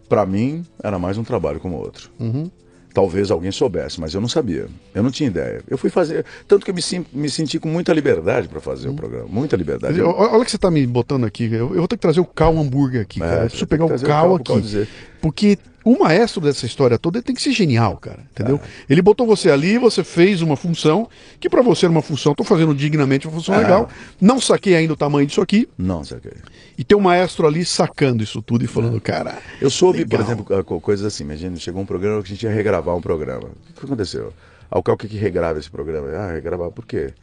[0.10, 2.10] Pra mim, era mais um trabalho como outro.
[2.20, 2.50] Uhum.
[2.94, 4.68] Talvez alguém soubesse, mas eu não sabia.
[4.94, 5.62] Eu não tinha ideia.
[5.68, 6.26] Eu fui fazer.
[6.48, 6.82] Tanto que eu me,
[7.14, 8.94] me senti com muita liberdade para fazer Hum.
[8.94, 9.28] o programa.
[9.30, 10.02] Muita liberdade.
[10.02, 11.46] Olha olha que você tá me botando aqui.
[11.46, 13.34] Eu, eu vou ter que trazer o Cal hambúrguer aqui, cara.
[13.34, 14.88] Eu É, preciso pegar o o Cal pro Cal aqui.
[15.22, 18.20] Porque o maestro dessa história toda tem que ser genial, cara.
[18.32, 18.60] Entendeu?
[18.64, 18.68] É.
[18.92, 21.08] Ele botou você ali, você fez uma função
[21.40, 22.34] que pra você era uma função.
[22.34, 23.36] Tô fazendo dignamente uma É.
[23.36, 23.90] função legal.
[24.20, 25.70] Não saquei ainda o tamanho disso aqui.
[25.78, 26.34] Não, quê.
[26.78, 29.38] E tem um maestro ali sacando isso tudo e falando, cara.
[29.62, 30.26] Eu soube, por legal.
[30.28, 31.24] exemplo, co- co- coisas assim.
[31.24, 33.50] Imagina, chegou um programa que a gente ia regravar um programa.
[33.70, 34.34] O que aconteceu?
[34.70, 36.08] Ah, o Cal que que regrava esse programa?
[36.16, 37.14] Ah, regravar por quê?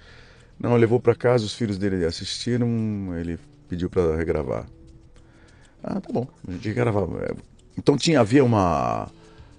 [0.61, 2.69] Não, levou para casa, os filhos dele assistiram,
[3.19, 3.39] ele
[3.69, 4.67] pediu para regravar.
[5.83, 7.35] Ah, tá bom, a gente regravava.
[7.79, 9.09] Então tinha, havia uma.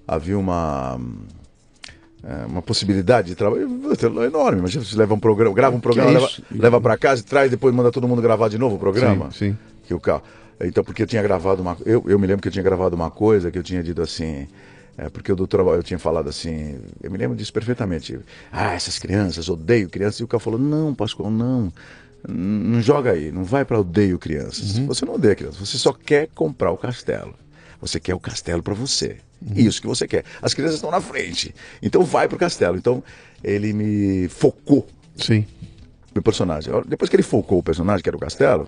[0.06, 1.00] Havia uma.
[2.24, 3.64] é, uma possibilidade de trabalho
[4.22, 4.60] é enorme.
[4.60, 7.50] Imagina você leva um programa, grava um programa, é leva, leva para casa e traz,
[7.50, 9.58] depois manda todo mundo gravar de novo o programa Sim, sim.
[9.88, 10.24] que o carro.
[10.62, 11.78] Então, porque eu tinha gravado uma.
[11.86, 14.48] Eu, eu me lembro que eu tinha gravado uma coisa que eu tinha dito assim.
[14.98, 16.78] É, porque o doutor eu tinha falado assim.
[17.02, 18.20] Eu me lembro disso perfeitamente.
[18.52, 20.20] Ah, essas crianças, odeio crianças.
[20.20, 21.72] E o cara falou: não, Pascoal, não.
[22.28, 24.78] Não joga aí, não vai para odeio crianças.
[24.80, 27.34] Você não odeia crianças, você só quer comprar o castelo.
[27.82, 29.18] Você quer o castelo para você.
[29.56, 30.26] Isso que você quer.
[30.42, 31.56] As crianças estão na frente.
[31.82, 32.78] Então vai pro castelo.
[32.78, 33.04] Então
[33.44, 35.46] ele me focou Sim.
[36.14, 36.74] no personagem.
[36.88, 38.68] Depois que ele focou o personagem, que era o castelo,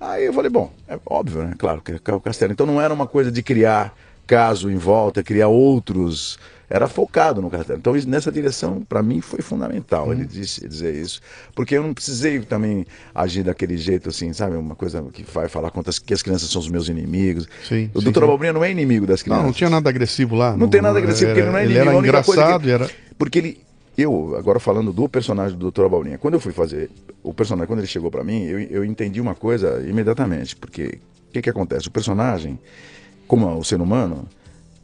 [0.00, 1.54] aí eu falei, bom, é óbvio, né?
[1.58, 2.52] Claro, que é o castelo.
[2.52, 3.94] Então não era uma coisa de criar
[4.26, 6.38] caso em volta, criar outros.
[6.72, 7.80] Era focado no castelo.
[7.80, 11.20] Então, isso- nessa direção, para mim, foi fundamental ele disse, dizer isso.
[11.52, 14.54] Porque eu não precisei também agir daquele jeito, assim, sabe?
[14.56, 17.48] Uma coisa que vai falar contra as, que as crianças são os meus inimigos.
[17.68, 18.22] Sim, o sim, doutor.
[18.22, 19.42] Abobrinha não é inimigo das crianças.
[19.42, 20.56] Não, não tinha nada agressivo lá.
[20.56, 21.88] Não tem nada agressivo, porque ele não é ele inimigo.
[21.90, 22.90] era a única coisa engraçado que- era.
[23.18, 23.60] Porque ele.
[23.98, 25.84] Eu, agora falando do personagem do Dr.
[25.86, 26.88] Abaulinha, quando eu fui fazer
[27.22, 30.54] o personagem, quando ele chegou pra mim, eu, eu entendi uma coisa imediatamente.
[30.54, 31.88] Porque o que, que acontece?
[31.88, 32.58] O personagem,
[33.26, 34.26] como é o ser humano,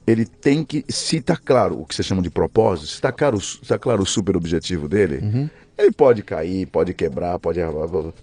[0.06, 0.84] ele tem que.
[0.88, 4.02] Se tá claro o que você chama de propósito, se tá claro, se tá claro
[4.02, 5.48] o super objetivo dele, Uhum.
[5.76, 7.60] ele pode cair, pode quebrar, pode,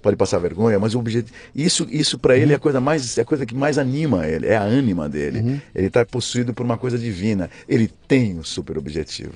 [0.02, 1.34] pode passar vergonha, mas o objetivo.
[1.56, 3.18] Isso, isso para ele é a coisa mais.
[3.18, 5.40] É a coisa que mais anima ele, é a ânima dele.
[5.40, 5.62] Uhum.
[5.76, 7.50] Ele está possuído por uma coisa divina.
[7.68, 9.32] Ele tem o super objetivo.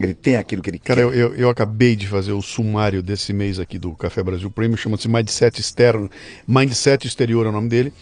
[0.00, 0.82] Ele tem aquilo que ele Uhum.
[0.84, 1.06] Cara, quer.
[1.06, 4.76] eu, eu, eu acabei de fazer o sumário desse mês aqui do Café Brasil Prêmio,
[4.76, 6.08] chama-se Mindset Externo,
[6.46, 7.92] Mindset Exterior é o nome dele.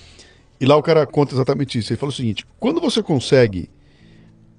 [0.61, 1.93] E lá o cara conta exatamente isso.
[1.93, 3.69] Ele fala o seguinte: quando você consegue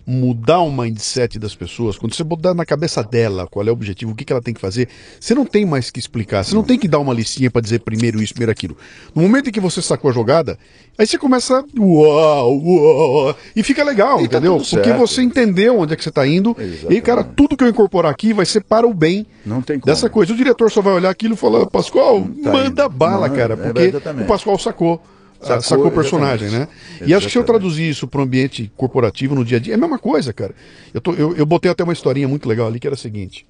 [0.09, 4.13] mudar o mindset das pessoas, quando você botar na cabeça dela qual é o objetivo,
[4.13, 4.87] o que, que ela tem que fazer,
[5.19, 7.79] você não tem mais que explicar, você não tem que dar uma listinha para dizer
[7.79, 8.77] primeiro isso, primeiro aquilo.
[9.13, 10.57] No momento em que você sacou a jogada,
[10.97, 14.57] aí você começa uau, uau, e fica legal, E tá entendeu?
[14.59, 16.55] tudo Porque você entendeu onde é que você está indo.
[16.57, 17.35] E aí, cara, Exatamente.
[17.35, 19.93] tudo que eu incorporar aqui vai ser para o bem Não tem como.
[19.93, 20.31] dessa coisa.
[20.31, 22.89] O diretor só vai olhar aquilo e falar, Pascoal, Tá manda indo.
[22.89, 24.23] bala, cara, é, porque exatamente.
[24.23, 25.01] o Pascoal sacou.
[25.41, 26.71] Ah, Sacou, Sacou, o personagem, exatamente.
[27.01, 27.07] né?
[27.07, 27.45] E acho que se eu Exatamente.
[27.45, 30.53] traduzir isso para o ambiente corporativo no dia a dia, é a mesma coisa, cara.
[30.93, 33.45] Eu, tô- eu, eu botei até uma historinha muito legal ali que era a seguinte.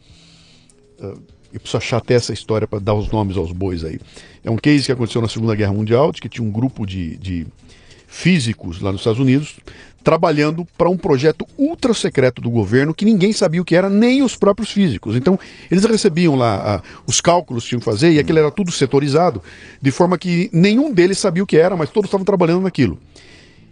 [1.02, 1.14] ah,
[1.54, 4.00] eu preciso achar até essa história para dar os nomes aos bois aí.
[4.44, 7.16] É um case que aconteceu na Segunda Guerra Mundial, de que tinha um grupo de,
[7.18, 7.48] de
[8.06, 9.56] físicos lá nos Estados Unidos
[10.04, 14.24] trabalhando para um projeto ultra secreto do governo que ninguém sabia o que era, nem
[14.24, 15.16] os próprios físicos.
[15.16, 15.38] Então,
[15.70, 19.42] eles recebiam lá ah, os cálculos que tinham que fazer e aquilo era tudo setorizado,
[19.82, 23.00] de forma que nenhum deles sabia o que era, mas todos estavam trabalhando naquilo.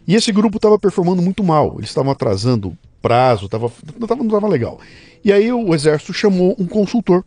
[0.08, 4.80] E esse grupo estava performando muito mal, eles estavam atrasando prazo, tava, não estava legal.
[5.24, 7.24] E aí o exército chamou um consultor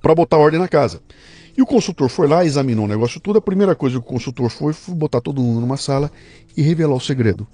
[0.00, 1.00] para botar ordem na casa.
[1.56, 3.38] E o consultor foi lá, examinou o negócio tudo.
[3.38, 6.10] A primeira coisa que o consultor foi foi botar todo mundo numa sala
[6.56, 7.46] e revelar o segredo.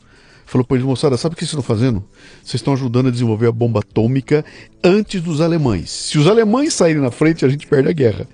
[0.53, 2.05] Falou para eles, moçada, sabe o que vocês estão fazendo?
[2.45, 4.45] Vocês estão ajudando a desenvolver a bomba atômica
[4.85, 5.91] antes dos alemães.
[5.91, 8.29] Se os alemães saírem na frente, a gente perde a guerra.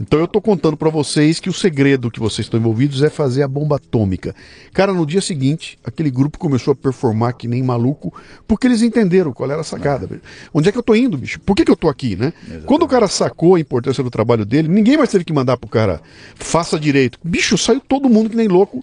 [0.00, 3.42] Então eu estou contando para vocês que o segredo que vocês estão envolvidos é fazer
[3.42, 4.36] a bomba atômica.
[4.72, 8.14] Cara, no dia seguinte, aquele grupo começou a performar que nem maluco,
[8.46, 10.06] porque eles entenderam qual era a sacada.
[10.06, 10.22] velho.
[10.54, 11.40] Onde é que eu tô indo, bicho?
[11.40, 12.32] Por que, que eu tô aqui, né?
[12.66, 15.68] Quando o cara sacou a importância do trabalho dele, ninguém mais teve que mandar pro
[15.68, 16.00] cara,
[16.36, 17.18] faça direito.
[17.24, 18.80] Bicho, saiu todo mundo que nem louco.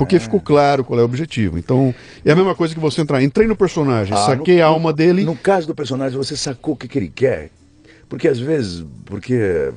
[0.00, 0.20] Porque É.
[0.20, 1.58] ficou claro qual é o objetivo.
[1.58, 1.94] Então,
[2.24, 3.22] é a mesma coisa que você entrar.
[3.22, 5.24] Entrei no personagem, Ah, saquei no- a alma dele.
[5.24, 7.50] No caso do personagem, você sacou o que, que ele quer.
[8.08, 9.72] Porque às vezes, porque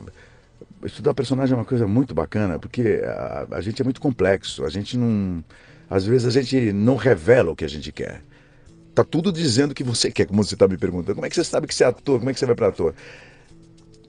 [0.86, 4.66] estudar personagem é uma coisa muito bacana, porque a, a gente é muito complexo.
[4.66, 5.44] A gente não.
[5.90, 8.22] Às vezes a gente não revela o que a gente quer.
[8.96, 11.16] Tá tudo dizendo o que você quer, como você está me perguntando.
[11.16, 12.20] Como é que você sabe que você é ator?
[12.20, 12.94] Como é que você vai para ator?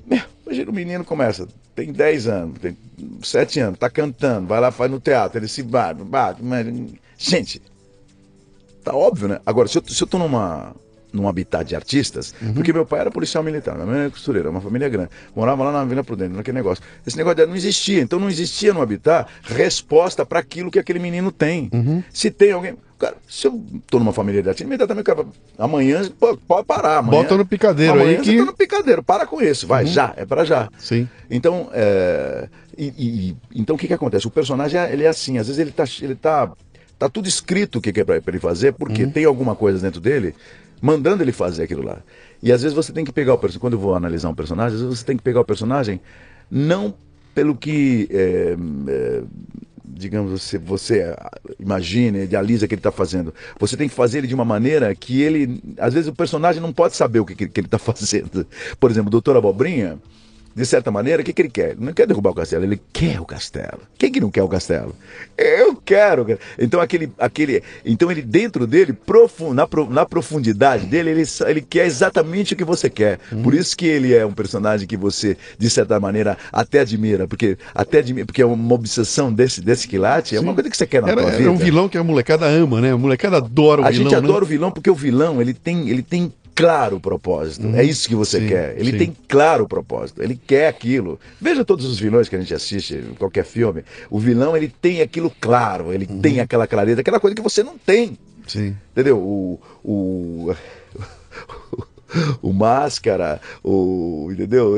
[0.06, 2.76] Meu, imagina o menino começa, tem 10 anos, tem
[3.22, 6.66] 7 anos, tá cantando, vai lá, faz no teatro, ele se bate, bate, mas...
[7.16, 7.62] Gente,
[8.82, 9.40] tá óbvio, né?
[9.46, 10.74] Agora, se eu, se eu tô numa,
[11.14, 14.60] num habitat de artistas, porque meu pai era policial militar, minha mãe era costureira, uma
[14.60, 15.10] família grande.
[15.34, 16.82] Morava lá na Vila Prudente, naquele negócio.
[17.06, 21.30] Esse negócio não existia, então não existia no habitat resposta para aquilo que aquele menino
[21.30, 21.70] tem.
[22.12, 22.74] Se tem alguém.
[22.98, 25.24] Cara, se eu tô numa família de artistas, imediatamente cara.
[25.58, 26.98] Amanhã pode parar.
[26.98, 29.84] Amanhã, Bota no picadeiro amanhã aí você que- tá no picadeiro, para com isso, vai,
[29.86, 30.68] já, é para já.
[30.78, 31.08] Sim.
[31.30, 34.26] Então, é, e- e- então o que que acontece?
[34.26, 36.50] O personagem ele é assim, às vezes ele tá, ele tá,
[36.98, 40.00] tá tudo escrito o que, que é para ele fazer, porque tem alguma coisa dentro
[40.00, 40.34] dele
[40.84, 42.02] mandando ele fazer aquilo lá.
[42.42, 44.74] E às vezes você tem que pegar o personagem, quando eu vou analisar um personagem,
[44.74, 45.98] às vezes você tem que pegar o personagem
[46.50, 46.92] não
[47.34, 48.54] pelo que é,
[48.88, 49.22] é,
[49.82, 53.32] digamos, você, você ah, imagina, idealiza que ele está fazendo.
[53.58, 55.58] Você tem que fazer ele de uma maneira que ele.
[55.78, 58.46] Às vezes o personagem não pode saber o que, que, ele está fazendo.
[58.78, 59.98] Por exemplo, o Doutor Abobrinha,
[60.54, 61.70] de certa maneira, o que, que ele quer?
[61.72, 63.80] Ele não quer derrubar o castelo, ele quer o castelo.
[63.98, 64.94] Quem que não quer o castelo?
[65.36, 66.38] Eu quero.
[66.58, 71.86] Então aquele, aquele, então ele dentro dele, profun, na, na profundidade dele, ele, ele quer
[71.86, 73.18] exatamente o que você quer.
[73.42, 77.58] Por isso que ele é um personagem que você, de certa maneira, até admira, porque
[77.74, 81.02] até admira, porque é uma obsessão desse desse quilate, é uma coisa que você quer
[81.02, 81.50] na Era, tua vida.
[81.50, 82.92] um vilão que a molecada ama, né?
[82.92, 84.10] A molecada adora o A vilão.
[84.10, 84.28] gente né?
[84.28, 87.66] adora o vilão porque o vilão ele tem, ele tem claro o propósito.
[87.74, 88.74] É isso que você Sim, quer.
[88.78, 88.98] Ele sim.
[88.98, 90.22] tem claro o propósito.
[90.22, 91.18] Ele quer aquilo.
[91.40, 93.84] Veja todos os vilões que a gente assiste, em qualquer filme.
[94.10, 95.92] O vilão ele tem aquilo claro.
[95.92, 96.20] Ele Uhum.
[96.20, 98.16] tem aquela clareza, aquela coisa que você não tem.
[98.46, 98.76] Sim.
[98.92, 99.18] Entendeu?
[99.18, 100.54] O, o,
[102.42, 104.28] o Máscara, o.
[104.32, 104.74] Entendeu?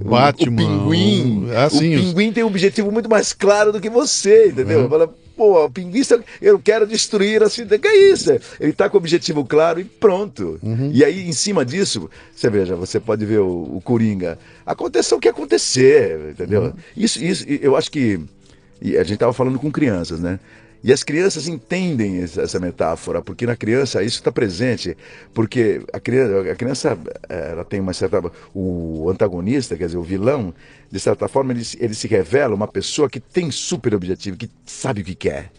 [0.00, 1.46] O- Batman, O Pinguim.
[1.50, 4.48] o- ah, sim, o os- Pinguim tem um objetivo muito mais claro do que você,
[4.48, 4.82] entendeu?
[4.82, 4.88] Uhum.
[4.88, 7.80] Fala, pô, está- eu quero destruir a cidade.
[7.80, 8.30] Que é isso?
[8.60, 10.58] Ele está com o objetivo claro e pronto.
[10.62, 10.90] Uhum.
[10.92, 14.38] E aí, em cima disso, você veja, você pode ver o, o Coringa.
[14.66, 16.62] Aconteça o que acontecer, entendeu?
[16.62, 16.72] Uhum.
[16.96, 18.20] Isso, isso, eu acho que.
[18.82, 20.38] E a gente estava falando com crianças, né?
[20.82, 24.96] E as crianças entendem essa metáfora, porque na criança isso está presente,
[25.34, 26.98] porque a criança, a criança
[27.28, 28.22] ela tem uma certa.
[28.54, 30.54] O antagonista, quer dizer, o vilão,
[30.90, 35.00] de certa forma, ele, ele se revela uma pessoa que tem super objetivo, que sabe
[35.00, 35.50] o que quer.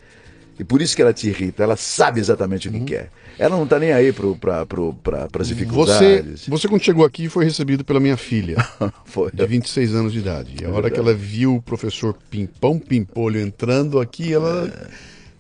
[0.60, 3.10] E por isso que ela te irrita, ela sabe exatamente o que quer.
[3.40, 6.48] Ela não está nem aí pro, pra, as Você, dificuldades.
[6.48, 8.58] você, quando chegou aqui, foi recebido pela minha filha,
[9.06, 9.32] Foi.
[9.32, 10.56] de 26 anos de idade.
[10.62, 10.96] E a hora verdade.
[10.96, 14.70] que ela viu o professor Pimpão Pimpolho entrando aqui, ela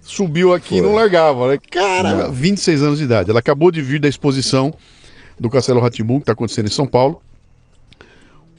[0.01, 1.49] subiu aqui e não largava.
[1.49, 1.59] Né?
[1.69, 3.29] Cara, 26 anos de idade.
[3.29, 4.73] Ela acabou de vir da exposição
[5.37, 7.21] do Castelo Ratimbu, que está acontecendo em São Paulo.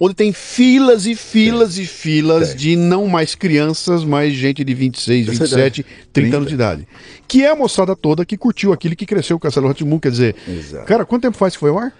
[0.02, 2.56] Onde tem filas e filas e filas Tem.
[2.56, 6.36] de não mais crianças, mas gente de 26, Dessa 27, 30, 30.
[6.38, 6.88] anos de idade.
[7.28, 10.00] Que é a moçada toda que curtiu aquilo que cresceu o Castelo Ratimbu.
[10.00, 10.86] Quer dizer, Exato.
[10.86, 11.92] cara, quanto tempo faz que foi ao ar?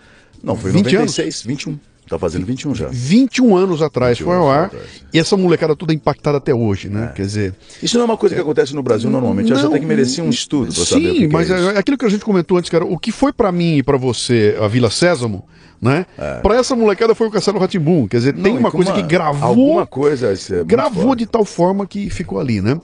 [0.42, 1.78] Não, foi 20 96, 21.
[2.08, 2.88] Tá fazendo 21 já.
[2.90, 4.58] 21 anos atrás 21 foi ao ar.
[4.60, 4.88] anos atrás.
[5.12, 7.12] E essa molecada toda impactada até hoje, né?
[7.14, 7.54] Quer dizer.
[7.82, 9.50] Isso não é uma coisa que acontece no Brasil normalmente.
[9.50, 11.74] Eu acho não, até que merecia um estudo para saber o Sim, que mas é
[11.74, 12.84] é aquilo que a gente comentou antes, cara.
[12.84, 15.44] O que foi pra mim e pra você a Vila Sésamo,
[15.80, 16.04] né?
[16.42, 18.06] Pra essa molecada foi o Castelo Ratimbum.
[18.06, 18.48] Quer dizer, tem É.
[18.54, 19.48] Não, uma coisa que gravou.
[19.48, 20.32] Alguma coisa.
[20.32, 21.20] é gravou forte.
[21.20, 22.78] de tal forma que ficou ali, né?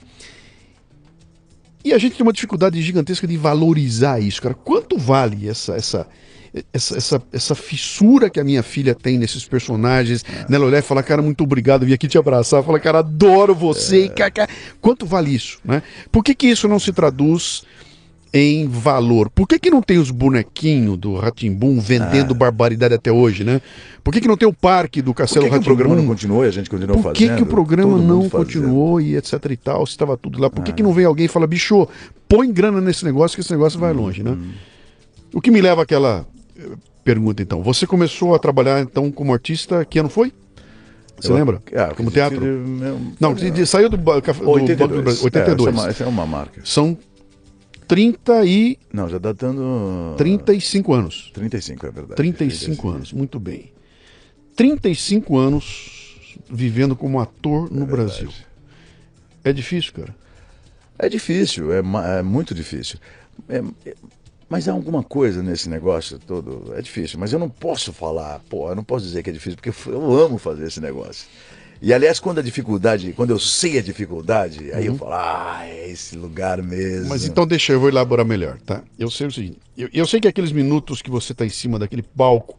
[1.83, 4.53] E a gente tem uma dificuldade gigantesca de valorizar isso, cara.
[4.55, 6.07] Quanto vale essa essa
[6.73, 10.45] essa, essa, essa fissura que a minha filha tem nesses personagens, É.
[10.49, 13.97] nela olhar e falar, cara, muito obrigado, vim aqui te abraçar, falar, cara, adoro você,
[13.97, 14.05] É.
[14.05, 14.49] e cara, cara,
[14.81, 15.83] quanto vale isso, né?
[16.11, 17.61] Por que que isso não se traduz
[18.33, 19.29] em valor?
[19.29, 23.61] Por que que não tem os bonequinhos do Ratimbum vendendo barbaridade até hoje, né?
[24.03, 25.13] Por que que não tem o parque do É.
[25.13, 26.13] Por Castelo que, que o programa não Ratimbum?
[26.13, 27.37] continuou e a gente continuou Por que, fazendo?
[27.37, 28.31] que o programa não fazendo.
[28.45, 30.49] continuou e etc e tal, se estava tudo lá?
[30.49, 30.63] Por Ah.
[30.63, 31.87] que, que não vem alguém e fala, bicho,
[32.27, 34.31] põe grana nesse negócio que esse negócio vai longe, né?
[34.31, 34.51] Uhum.
[35.33, 36.25] O que me leva àquela
[36.57, 36.63] eh,
[37.03, 37.61] pergunta, então.
[37.63, 40.31] Você começou a trabalhar, então, como artista, que ano foi?
[41.19, 41.61] Você Eu- lembra?
[41.75, 42.39] Ah, como teatro?
[42.39, 44.77] que meu- Não, de, de- saiu do, do 82.
[44.77, 45.21] Banco do Brasil.
[45.21, 45.67] É, 82.
[45.67, 46.61] essa é uma- essa é uma marca.
[46.63, 46.95] São
[47.87, 48.77] 30 e...
[48.91, 50.15] Não, já dá dando.
[50.17, 51.31] 35 anos.
[51.33, 52.15] 35, é verdade.
[52.15, 53.71] 35 anos, muito bem.
[54.55, 56.17] 35 anos
[56.49, 58.29] vivendo como ator no Brasil.
[59.43, 60.15] É difícil, cara.
[60.99, 61.79] É difícil, é,
[62.19, 62.99] é muito difícil.
[63.47, 63.95] É- é-
[64.49, 66.73] mas há alguma coisa nesse negócio todo.
[66.75, 69.57] É difícil, mas eu não posso falar, pô, eu não posso dizer que é difícil,
[69.61, 71.27] porque eu amo fazer esse negócio.
[71.81, 75.89] E aliás, quando a dificuldade, quando eu sei a dificuldade, aí eu falo, ah, é
[75.89, 77.03] esse lugar mesmo.
[77.03, 77.09] Uhum.
[77.09, 78.83] Mas então deixa eu vou elaborar melhor, tá?
[78.97, 81.77] Eu sei o seguinte, eu, eu sei que aqueles minutos que você está em cima
[81.77, 82.57] daquele palco,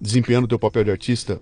[0.00, 1.40] desempenhando o teu papel de artista,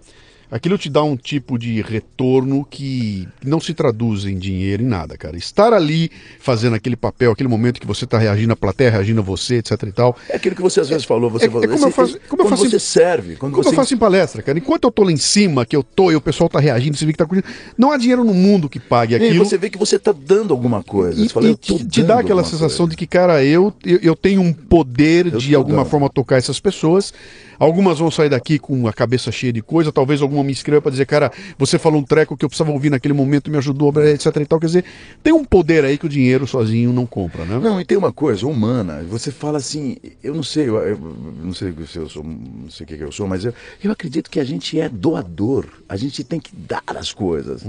[0.50, 5.16] aquilo te dá um tipo de retorno que não se traduz em dinheiro, em nada,
[5.16, 5.36] cara.
[5.36, 9.24] Estar ali fazendo aquele papel, aquele momento que você está reagindo à plateia, reagindo a
[9.24, 10.16] você, etc e tal.
[10.28, 12.42] É aquilo que você às vezes falou, você é, falou, é como eu faço, como
[12.42, 14.58] eu faço você em, serve, quando como você eu faço em palestra, cara.
[14.58, 17.06] Enquanto eu tô lá em cima, que eu tô e o pessoal tá reagindo, você
[17.06, 17.46] vê que tá curtindo,
[17.78, 19.44] não há dinheiro no mundo que pague E aquilo.
[19.44, 21.24] você vê que você está dando alguma coisa.
[21.24, 22.90] E, fala, e te, te dá aquela sensação coisa.
[22.90, 25.88] de que, cara, eu, eu, eu tenho um poder Eu de alguma dando.
[25.90, 27.12] forma tocar essas pessoas.
[27.58, 31.06] Algumas vão sair daqui com a cabeça cheia de coisa, talvez me escreva para dizer,
[31.06, 34.46] cara, você falou um treco que eu precisava ouvir naquele momento, me ajudou, etc e
[34.46, 34.60] tal.
[34.60, 34.84] Quer dizer,
[35.22, 37.58] tem um poder aí que o dinheiro sozinho não compra, né?
[37.62, 39.02] Não, e tem uma coisa humana.
[39.08, 40.98] Você fala assim, eu não sei, eu, eu
[41.42, 43.90] não sei se eu sou, não sei o que, que eu sou, mas eu, eu
[43.90, 45.66] acredito que a gente é doador.
[45.88, 47.64] A gente tem que dar as coisas,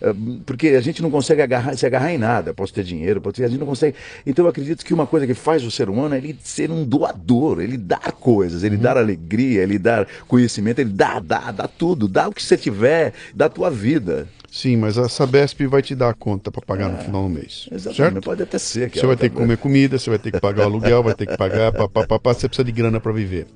[0.00, 2.52] É, porque a gente não consegue agarrar, se agarrar em nada.
[2.54, 3.96] Posso ter dinheiro, pode ter, a gente não consegue.
[4.26, 6.84] Então eu acredito que uma coisa que faz o ser humano é ele ser um
[6.84, 12.08] doador, ele dar coisas, ele dar alegria, ele dar conhecimento, ele dá, dá, dá tudo,
[12.16, 14.26] dá o que você tiver, dá a tua vida.
[14.50, 17.68] Sim, mas a Sabesp vai te dar a conta para pagar no final do mês.
[17.70, 17.96] Exatamente.
[17.96, 18.20] Certo?
[18.22, 18.90] Pode até ser.
[18.90, 21.26] Você vai ter que comer comida, você vai ter que pagar o aluguel, vai ter
[21.26, 23.46] que pagar, pá, pá, pá, pá, você precisa de grana para viver.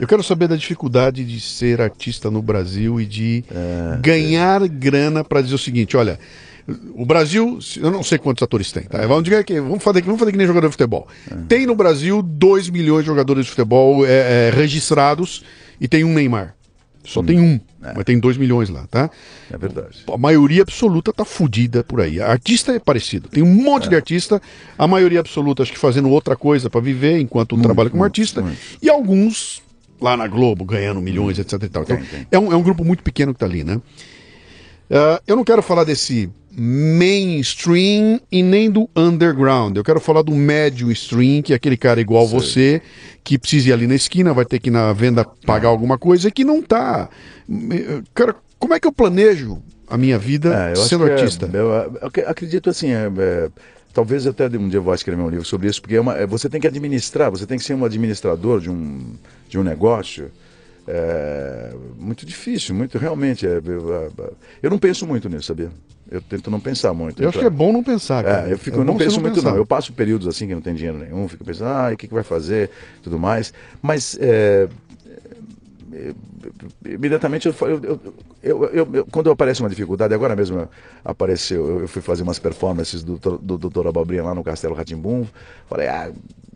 [0.00, 3.44] Eu quero saber da dificuldade de ser artista no Brasil e de
[4.00, 6.18] ganhar grana para dizer o seguinte, olha,
[6.94, 9.06] o Brasil, eu não sei quantos atores tem, tá?
[9.06, 11.06] Vamos dizer que vamos fazer, vamos fazer que nem jogador de futebol.
[11.46, 15.44] Tem no Brasil 2 milhões de jogadores de futebol é, é, registrados
[15.78, 16.54] e tem um Neymar.
[17.04, 19.10] Só tem um, mas tem 2 milhões lá, tá?
[19.50, 20.04] É verdade.
[20.08, 22.20] A maioria absoluta tá fudida por aí.
[22.20, 23.28] Artista é parecido.
[23.28, 24.40] Tem um monte de artista,
[24.78, 28.56] a maioria absoluta acho que fazendo outra coisa para viver enquanto trabalha como artista, muito.
[28.80, 29.62] e alguns
[30.00, 31.82] lá na Globo ganhando milhões, etc e tal.
[31.82, 32.26] Então, Tem, tem.
[32.30, 33.80] É, um, é um grupo muito pequeno que tá ali, né?
[34.90, 39.76] Ah, eu não quero falar desse mainstream e nem do underground.
[39.76, 42.82] Eu quero falar do médio stream, que é aquele cara igual você,
[43.24, 46.28] que precisa ir ali na esquina, vai ter que ir na venda pagar alguma coisa
[46.28, 47.08] e que não tá.
[48.14, 51.48] Cara, como é que eu planejo a minha vida É, eu sendo é- artista?
[51.52, 53.48] eu, eu ac- acredito assim, é, é,
[53.92, 56.26] talvez até um dia eu vou escrever um livro sobre isso, porque é uma- é,
[56.26, 59.00] você tem que administrar, você tem que ser um administrador de um,
[59.48, 60.30] de um negócio.
[60.86, 63.46] É, muito difícil, muito realmente.
[63.46, 64.10] é, eu,
[64.62, 65.70] é, não penso muito nisso, sabia?
[66.10, 67.22] Eu tento não pensar muito.
[67.22, 68.48] Eu acho que é bom não pensar, cara.
[68.48, 69.50] É, eu fico, É eu não penso muito pensar.
[69.50, 69.56] não.
[69.56, 72.12] Eu passo períodos assim que não tem dinheiro nenhum, fico pensando, ah, o que, que
[72.12, 72.68] vai fazer,
[73.02, 73.54] tudo mais.
[73.80, 74.68] Mas é,
[75.92, 76.12] é,
[76.84, 80.68] imediatamente eu, eu, eu, eu, quando aparece uma dificuldade, agora mesmo
[81.04, 83.86] apareceu, eu, fui fazer umas performances do, Dr- do Dr.
[83.86, 85.24] Abobrinha lá no Castelo Ratimbum,
[85.68, 86.10] falei, ah,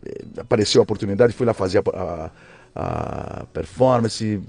[0.05, 2.31] eh, apareceu a oportunidade, fui lá fazer a, a-
[2.79, 4.39] a performance,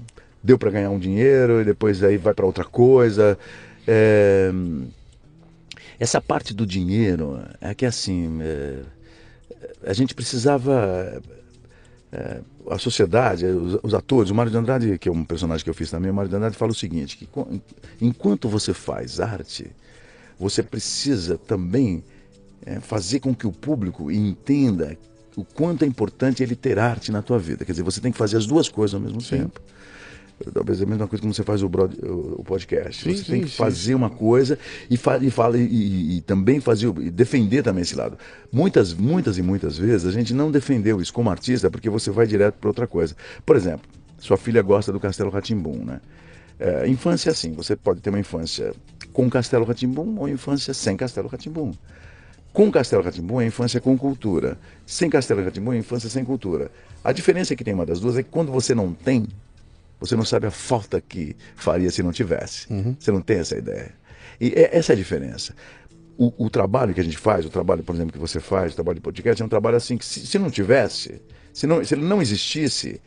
[0.43, 3.37] deu para ganhar um dinheiro e depois aí vai para outra coisa.
[3.87, 4.51] É,
[5.99, 8.81] essa parte do dinheiro é que assim é,
[9.83, 11.19] a gente precisava
[12.11, 15.69] é, a sociedade, os, os atores, o Mário de Andrade, que é um personagem que
[15.69, 17.27] eu fiz também, o Mário de Andrade fala o seguinte, que
[17.99, 19.71] enquanto você faz arte,
[20.37, 22.03] você precisa também
[22.63, 24.95] é, fazer com que o público entenda
[25.35, 27.63] o quanto é importante ele ter arte na tua vida.
[27.65, 29.61] Quer dizer, você tem que fazer as duas coisas ao mesmo tempo.
[30.53, 33.03] Talvez é a mesma coisa como você faz o, broad- o- podcast.
[33.03, 33.57] Sim, você sim, tem que sim.
[33.57, 34.57] fazer uma coisa
[34.89, 38.17] e, fa e, fala, e, e- também fazer e defender também esse lado.
[38.49, 42.25] Muitas, muitas e muitas vezes a gente não defendeu isso como artista porque você vai
[42.25, 43.15] direto para outra coisa.
[43.45, 43.81] Por exemplo,
[44.17, 45.99] sua filha gosta do Castelo Ratimbum, né?
[46.57, 48.73] É, infância assim, você pode ter uma infância
[49.11, 51.73] com Castelo Ratimbum ou infância sem Castelo Ratimbum.
[52.59, 54.59] Com Castelo Ratimbum é infância com cultura.
[54.85, 56.69] Sem Castelo Ratimbum é infância sem cultura.
[57.01, 59.29] A diferença que tem uma das duas é que quando você não tem,
[59.97, 62.67] você não sabe a falta que faria se não tivesse.
[62.99, 63.93] Você não tem essa ideia.
[64.41, 65.55] E é- essa é a diferença.
[66.17, 68.75] O, o trabalho que a gente faz, o trabalho, por exemplo, que você faz, o
[68.75, 71.21] trabalho de podcast, é um trabalho assim que se, se não tivesse,
[71.53, 72.99] se, não, se ele não existisse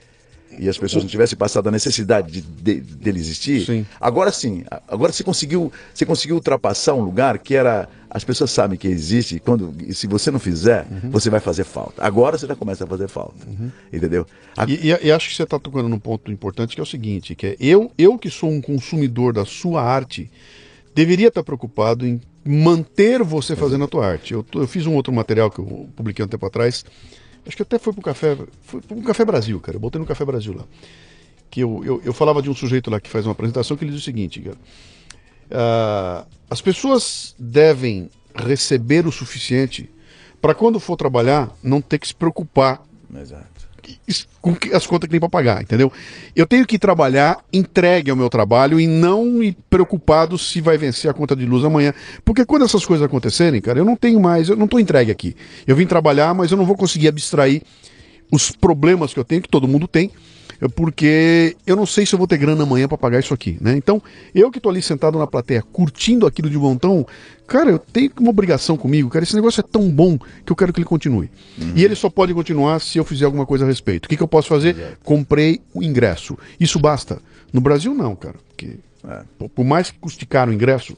[0.58, 3.86] e as pessoas não tivessem passado a necessidade de, de- dele existir, Sim.
[4.00, 8.78] agora sim, agora você conseguiu, você conseguiu ultrapassar um lugar que era as pessoas sabem
[8.78, 12.04] que existe e quando e se você não fizer, você vai fazer falta.
[12.04, 13.46] Agora você já começa a fazer falta,
[13.92, 14.26] entendeu?
[14.56, 16.86] A- E, e- e acho que você está tocando num ponto importante que é o
[16.86, 20.30] seguinte, que é eu, eu que sou um consumidor da sua arte,
[20.94, 24.34] deveria estar preocupado em manter você fazendo a tua arte.
[24.34, 26.84] Eu, eu fiz um outro material que eu publiquei um tempo atrás,
[27.46, 30.24] acho que até foi pro Café, foi pro Café Brasil, cara, eu botei no Café
[30.24, 30.64] Brasil lá.
[31.50, 33.92] Que eu, eu, eu falava de um sujeito lá que faz uma apresentação que ele
[33.92, 34.56] diz o seguinte, cara,
[35.50, 39.90] ah, as pessoas devem receber o suficiente
[40.40, 42.82] para quando for trabalhar não ter que se preocupar
[43.14, 43.51] Exato.
[44.40, 45.92] Com as contas que tem para pagar, entendeu?
[46.34, 51.10] Eu tenho que trabalhar entregue ao meu trabalho e não ir preocupado se vai vencer
[51.10, 51.92] a conta de luz amanhã.
[52.24, 55.36] Porque quando essas coisas acontecerem, cara, eu não tenho mais, eu não estou entregue aqui.
[55.66, 57.62] Eu vim trabalhar, mas eu não vou conseguir abstrair
[58.30, 60.10] os problemas que eu tenho, que todo mundo tem.
[60.70, 63.76] Porque eu não sei se eu vou ter grana amanhã para pagar isso aqui, né?
[63.76, 64.00] Então,
[64.34, 67.04] eu que tô ali sentado na plateia, curtindo aquilo de montão,
[67.46, 70.72] cara, eu tenho uma obrigação comigo, cara, esse negócio é tão bom que eu quero
[70.72, 71.30] que ele continue.
[71.60, 71.72] Uhum.
[71.74, 74.06] E ele só pode continuar se eu fizer alguma coisa a respeito.
[74.06, 74.76] O que, que eu posso fazer?
[74.76, 74.98] Exato.
[75.02, 76.38] Comprei o ingresso.
[76.60, 77.18] Isso basta.
[77.52, 78.36] No Brasil, não, cara.
[78.48, 78.76] Porque,
[79.08, 79.48] é.
[79.48, 80.96] por mais que custe caro o ingresso,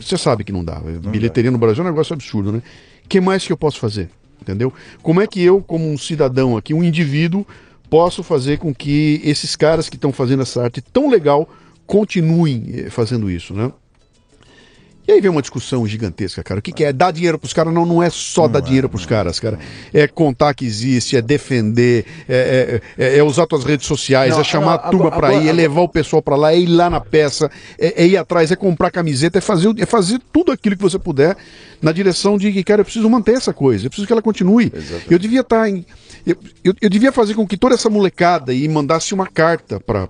[0.00, 0.80] você sabe que não dá.
[0.80, 1.52] Não Bilheteria dá.
[1.52, 2.62] no Brasil é um negócio absurdo, né?
[3.04, 4.10] O que mais que eu posso fazer?
[4.40, 4.72] Entendeu?
[5.02, 7.46] Como é que eu, como um cidadão aqui, um indivíduo,
[7.90, 11.48] posso fazer com que esses caras que estão fazendo essa arte tão legal
[11.86, 13.72] continuem eh, fazendo isso, né?
[15.08, 16.60] E aí vem uma discussão gigantesca, cara.
[16.60, 16.92] O que, que é?
[16.92, 17.72] Dar dinheiro pros caras?
[17.72, 19.58] Não, não é só não dar é, dinheiro pros caras, cara.
[19.90, 24.42] É contar que existe, é defender, é, é, é, é usar tuas redes sociais, não,
[24.42, 26.66] é chamar não, a turma para ir, é levar o pessoal para lá, é ir
[26.66, 30.52] lá na peça, é, é, ir atrás, é comprar camiseta, é fazer, é fazer tudo
[30.52, 31.38] aquilo que você puder
[31.80, 34.70] na direção de que, cara, eu preciso manter essa coisa, eu preciso que ela continue.
[34.74, 35.10] Exatamente.
[35.10, 35.86] Eu devia estar tá em.
[36.26, 40.06] Eu, eu, eu, devia fazer com que toda essa molecada e mandasse uma carta para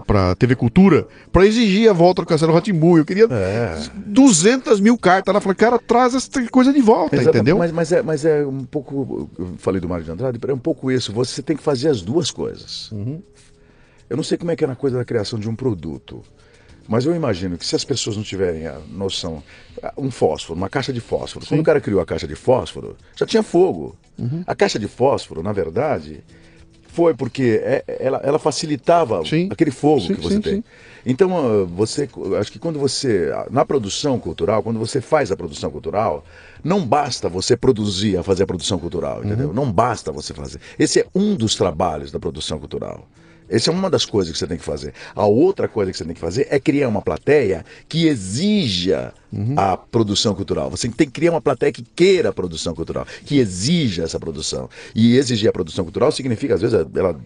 [0.00, 2.98] para TV Cultura para exigir a volta do Castelo Ratimbu.
[2.98, 3.78] Eu queria é.
[3.94, 5.32] 200 mil cartas.
[5.32, 7.58] Ela falou, cara, traz essa coisa de volta, Exato, entendeu?
[7.58, 9.30] Mas, mas, é, mas é um pouco.
[9.38, 11.12] Eu falei do Mário de Andrade, é um pouco isso.
[11.12, 12.90] Você tem que fazer as duas coisas.
[12.90, 13.22] Uhum.
[14.08, 16.22] Eu não sei como é que é na coisa da criação de um produto.
[16.88, 19.42] Mas eu imagino que se as pessoas não tiverem a noção,
[19.96, 21.50] um fósforo, uma caixa de fósforo, Sim.
[21.50, 23.96] quando o cara criou a caixa de fósforo, já tinha fogo.
[24.18, 24.42] Uhum.
[24.46, 26.22] A caixa de fósforo, na verdade,
[26.96, 29.48] foi porque é, ela, ela facilitava sim.
[29.52, 30.64] aquele fogo sim, que você tem.
[31.04, 32.08] Então, ah, você,
[32.40, 36.24] acho que quando você, na produção cultural, quando você faz a produção cultural,
[36.64, 39.48] não basta você produzir a fazer a produção cultural, entendeu?
[39.48, 39.52] Uhum.
[39.52, 40.58] Não basta você fazer.
[40.78, 43.06] Esse é um dos trabalhos da produção cultural.
[43.48, 44.92] Essa é uma das coisas que você tem que fazer.
[45.14, 49.54] A outra coisa que você tem que fazer é criar uma plateia que exija uhum.
[49.56, 50.70] a produção cultural.
[50.70, 54.68] Você tem que criar uma plateia que queira a produção cultural, que exija essa produção.
[54.94, 57.18] E exigir a produção cultural significa, às vezes, ela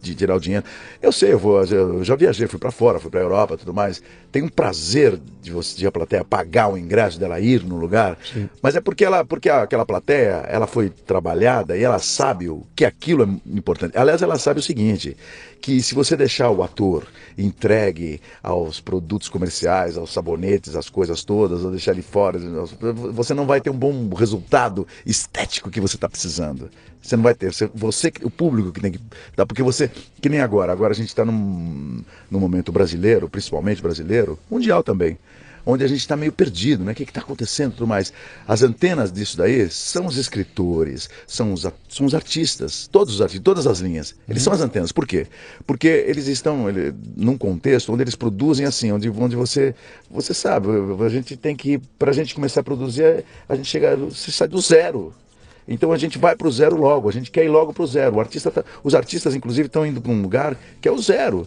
[0.00, 0.64] de tirar o dinheiro.
[1.00, 4.02] Eu sei, eu, vou, eu já viajei, fui para fora, fui para Europa, tudo mais.
[4.30, 8.18] Tem um prazer de você de a plateia pagar o ingresso dela ir no lugar,
[8.32, 8.48] Sim.
[8.62, 12.84] mas é porque ela, porque aquela plateia, ela foi trabalhada e ela sabe o que
[12.84, 13.96] aquilo é importante.
[13.96, 15.16] Aliás, ela sabe o seguinte,
[15.60, 17.06] que se você deixar o ator
[17.36, 22.38] entregue aos produtos comerciais, aos sabonetes, as coisas todas, ou deixar ele fora,
[23.12, 26.70] você não vai ter um bom resultado estético que você está precisando.
[27.08, 27.52] Você não vai ter.
[27.52, 29.00] Você, você, o público que tem que.
[29.34, 29.46] Tá?
[29.46, 29.90] Porque você.
[30.20, 30.70] Que nem agora.
[30.72, 35.18] Agora a gente está num, num momento brasileiro, principalmente brasileiro, mundial também
[35.68, 36.92] onde a gente está meio perdido, né?
[36.92, 38.10] O que está acontecendo tudo mais?
[38.46, 43.44] As antenas disso daí são os escritores, são os, são os artistas, todos os artistas,
[43.44, 44.14] todas as linhas.
[44.26, 44.44] Eles uhum.
[44.44, 44.92] são as antenas.
[44.92, 45.26] Por quê?
[45.66, 49.74] Porque eles estão ele, num contexto onde eles produzem assim, onde, onde você,
[50.10, 50.68] você sabe,
[51.04, 54.48] a gente tem que, para a gente começar a produzir, a gente chega, você sai
[54.48, 55.12] do zero.
[55.68, 57.86] Então a gente vai para o zero logo, a gente quer ir logo para o
[57.86, 58.16] zero.
[58.50, 61.46] Tá, os artistas, inclusive, estão indo para um lugar que é o zero.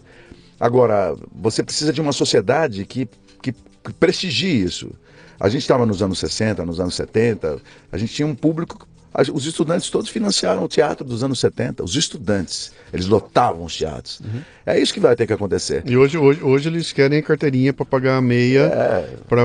[0.60, 3.08] Agora, você precisa de uma sociedade que,
[3.42, 3.52] que
[3.98, 4.92] prestigie isso.
[5.40, 8.86] A gente estava nos anos 60, nos anos 70, a gente tinha um público.
[9.32, 12.72] Os estudantes todos financiaram o teatro dos anos 70, os estudantes.
[12.92, 14.20] Eles lotavam os teatros.
[14.20, 14.40] Uhum.
[14.64, 15.82] É isso que vai ter que acontecer.
[15.84, 19.42] E hoje, hoje, hoje eles querem carteirinha para pagar a meia, é, para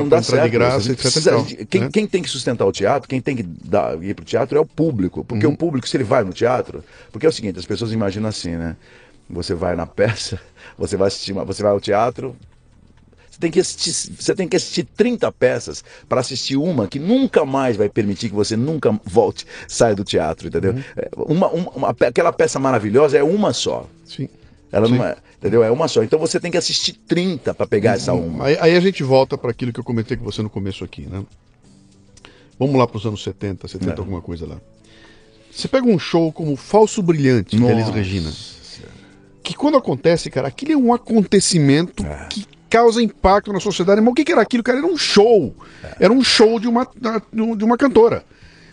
[0.00, 1.00] entrar certo, de graça, etc.
[1.02, 1.90] Precisa, quem, né?
[1.92, 4.60] quem, tem que sustentar o teatro, quem tem que dar, ir para o teatro é
[4.60, 5.24] o público.
[5.24, 5.52] Porque uhum.
[5.52, 6.82] o público, se ele vai no teatro.
[7.12, 8.76] Porque é o seguinte, as pessoas imaginam assim, né?
[9.28, 10.40] Você vai na peça,
[10.78, 12.34] você vai assistir, você vai ao teatro,
[13.40, 17.76] tem que assistir, você tem que assistir 30 peças para assistir uma que nunca mais
[17.76, 20.74] vai permitir que você nunca volte, saia do teatro, entendeu?
[20.74, 20.82] Uhum.
[20.96, 23.88] É, uma, uma, uma, aquela peça maravilhosa é uma só.
[24.04, 24.28] Sim.
[24.70, 24.98] Ela Sim.
[24.98, 25.64] não é, entendeu?
[25.64, 26.02] É uma só.
[26.02, 28.26] Então você tem que assistir 30 para pegar essa uhum.
[28.26, 28.46] uma.
[28.46, 31.06] Aí, aí a gente volta para aquilo que eu comentei com você no começo aqui,
[31.06, 31.24] né?
[32.58, 33.98] Vamos lá para os anos 70, 70 é.
[33.98, 34.60] alguma coisa lá.
[35.50, 37.74] Você pega um show como Falso Brilhante, Nossa.
[37.74, 38.32] de Elis Regina.
[39.42, 42.26] Que quando acontece, cara, aquilo é um acontecimento é.
[42.28, 44.00] que causa impacto na sociedade.
[44.00, 44.78] Mas o que era aquilo, cara?
[44.78, 45.54] Era um show.
[45.98, 46.86] Era um show de uma,
[47.32, 48.24] de uma cantora.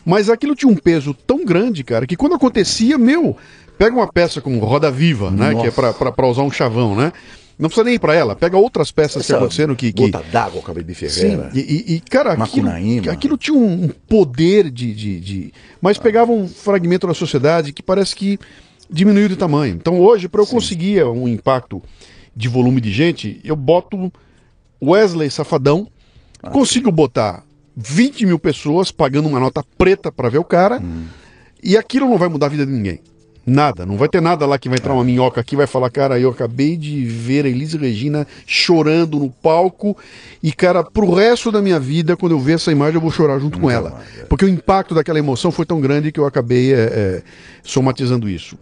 [0.06, 3.36] Mas aquilo tinha um peso tão grande, cara, que quando acontecia, meu,
[3.78, 5.54] pega uma peça como Roda Viva, né?
[5.56, 7.12] Que é para usar um chavão, né?
[7.60, 9.92] Não precisa nem ir para ela, pega outras peças Essa que aconteceram que.
[9.92, 10.12] que...
[10.12, 11.50] Gota d'água, acabei de Ferreira.
[11.52, 12.70] Sim, e, e cara, aquilo,
[13.12, 14.94] aquilo, tinha um poder de.
[14.94, 15.54] de, de...
[15.82, 18.40] Mas pegava um fragmento da sociedade que parece que
[18.90, 19.76] diminuiu de tamanho.
[19.76, 20.52] Então hoje, para eu Sim.
[20.52, 21.82] conseguir um impacto
[22.38, 24.14] de volume de gente, eu boto
[24.82, 25.88] Wesley Safadão,
[26.44, 26.52] ah.
[26.52, 27.44] consigo botar
[27.76, 31.06] 20 mil pessoas pagando uma nota preta para ver o cara, hum.
[31.64, 33.02] e aquilo não vai mudar a vida de ninguém.
[33.50, 36.20] Nada, não vai ter nada lá que vai entrar uma minhoca aqui vai falar, cara,
[36.20, 39.98] eu acabei de ver a Elise Regina chorando no palco
[40.44, 43.40] e, cara, pro resto da minha vida, quando eu ver essa imagem, eu vou chorar
[43.40, 44.04] junto com ela.
[44.20, 44.26] É.
[44.26, 47.24] Porque o impacto daquela emoção foi tão grande que eu acabei é, é,
[47.64, 48.58] somatizando isso.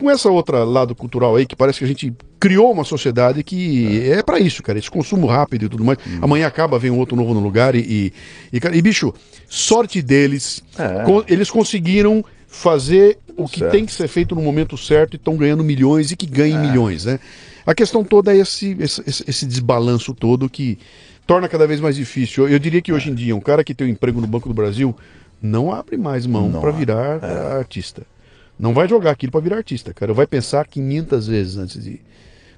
[0.00, 4.00] Com essa outra lado cultural aí, que parece que a gente criou uma sociedade que
[4.10, 4.78] é, é para isso, cara.
[4.78, 5.98] Esse consumo rápido e tudo mais.
[6.06, 6.18] Hum.
[6.22, 7.80] Amanhã acaba, vem um outro novo no lugar e.
[7.80, 8.12] E,
[8.52, 9.12] e, cara, e, bicho,
[9.48, 10.62] sorte deles.
[10.78, 11.04] É.
[11.04, 13.72] Co- eles conseguiram fazer o que certo.
[13.72, 16.60] tem que ser feito no momento certo e estão ganhando milhões e que ganhem É.
[16.60, 17.20] milhões, né?
[17.64, 20.78] A questão toda é esse, esse, esse- desbalanço todo que
[21.26, 22.44] torna cada vez mais difícil.
[22.48, 24.48] Eu, eu diria que hoje em dia, um cara que tem um emprego no Banco
[24.48, 24.96] do Brasil
[25.40, 28.02] não abre mais mão para virar eh, artista.
[28.60, 30.12] Não vai jogar aquilo para virar artista, cara.
[30.12, 32.00] Vai pensar 500 vezes antes de.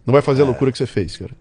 [0.04, 1.32] Não vai fazer a loucura que você fez, cara.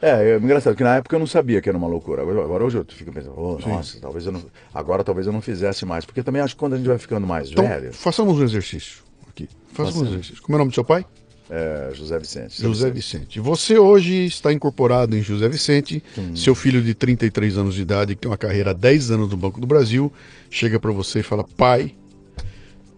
[0.00, 2.22] É, é engraçado que na época eu não sabia que era uma loucura.
[2.22, 4.42] Agora, agora hoje eu fico pensando, oh, nossa, talvez eu não.
[4.74, 6.04] Agora talvez eu não fizesse mais.
[6.04, 7.92] Porque também acho que quando a gente vai ficando mais Então, velho.
[7.92, 9.48] façamos um exercício aqui.
[9.72, 10.42] Façamos um exercício.
[10.42, 11.04] Como é o nome do seu pai?
[11.48, 12.60] É, José Vicente.
[12.60, 13.38] José Vicente.
[13.40, 16.02] Você hoje está incorporado em José Vicente.
[16.34, 19.36] Seu filho de 33 anos de idade, que tem uma carreira há 10 anos no
[19.36, 20.12] Banco do Brasil,
[20.50, 21.94] chega para você e fala: Pai,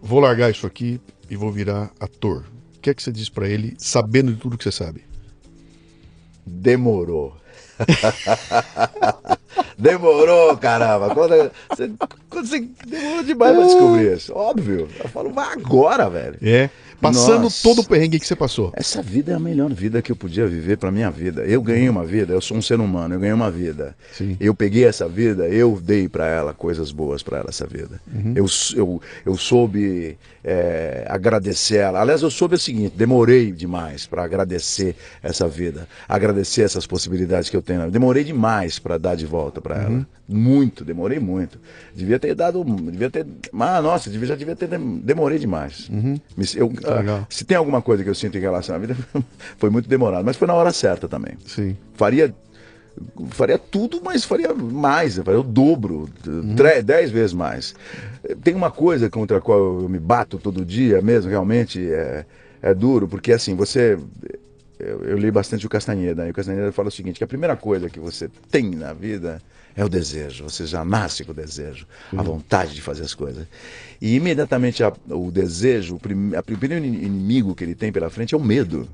[0.01, 0.99] vou largar isso aqui
[1.29, 2.45] e vou virar ator.
[2.77, 5.03] O que é que você diz para ele, sabendo de tudo que você sabe?
[6.45, 7.35] Demorou.
[9.77, 11.13] Demorou, caramba.
[11.13, 11.91] Quando você,
[12.29, 14.33] quando você demorou demais pra descobrir isso.
[14.33, 14.89] Óbvio.
[14.99, 16.37] Eu falo, vai agora, velho.
[16.41, 16.69] É.
[17.01, 17.63] Passando Nossa.
[17.63, 18.71] todo o perrengue que você passou.
[18.75, 21.43] Essa vida é a melhor vida que eu podia viver pra minha vida.
[21.43, 23.95] Eu ganhei uma vida, eu sou um ser humano, eu ganhei uma vida.
[24.11, 24.35] Sim.
[24.39, 28.01] Eu peguei essa vida, eu dei pra ela coisas boas pra ela essa vida.
[28.35, 28.45] Eu,
[28.75, 32.01] eu, eu soube é, agradecer ela.
[32.01, 37.55] Aliás, eu soube o seguinte: demorei demais pra agradecer essa vida, agradecer essas possibilidades que
[37.55, 37.89] eu tenho.
[37.89, 40.07] Demorei demais pra dar de volta pra ela.
[40.31, 41.57] Muito, demorei muito.
[41.95, 43.25] Devia ter dado, devia ter,
[43.59, 45.89] ah, nossa, devia, já devia ter, dem- demorei demais.
[46.37, 48.95] Me- eu, ah, se tem alguma coisa que eu sinto em relação à vida,
[49.57, 51.33] foi muito demorado, mas foi na hora certa também.
[51.47, 51.75] Sim.
[51.95, 52.33] Faria
[53.29, 56.09] faria tudo, mas faria mais, eu faria o dobro,
[56.55, 57.73] tre- dez vezes mais.
[58.43, 62.25] Tem uma coisa contra a qual eu me bato todo dia mesmo, realmente é,
[62.61, 63.97] é duro, porque assim, você.
[64.77, 67.55] Eu, eu li bastante o Castanheda, e o Castanheda fala o seguinte: que a primeira
[67.55, 69.41] coisa que você tem na vida
[69.79, 70.43] é o desejo.
[70.43, 73.47] Você já nasce com o desejo, a vontade de fazer as coisas.
[74.01, 77.89] E imediatamente a- o desejo, o, prim, a- o primeiro ini- inimigo que ele tem
[77.91, 78.89] pela frente é o medo.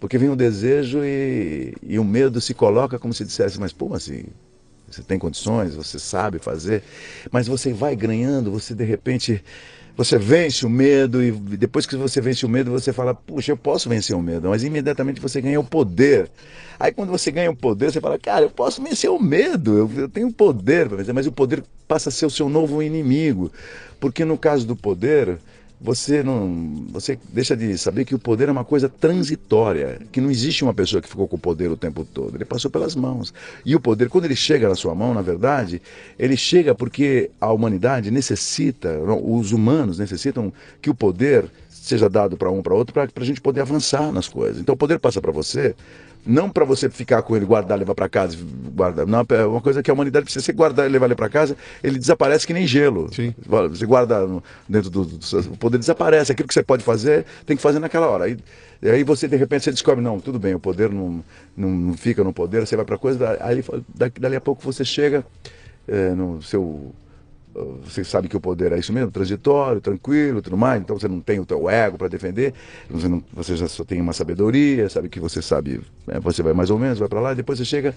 [0.00, 3.94] Porque vem o desejo e, e o medo se coloca como se dissesse, mas pô,
[3.94, 4.24] assim,
[4.90, 6.82] você tem condições, você sabe fazer,
[7.30, 9.42] mas você vai ganhando, você de repente,
[9.96, 13.56] você vence o medo e depois que você vence o medo, você fala, puxa, eu
[13.56, 16.30] posso vencer o medo, mas imediatamente você ganha o poder.
[16.80, 19.90] Aí quando você ganha o poder, você fala, cara, eu posso vencer o medo, eu,
[20.02, 23.52] eu tenho poder para vencer, mas o poder passa a ser o seu novo inimigo.
[24.00, 25.38] Porque no caso do poder,
[25.82, 30.30] você não você deixa de saber que o poder é uma coisa transitória que não
[30.30, 32.36] existe uma pessoa que ficou com o poder o tempo todo.
[32.36, 33.34] Ele passou pelas mãos.
[33.66, 35.82] E o poder quando ele chega na sua mão na verdade
[36.16, 42.48] ele chega porque a humanidade necessita os humanos necessitam que o poder seja dado para
[42.48, 44.60] um para outro para a gente poder avançar nas coisas.
[44.60, 45.74] Então o poder passa para você
[46.24, 48.36] não para você ficar com ele, guardar, levar para casa,
[48.74, 49.06] guardar.
[49.06, 50.44] Não, é uma coisa que a humanidade precisa.
[50.44, 53.12] Você guardar e levar ele para casa, ele desaparece que nem gelo.
[53.12, 53.34] Sim.
[53.70, 54.20] Você guarda
[54.68, 56.30] dentro do, do seu- o poder desaparece.
[56.32, 58.24] Aquilo que você pode fazer, tem que fazer naquela hora.
[58.24, 58.36] Aí,
[58.80, 61.24] e aí você de repente você descobre não, tudo bem, o poder não,
[61.56, 62.66] não, não fica no poder.
[62.66, 63.64] Você vai para coisa, aí
[64.18, 65.24] dali a pouco você chega
[65.88, 66.92] eh, no seu
[67.84, 71.20] você sabe que o poder é isso mesmo, transitório, tranquilo, tudo mais, então você não
[71.20, 72.54] tem o teu ego para defender,
[72.88, 76.52] você, não- você já só tem uma sabedoria, sabe que você sabe, né, você vai
[76.54, 77.94] mais ou menos, vai para lá, e depois você chega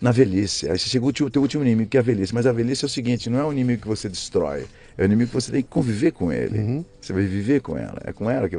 [0.00, 2.46] na velhice, aí você chega o teu, teu último inimigo, que é a velhice, mas
[2.46, 5.30] a velhice é o seguinte, não é um inimigo que você destrói, é um inimigo
[5.30, 8.48] que você tem que conviver com ele, você vai viver com ela, é com ela
[8.48, 8.56] que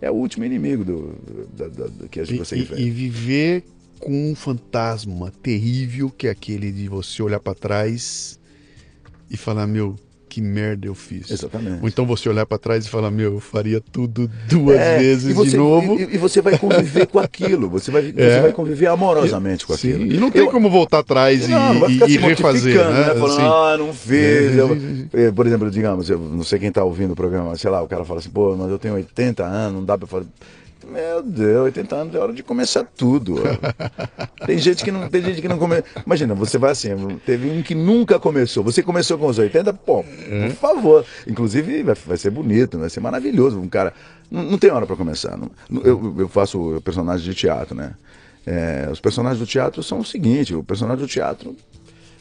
[0.00, 1.14] é o último inimigo do,
[1.56, 2.80] da- da- do que a gente E, você e- enfrenta.
[2.82, 3.64] e viver
[3.98, 8.38] com um fantasma terrível que é aquele de você olhar pra trás
[9.30, 9.96] e falar, meu,
[10.28, 11.30] que merda eu fiz.
[11.30, 11.80] Exatamente.
[11.80, 15.32] Ou então você olhar pra trás e falar, meu, eu faria tudo duas É, vezes
[15.32, 15.96] você, de novo.
[16.00, 18.40] E, e você vai conviver com aquilo, você vai, você É.
[18.40, 20.12] vai conviver amorosamente com Sim, aquilo.
[20.12, 23.04] E não tem Eu- como voltar atrás e, Não, e- e refazer, mortificando, né?
[23.14, 23.42] Falando, Assim.
[23.42, 24.12] ah, não fiz.
[24.12, 27.70] É, sim, sim, Por exemplo, digamos, eu não sei quem está ouvindo o programa, sei
[27.70, 30.26] lá, o cara fala assim, pô, mas eu tenho 80 anos, não dá para fazer.
[30.90, 33.36] Meu Deus, 80 anos é hora de começar tudo.
[34.46, 35.84] tem gente que não, tem gente que não começa.
[36.04, 36.90] Imagina, você vai assim,
[37.24, 38.62] teve um que nunca começou.
[38.64, 40.48] Você começou com os 80, pô, É.
[40.48, 41.04] por favor.
[41.26, 43.58] Inclusive vai, vai ser bonito, vai ser maravilhoso.
[43.58, 43.92] Um cara
[44.30, 45.36] não, não tem hora para começar.
[45.36, 45.50] Não-
[45.82, 47.94] eu, eu faço personagem de teatro, né?
[48.46, 51.56] É, os personagens do teatro são o seguinte: o personagem do teatro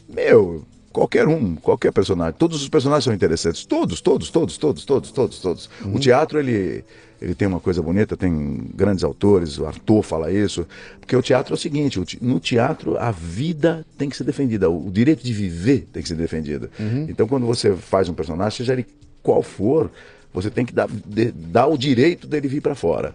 [0.07, 0.63] meu,
[0.93, 2.35] qualquer um, qualquer personagem.
[2.37, 3.65] Todos os personagens são interessantes.
[3.65, 5.69] Todos, todos, todos, todos, todos, todos, todos.
[5.85, 6.85] O teatro, ele,
[7.19, 10.67] ele tem uma coisa bonita, tem grandes autores, o Arthur fala isso.
[10.99, 14.89] Porque o teatro é o seguinte: no teatro, a vida tem que ser defendida, o
[14.91, 16.69] direito de viver tem que ser defendido.
[17.09, 18.85] Então, quando você faz um personagem, seja ele
[19.23, 19.89] qual for,
[20.33, 23.13] Você tem que dar, de, dar o direito dele vir para fora.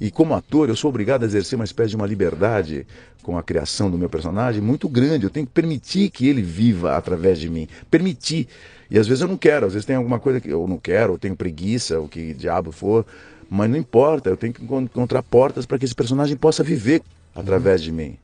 [0.00, 2.86] E como ator, eu sou obrigado a exercer uma espécie de uma liberdade
[3.22, 5.24] com a criação do meu personagem muito grande.
[5.24, 7.66] Eu tenho que permitir que ele viva através de mim.
[7.90, 8.46] Permitir.
[8.90, 11.14] E às vezes eu não quero, às vezes tem alguma coisa que eu não quero,
[11.14, 13.04] eu tenho preguiça, o que diabo for.
[13.48, 17.02] Mas não importa, eu tenho que encon- encontrar portas para que esse personagem possa viver
[17.34, 18.16] através de mim.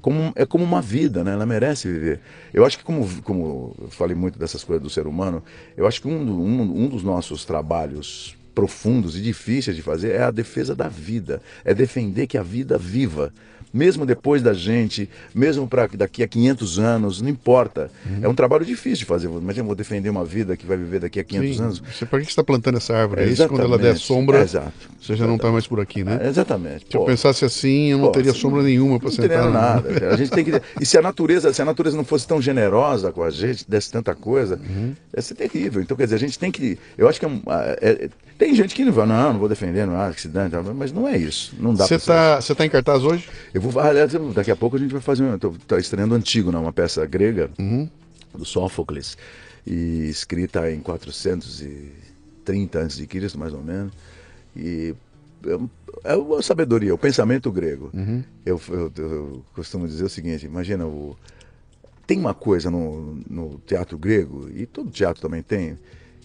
[0.00, 1.32] Como, é como uma vida, né?
[1.32, 2.20] Ela merece viver.
[2.52, 5.42] Eu acho que, como, como eu falei muito dessas coisas do ser humano,
[5.76, 10.22] eu acho que um, um, um dos nossos trabalhos profundos e difíceis de fazer é
[10.22, 11.40] a defesa da vida.
[11.64, 13.32] É defender que a vida viva.
[13.72, 17.90] Mesmo depois da gente, mesmo para daqui a 500 anos, não importa.
[18.20, 19.28] É um trabalho difícil de fazer.
[19.28, 21.62] Imagina, eu vou defender uma vida que vai viver daqui a 500 Sim.
[21.62, 21.82] anos.
[21.92, 23.22] Você, para que você está plantando essa árvore?
[23.22, 24.72] É isso, quando ela der sombra, Exato.
[25.00, 26.18] você já não está mais por aqui, né?
[26.22, 26.86] É, exatamente.
[26.90, 29.28] Se eu Pô, pensasse assim, eu não Pô, teria sombra nenhuma para não sentar.
[29.28, 29.90] teria no- nada.
[30.12, 33.12] A gente tem que e se a natureza, se a natureza não fosse tão generosa
[33.12, 34.94] com a gente, desse tanta coisa, Uhum.
[35.14, 35.80] ia ser terrível.
[35.80, 38.54] Então quer dizer, a gente tem que, eu acho que é um- é- é- tem
[38.54, 41.06] gente que não vai, não, não vou defender, não, ah, que se dane, mas não
[41.06, 41.54] é isso.
[41.60, 43.28] Não dá Você está você tá em cartaz hoje?
[43.52, 46.14] eu vou, aliás, eu- daqui a pouco a gente vai fazer, um- tô, tô estreando
[46.14, 47.50] Antígona, uma peça grega
[48.34, 49.16] do Sófocles,
[49.66, 53.92] e escrita em 430 a.C., mais ou menos.
[54.56, 54.94] E
[56.04, 57.90] é, uma sabedoria, o pensamento grego.
[58.44, 61.16] Eu, eu- eu costumo dizer o seguinte: imagina, o,
[62.06, 65.78] tem uma coisa no, no teatro grego, e todo teatro também tem,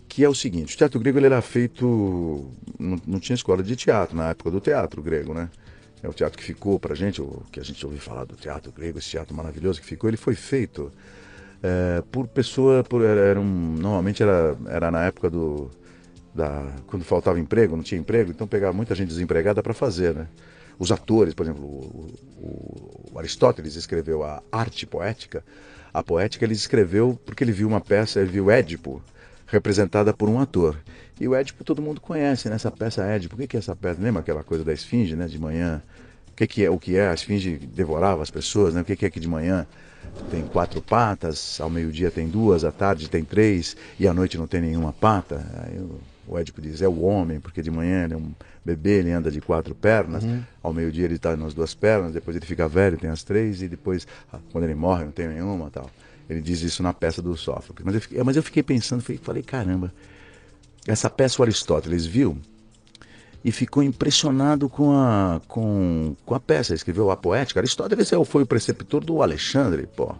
[0.08, 2.50] que é o seguinte: o teatro grego ele era feito.
[2.80, 5.50] Não, não tinha escola de teatro na época do teatro grego, né?
[6.06, 8.72] É o teatro que ficou pra gente, o que a gente ouviu falar do teatro
[8.72, 10.92] grego, esse teatro maravilhoso que ficou, ele foi feito
[11.64, 15.72] é, por pessoa, por, era um, normalmente era, era na época do,
[16.34, 20.28] da, quando faltava emprego, não tinha emprego, então pegava muita gente desempregada para fazer, né?
[20.78, 25.44] Os atores, por exemplo, o, o- o Aristóteles escreveu a arte poética.
[25.94, 29.02] A poética ele escreveu porque ele viu uma peça, ele viu Édipo
[29.48, 30.78] representada por um ator.
[31.20, 32.56] E o Édipo todo mundo conhece, né?
[32.56, 33.36] Essa peça Édipo.
[33.36, 34.02] O que é essa peça?
[34.02, 35.28] Lembra aquela coisa da esfinge, né?
[35.28, 35.82] De manhã.
[36.32, 36.70] O que, que é?
[36.70, 37.10] O que é?
[37.10, 38.82] A esfinge devorava as pessoas, né?
[38.82, 39.66] O que, que é que de manhã
[40.30, 44.48] tem quatro patas, ao meio-dia tem duas, à tarde tem três e à noite não
[44.48, 45.46] tem nenhuma pata?
[45.64, 48.32] Aí o, o Édipo diz, é o homem, porque de manhã ele é um
[48.64, 50.24] bebê, ele anda de quatro pernas,
[50.62, 53.68] ao meio-dia ele está nas duas pernas, depois ele fica velho, tem as três, e
[53.68, 55.90] depois, ah, quando ele morre, não tem nenhuma tal.
[56.30, 57.86] Ele diz isso na peça do Sófocles.
[57.86, 59.94] Mas eu fiquei, mas eu fiquei pensando, falei, caramba,
[60.88, 62.38] essa peça o Aristóteles viu
[63.44, 66.74] e ficou impressionado com a, com, com a peça.
[66.74, 67.60] Escreveu a poética.
[67.60, 70.16] Aristóteles é foi o preceptor do Alexandre, pô.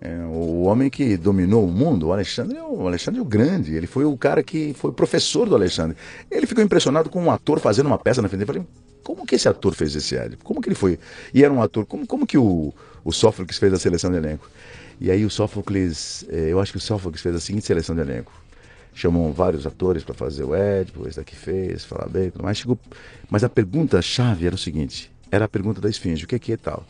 [0.00, 3.74] É, o homem que dominou o mundo, o Alexandre, é o Alexandre é o grande.
[3.74, 5.96] Ele foi o cara que foi professor do Alexandre.
[6.30, 8.46] Ele ficou impressionado com um ator fazendo uma peça na frente dele.
[8.46, 8.66] Falei,
[9.02, 10.44] como que esse ator fez esse Édipo?
[10.44, 10.98] Como que ele foi?
[11.32, 12.74] E era um ator, como, como que o,
[13.04, 14.50] o Sófocles fez a seleção de elenco?
[15.00, 18.00] E aí o Sófocles, eh, eu acho que o Sófocles fez a seguinte seleção de
[18.00, 18.32] elenco.
[18.94, 22.58] Chamam vários atores para fazer o Édipo, esse daqui fez, falar bem, mais.
[22.58, 22.78] Chegou...
[23.28, 26.56] Mas a pergunta-chave era o seguinte, era a pergunta da esfinge, o que que é
[26.56, 26.86] tal?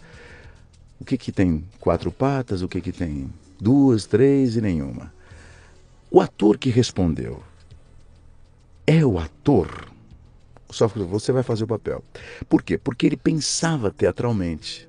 [1.01, 3.29] O que que tem quatro patas, o que que tem
[3.61, 5.13] duas, três e nenhuma?
[6.11, 7.43] O ator que respondeu
[8.87, 9.89] é o ator.
[10.71, 12.05] Só que você vai fazer o papel.
[12.49, 12.79] Por quê?
[12.79, 14.89] Porque ele pensava teatralmente.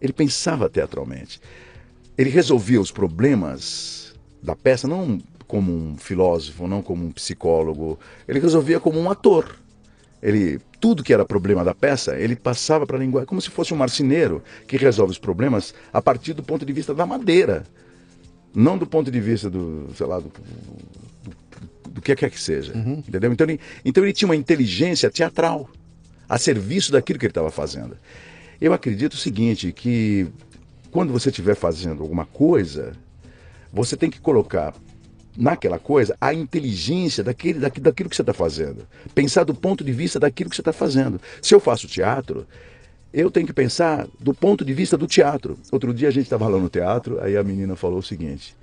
[0.00, 1.40] Ele pensava teatralmente.
[2.16, 7.98] Ele resolvia os problemas da peça não como um filósofo, não como um psicólogo.
[8.28, 9.56] Ele resolvia como um ator.
[10.22, 13.74] Ele tudo que era problema da peça, ele passava para a linguagem como se fosse
[13.74, 17.64] um marceneiro que resolve os problemas a partir do ponto de vista da madeira,
[18.54, 22.72] não do ponto de vista do, sei lá, do, do, do que quer que seja,
[22.74, 23.30] entendeu?
[23.30, 25.68] Então ele, então ele tinha uma inteligência teatral
[26.26, 27.96] a serviço daquilo que ele estava fazendo.
[28.58, 30.28] Eu acredito o seguinte, que
[30.90, 32.92] quando você estiver fazendo alguma coisa,
[33.72, 34.74] você tem que colocar
[35.36, 38.86] naquela coisa a inteligência daquele, daqui- daquilo que você está fazendo.
[39.14, 41.20] Pensar do ponto de vista daquilo que você está fazendo.
[41.40, 42.46] Se eu faço teatro,
[43.12, 45.56] eu tenho que pensar do ponto de vista do teatro.
[45.72, 48.56] Outro dia a gente estava lá no teatro, aí a menina falou o seguinte: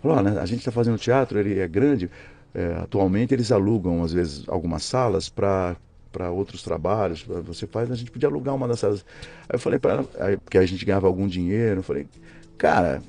[0.00, 2.10] falou, "Ó, né, a gente está fazendo teatro, ele é grande.
[2.54, 5.74] é, atualmente eles alugam, às vezes, algumas salas para
[6.12, 9.04] para outros trabalhos, você faz, a gente podia alugar uma dessas.
[9.48, 12.06] Aí eu falei para ela, porque a gente ganhava algum dinheiro, eu falei,
[12.56, 13.02] cara,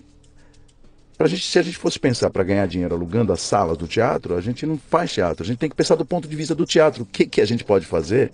[1.17, 4.35] Pra gente, se a gente fosse pensar para ganhar dinheiro alugando as salas do teatro,
[4.35, 5.43] a gente não faz teatro.
[5.43, 7.03] A gente tem que pensar do ponto de vista do teatro.
[7.03, 8.31] O que, que a gente pode fazer?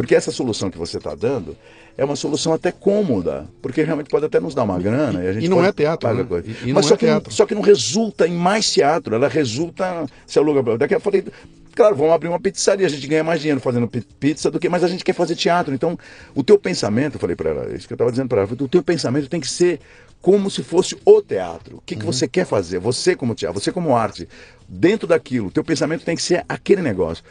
[0.00, 1.54] Porque essa solução que você está dando
[1.98, 5.22] é uma solução até cômoda, porque realmente pode até nos dar uma grana.
[5.22, 6.24] E, a gente e não é teatro, né?
[6.24, 6.48] coisa.
[6.48, 7.30] E- e não Mas é só, que teatro.
[7.34, 10.06] só que não resulta em mais teatro, ela resulta.
[10.26, 10.78] Se aluga.
[10.78, 11.22] Daqui eu falei,
[11.74, 14.70] claro, vamos abrir uma pizzaria, a gente ganha mais dinheiro fazendo pi- pizza do que,
[14.70, 15.74] mas a gente quer fazer teatro.
[15.74, 15.98] Então,
[16.34, 18.68] o teu pensamento, eu falei para ela, isso que eu estava dizendo para ela, o
[18.68, 19.80] teu pensamento tem que ser
[20.22, 21.76] como se fosse o teatro.
[21.76, 22.78] O que, que você quer fazer?
[22.78, 24.26] Você como teatro, você como arte.
[24.66, 27.22] Dentro daquilo, teu pensamento tem que ser aquele negócio.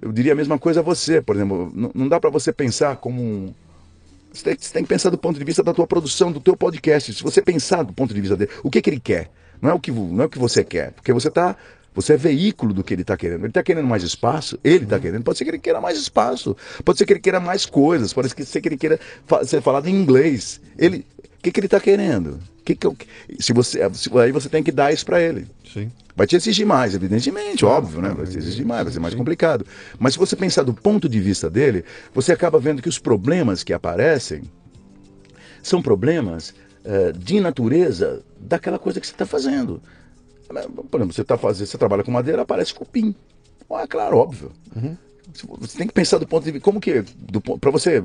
[0.00, 1.72] Eu diria a mesma coisa a você, por exemplo.
[1.74, 3.54] Não, não dá para você pensar como um
[4.32, 6.56] você tem, você tem, que pensar do ponto de vista da tua produção, do teu
[6.56, 7.12] podcast.
[7.12, 9.30] Se você pensar do ponto de vista dele, o que, que ele quer?
[9.60, 10.92] Não é o que, não é o que você quer.
[10.92, 11.56] Porque você tá.
[11.94, 13.40] Você é veículo do que ele está querendo.
[13.40, 15.24] Ele está querendo mais espaço, ele está querendo.
[15.24, 16.56] Pode ser que ele queira mais espaço.
[16.84, 18.12] Pode ser que ele queira mais coisas.
[18.12, 19.00] Pode ser que ele queira
[19.44, 20.60] ser falado em inglês.
[20.78, 22.38] Ele, o que, que ele está querendo?
[22.64, 22.96] Que que eu,
[23.40, 25.46] se você, se, aí você tem que dar isso para ele.
[25.72, 25.90] Sim.
[26.18, 28.08] Vai te exigir mais, evidentemente, óbvio, né?
[28.08, 29.64] Vai te exigir mais, vai ser mais complicado.
[30.00, 33.62] Mas se você pensar do ponto de vista dele, você acaba vendo que os problemas
[33.62, 34.42] que aparecem
[35.62, 36.52] são problemas
[36.84, 39.80] uh, de natureza daquela coisa que você está fazendo.
[40.90, 43.14] Por exemplo, você está fazendo, você trabalha com madeira, aparece cupim.
[43.70, 44.50] Ah, claro, óbvio.
[44.74, 44.96] Uhum.
[45.60, 46.64] Você tem que pensar do ponto de vista.
[46.64, 47.04] Como que.
[47.60, 48.02] Para você.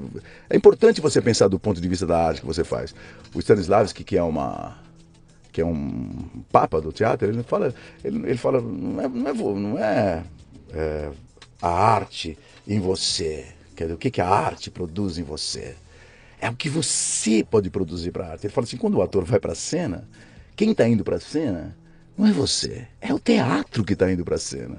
[0.52, 2.94] É importante você pensar do ponto de vista da arte que você faz.
[3.34, 4.78] O Stanislavski, que é uma.
[5.54, 6.10] Que é um
[6.52, 7.74] papa do teatro, ele fala.
[8.04, 8.60] Ele, ele fala.
[8.60, 10.24] Não é, não é, não é,
[10.74, 11.12] é
[11.62, 13.46] a arte em você.
[13.76, 15.76] Quer dizer, o que, que a arte produz em você?
[16.42, 18.48] É o que você pode produzir para a arte.
[18.48, 20.10] Ele fala assim: quando o ator vai para a cena,
[20.56, 21.78] quem está indo para a cena
[22.18, 24.78] não é você, é o teatro que está indo para a cena.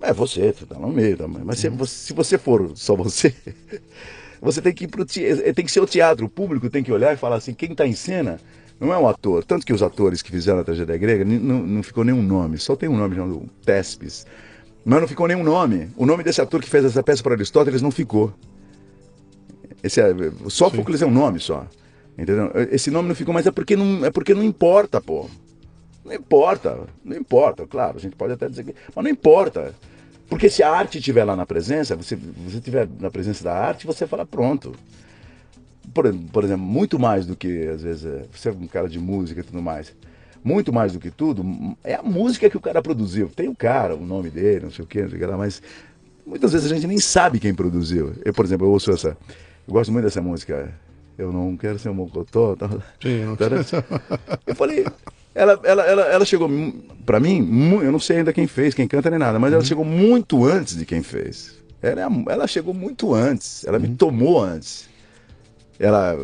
[0.00, 1.42] É você, você tá no meio também.
[1.44, 1.84] Mas uhum.
[1.84, 3.34] se, se, você for só você,
[4.40, 6.24] você tem que ir pro tem que ser o teatro.
[6.24, 8.40] O público tem que olhar e falar assim, quem está em cena
[8.80, 9.44] não é o ator.
[9.44, 12.74] Tanto que os atores que fizeram a tragédia grega não, não ficou nenhum nome, só
[12.74, 14.26] tem um nome chamado Tespes.
[14.84, 15.90] Mas não ficou nenhum nome.
[15.96, 18.32] O nome desse ator que fez essa peça para Aristóteles não ficou.
[19.82, 20.14] Esse é,
[20.48, 21.04] Sófocles Sim.
[21.04, 21.66] é um nome só.
[22.18, 22.50] Entendeu?
[22.70, 25.28] Esse nome não ficou, mas é porque não, é porque não importa, pô.
[26.04, 28.74] Não importa, não importa, claro, a gente pode até dizer que.
[28.94, 29.74] Mas não importa.
[30.28, 33.86] Porque se a arte estiver lá na presença, você, você estiver na presença da arte,
[33.86, 34.74] você fala, pronto.
[35.92, 38.98] Por, por exemplo, muito mais do que, às vezes, é, você é um cara de
[38.98, 39.94] música e tudo mais.
[40.42, 41.44] Muito mais do que tudo,
[41.84, 43.28] é a música que o cara produziu.
[43.28, 45.36] Tem o cara, o nome dele, não sei o que, não sei o que lá,
[45.36, 45.62] mas
[46.24, 48.14] muitas vezes a gente nem sabe quem produziu.
[48.24, 49.16] Eu, por exemplo, eu ouço essa.
[49.68, 50.72] Eu gosto muito dessa música.
[51.18, 52.56] Eu não quero ser um mocotó.
[52.56, 52.70] Tá,
[53.02, 53.36] Sim, não
[54.46, 54.86] Eu falei,
[55.34, 56.48] ela, ela, ela, ela chegou
[57.06, 57.38] para mim,
[57.82, 59.66] eu não sei ainda quem fez, quem canta nem nada, mas ela uhum.
[59.66, 61.54] chegou muito antes de quem fez.
[61.80, 63.82] Ela, é ela chegou muito antes, ela uhum.
[63.82, 64.88] me tomou antes.
[65.82, 66.14] Ela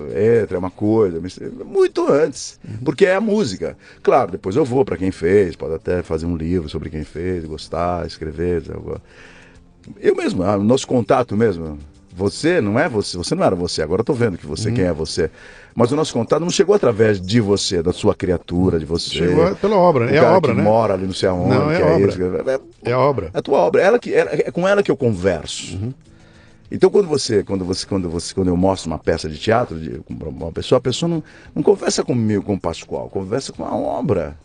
[0.42, 1.18] entra, é uma coisa,
[1.64, 3.74] muito antes, porque é a música.
[4.02, 7.46] Claro, depois eu vou para quem fez, pode até fazer um livro sobre quem fez,
[7.46, 8.64] gostar, escrever.
[9.98, 11.78] Eu mesmo, o nosso contato mesmo,
[12.16, 14.74] você não é você, você não era você, agora eu tô vendo que você, uhum.
[14.74, 15.30] quem é você.
[15.74, 19.10] Mas o nosso contato não chegou através de você, da sua criatura, de você.
[19.10, 20.62] Chegou pela obra, é a obra, que né?
[20.62, 22.08] mora ali não sei aonde, não, é, a é obra.
[22.08, 23.30] Isso, é, é, a obra.
[23.32, 23.82] É a tua obra.
[23.82, 25.76] Ela que, é, é com ela que eu converso.
[25.76, 25.94] Uhum.
[26.70, 30.00] Então quando você, quando você, quando você, quando eu mostro uma peça de teatro de
[30.08, 31.22] uma pessoa, a pessoa não,
[31.54, 34.36] não conversa comigo, com o Pascoal, conversa com a obra.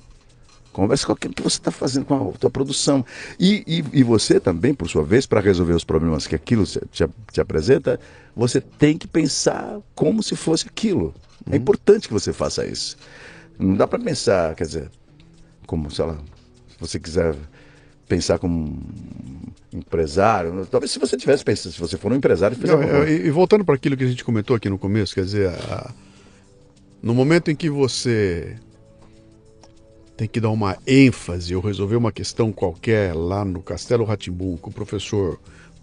[0.71, 3.05] Converse com aquilo que você está fazendo com a tua produção.
[3.37, 6.79] E, e, e, você também, por sua vez, para resolver os problemas que aquilo te,
[7.31, 7.99] te, apresenta,
[8.33, 11.13] você tem que pensar como se fosse aquilo.
[11.45, 11.55] É uhum.
[11.57, 12.95] Importante que você faça isso.
[13.59, 14.89] Não dá para pensar, quer dizer,
[15.67, 16.17] como, sei lá,
[16.69, 17.35] se você quiser
[18.07, 18.81] pensar como
[19.73, 23.63] empresário, talvez se você tivesse pensado, se você for um empresário, Não, e, e, voltando
[23.63, 25.91] para aquilo que a gente comentou aqui no começo, quer dizer, a,
[27.01, 28.57] no momento em que você
[30.17, 34.69] tem que dar uma ênfase ou resolver uma questão qualquer lá no Castelo Ratimbu com
[34.69, 35.39] o professor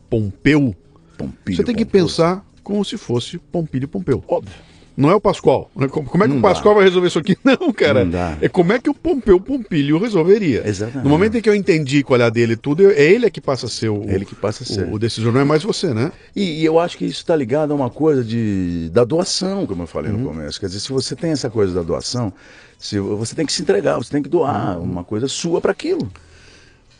[0.08, 0.76] Pompeu,
[1.16, 2.02] Pompilho, você tem que Pompeu.
[2.02, 4.22] pensar como se fosse Pompilho Pompeu.
[4.28, 4.54] Óbvio.
[4.98, 5.70] Não é o Pascoal.
[5.76, 5.86] Né?
[5.86, 6.78] Como é que não o Pascoal dá.
[6.80, 7.36] vai resolver isso aqui?
[7.44, 8.04] Não, cara.
[8.04, 8.36] Não dá.
[8.40, 10.66] É como é que o Pompeu Pompilho resolveria.
[10.66, 11.04] Exatamente.
[11.04, 13.66] No momento em que eu entendi qual é a dele tudo, é ele que passa
[13.66, 14.88] a ser o, ele que passa a ser.
[14.88, 16.10] o, o decisor, não é mais você, né?
[16.34, 19.84] E, e eu acho que isso está ligado a uma coisa de, da doação, como
[19.84, 20.18] eu falei uhum.
[20.18, 20.58] no começo.
[20.58, 22.32] Quer dizer, se você tem essa coisa da doação,
[22.76, 24.84] se, você tem que se entregar, você tem que doar uhum.
[24.84, 26.10] uma coisa sua para aquilo.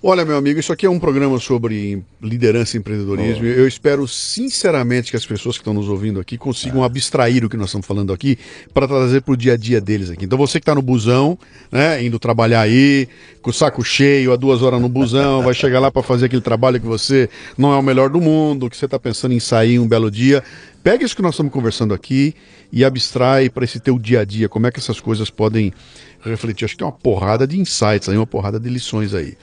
[0.01, 3.43] Olha, meu amigo, isso aqui é um programa sobre liderança e empreendedorismo.
[3.43, 3.47] Oh.
[3.47, 6.87] Eu espero sinceramente que as pessoas que estão nos ouvindo aqui consigam ah.
[6.87, 8.39] abstrair o que nós estamos falando aqui
[8.73, 10.25] para trazer para o dia a dia deles aqui.
[10.25, 11.37] Então você que está no busão,
[11.73, 13.09] né, indo trabalhar aí,
[13.43, 16.43] com o saco cheio, há duas horas no busão, vai chegar lá para fazer aquele
[16.43, 19.81] trabalho que você não é o melhor do mundo, que você está pensando em sair
[19.81, 20.45] um belo dia.
[20.81, 22.37] Pega isso que nós estamos conversando aqui
[22.73, 25.73] e abstrai para esse teu dia a dia, como é que essas coisas podem
[26.21, 26.67] refletir.
[26.67, 29.37] Acho que tem uma porrada de insights aí, uma porrada de lições aí.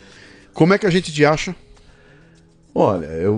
[0.56, 1.54] Como é que a gente te acha?
[2.74, 3.38] Olha, eu,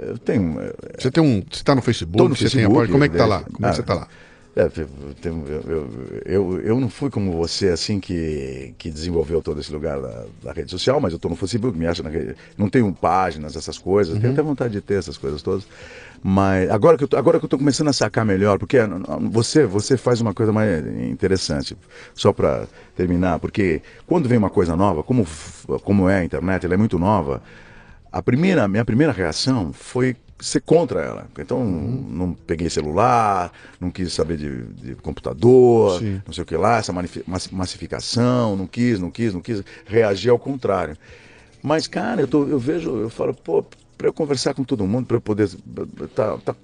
[0.00, 0.56] eu tenho.
[0.96, 1.42] Você tem um.
[1.42, 2.22] Você está no Facebook?
[2.22, 3.42] no você Facebook, tem a, Como é que tá lá?
[3.42, 4.08] Como ah, é que você tá lá?
[4.56, 4.88] É, eu,
[5.24, 5.88] eu,
[6.24, 10.52] eu, eu, não fui como você, assim, que, que desenvolveu todo esse lugar da, da
[10.52, 13.78] rede social, mas eu estou no Facebook, me acha na rede, não tenho páginas, essas
[13.78, 14.20] coisas, uhum.
[14.20, 15.64] tenho até vontade de ter essas coisas todas.
[16.22, 18.78] Mas agora que eu tô, agora que eu estou começando a sacar melhor, porque
[19.30, 21.76] você você faz uma coisa mais interessante,
[22.12, 22.66] só para
[22.96, 25.26] terminar, porque quando vem uma coisa nova, como
[25.82, 27.40] como é a internet, ela é muito nova.
[28.12, 31.26] A primeira minha primeira reação foi ser contra ela.
[31.38, 32.06] Então, uhum.
[32.10, 36.22] não peguei celular, não quis saber de, de computador, Sim.
[36.26, 36.92] não sei o que lá, essa
[37.52, 40.96] massificação, não quis, não quis, não quis, reagir ao contrário.
[41.62, 43.64] Mas, cara, eu, tô, eu vejo, eu falo, pô,
[43.96, 45.48] para eu conversar com todo mundo, para eu poder.
[46.14, 46.54] Tá, tá,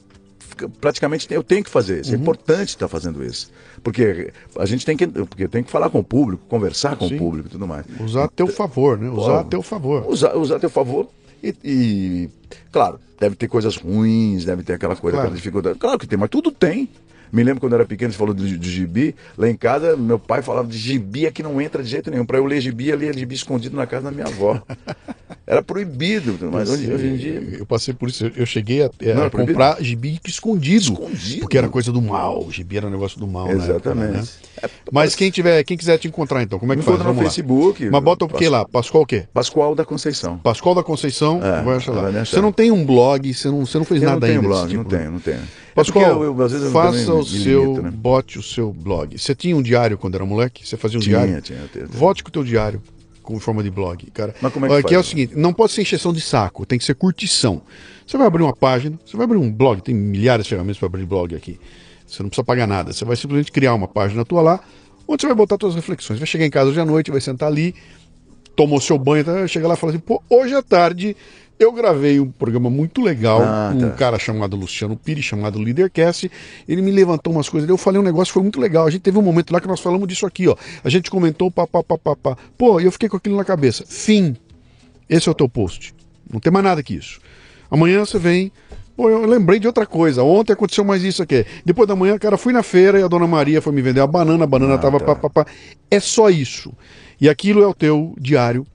[0.80, 2.10] praticamente eu tenho que fazer isso.
[2.10, 2.20] É uhum.
[2.20, 3.52] É importante estar tá fazendo isso.
[3.82, 7.16] Porque a gente tem que, porque tem que falar com o público, conversar com Sim.
[7.16, 7.84] o público e tudo mais.
[8.00, 9.10] Usar a teu favor, né?
[9.10, 10.06] Usar Pô, a teu favor.
[10.08, 11.08] Usar, usar a teu favor
[11.46, 12.30] e, e,
[12.72, 15.28] claro, deve ter coisas ruins, deve ter aquela coisa, claro.
[15.28, 15.78] aquela dificuldade.
[15.78, 16.88] Claro que tem, mas tudo tem.
[17.32, 19.14] Me lembro quando eu era pequeno, você falou de, de gibi.
[19.36, 22.24] Lá em casa, meu pai falava de gibi é que não entra de jeito nenhum.
[22.24, 24.60] Para eu ler gibi, eu lia gibi escondido na casa da minha avó.
[25.46, 27.56] Era proibido, mas hoje, hoje, em dia.
[27.60, 28.32] Eu passei por isso.
[28.34, 31.40] Eu cheguei a, a comprar gibi escondido, escondido.
[31.42, 32.50] Porque era coisa do mal.
[32.50, 33.48] Gibi era um negócio do mal.
[33.48, 34.18] Exatamente.
[34.18, 34.70] Época, né?
[34.90, 37.04] Mas quem tiver, quem quiser te encontrar, então, como é que Me faz?
[37.04, 37.88] no Facebook.
[37.88, 38.66] Mas bota o que lá?
[38.66, 39.24] Pascoal o quê?
[39.32, 40.38] Pascoal da Conceição.
[40.38, 42.24] Pascoal da Conceição, é, vai achar lá.
[42.24, 44.48] Você não tem um blog, você não, você não fez eu nada não tenho ainda.
[44.48, 44.82] Blog, tipo.
[44.82, 45.40] Não tenho, não tenho.
[45.76, 47.90] Pascoal, eu, eu, eu, faça o seu, limito, né?
[47.90, 49.18] bote o seu blog.
[49.18, 50.66] Você tinha um diário quando era moleque?
[50.66, 51.42] Você fazia um tinha, diário?
[51.42, 51.86] Tinha, tinha.
[51.86, 52.80] Vote com o teu diário
[53.22, 54.34] com forma de blog, cara.
[54.40, 56.64] Mas como é que Aqui faz, é o seguinte, não pode ser encheção de saco,
[56.64, 57.60] tem que ser curtição.
[58.06, 60.86] Você vai abrir uma página, você vai abrir um blog, tem milhares de ferramentas para
[60.86, 61.60] abrir blog aqui.
[62.06, 64.60] Você não precisa pagar nada, você vai simplesmente criar uma página tua lá,
[65.06, 66.18] onde você vai botar suas reflexões.
[66.18, 67.74] Vai chegar em casa hoje à noite, vai sentar ali,
[68.54, 69.46] tomou seu banho, tá?
[69.46, 71.16] chega lá e fala assim, pô, hoje à tarde
[71.58, 73.86] eu gravei um programa muito legal ah, com tá.
[73.86, 76.30] um cara chamado Luciano Pires, chamado Leadercast.
[76.68, 77.68] Ele me levantou umas coisas.
[77.68, 78.86] Eu falei um negócio que foi muito legal.
[78.86, 80.56] A gente teve um momento lá que nós falamos disso aqui, ó.
[80.84, 82.36] A gente comentou, pá, pá, pá, pá, pá.
[82.58, 83.84] Pô, eu fiquei com aquilo na cabeça.
[83.86, 84.36] Fim.
[85.08, 85.94] Esse é o teu post.
[86.30, 87.20] Não tem mais nada que isso.
[87.70, 88.52] Amanhã você vem.
[88.94, 90.22] Pô, eu lembrei de outra coisa.
[90.22, 91.46] Ontem aconteceu mais isso aqui.
[91.64, 94.06] Depois da manhã, cara, fui na feira e a dona Maria foi me vender a
[94.06, 94.44] banana.
[94.44, 95.06] A banana ah, tava tá.
[95.06, 95.46] pá, pá, pá.
[95.90, 96.72] É só isso.
[97.18, 98.66] E aquilo é o teu diário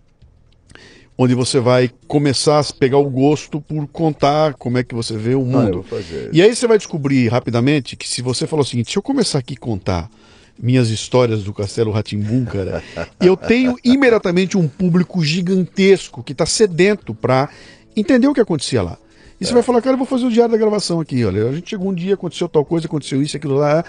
[1.24, 5.36] onde você vai começar a pegar o gosto por contar como é que você vê
[5.36, 5.86] o mundo.
[5.92, 9.04] Ah, e aí você vai descobrir rapidamente que se você falar o seguinte, se eu
[9.04, 10.10] começar aqui a contar
[10.60, 12.84] minhas histórias do Castelo Ratimbum, cara,
[13.22, 17.50] eu tenho imediatamente um público gigantesco que está sedento para
[17.96, 18.98] entender o que acontecia lá.
[19.40, 19.54] E você é.
[19.54, 21.92] vai falar, cara, eu vou fazer o diário da gravação aqui, olha, a gente chegou
[21.92, 23.86] um dia, aconteceu tal coisa, aconteceu isso, aquilo lá.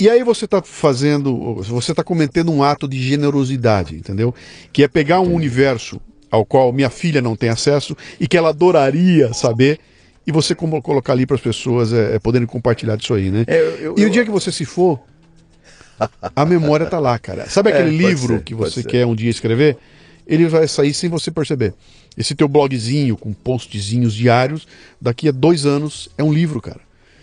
[0.00, 4.34] E aí você está fazendo, você está cometendo um ato de generosidade, entendeu?
[4.72, 6.00] Que é pegar um universo
[6.30, 9.78] ao qual minha filha não tem acesso e que ela adoraria saber.
[10.26, 13.44] E você como colocar ali para as pessoas é, é, poderem compartilhar disso aí, né?
[13.46, 15.00] É, eu, eu, e o dia que você se for,
[16.36, 17.48] a memória tá lá, cara.
[17.48, 19.78] Sabe aquele é, livro ser, que você quer um dia escrever?
[20.26, 21.72] Ele vai sair sem você perceber.
[22.16, 24.66] Esse teu blogzinho com postzinhos diários,
[25.00, 26.80] daqui a dois anos é um livro, cara.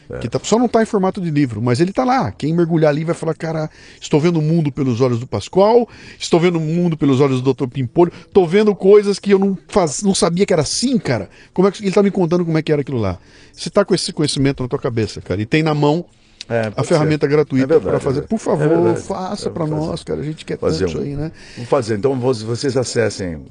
[0.09, 0.19] É.
[0.19, 2.31] Que tá, só não está em formato de livro, mas ele está lá.
[2.31, 3.69] Quem mergulhar ali vai falar, cara,
[3.99, 5.87] estou vendo o mundo pelos olhos do Pascoal,
[6.19, 7.67] estou vendo o mundo pelos olhos do Dr.
[7.67, 11.29] Pimpolho, estou vendo coisas que eu não, faz, não sabia que era assim, cara.
[11.53, 13.17] Como é que ele está me contando como é que era aquilo lá?
[13.51, 16.05] Você está com esse conhecimento na tua cabeça, cara, e tem na mão
[16.47, 17.31] é, a ferramenta ser.
[17.31, 18.21] gratuita é para fazer.
[18.23, 20.21] Por favor, é faça para nós, cara.
[20.21, 21.31] A gente quer fazer tanto um, isso aí, né?
[21.57, 21.97] Vou fazer.
[21.97, 23.43] Então vocês acessem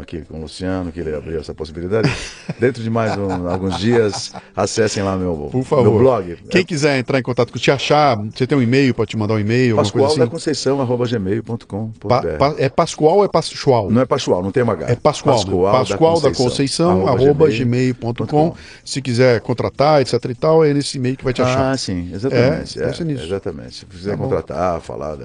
[0.00, 2.10] aqui com o Luciano, que ele abriu essa possibilidade.
[2.58, 5.84] Dentro de mais um, alguns dias, acessem lá meu, Por favor.
[5.84, 6.36] meu blog.
[6.50, 9.16] Quem é, quiser entrar em contato com te achar, você tem um e-mail para te
[9.16, 9.76] mandar um e-mail?
[9.76, 10.18] Pascoal assim?
[10.18, 11.92] da Conceição, arroba gmail.com.
[12.00, 13.90] Pa, pa, é Pascoal ou é Pascoal?
[13.90, 14.86] Não é Pascoal, não tem uma H.
[14.90, 15.36] É Pascoal.
[15.36, 18.26] Pascoal, Pascoal da Conceição, da Conceição arroba gmail.com.
[18.26, 21.72] Gmail Se quiser contratar, etc e tal, é nesse e-mail que vai te achar.
[21.72, 22.80] Ah, sim, exatamente.
[22.80, 23.74] É, é, exatamente.
[23.74, 25.16] Se quiser tá contratar, falar.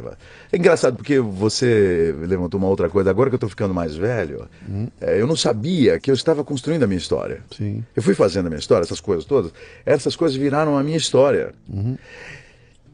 [0.52, 3.10] É engraçado porque você levantou uma outra coisa.
[3.10, 4.88] Agora que eu estou ficando mais velho, hum.
[5.02, 7.42] é, eu não sabia que eu estava construindo a minha história.
[7.56, 7.84] Sim.
[7.96, 9.52] Eu fui fazendo a minha história, essas coisas todas.
[9.86, 11.54] Essas coisas viraram a minha história.
[11.70, 11.98] Uhum.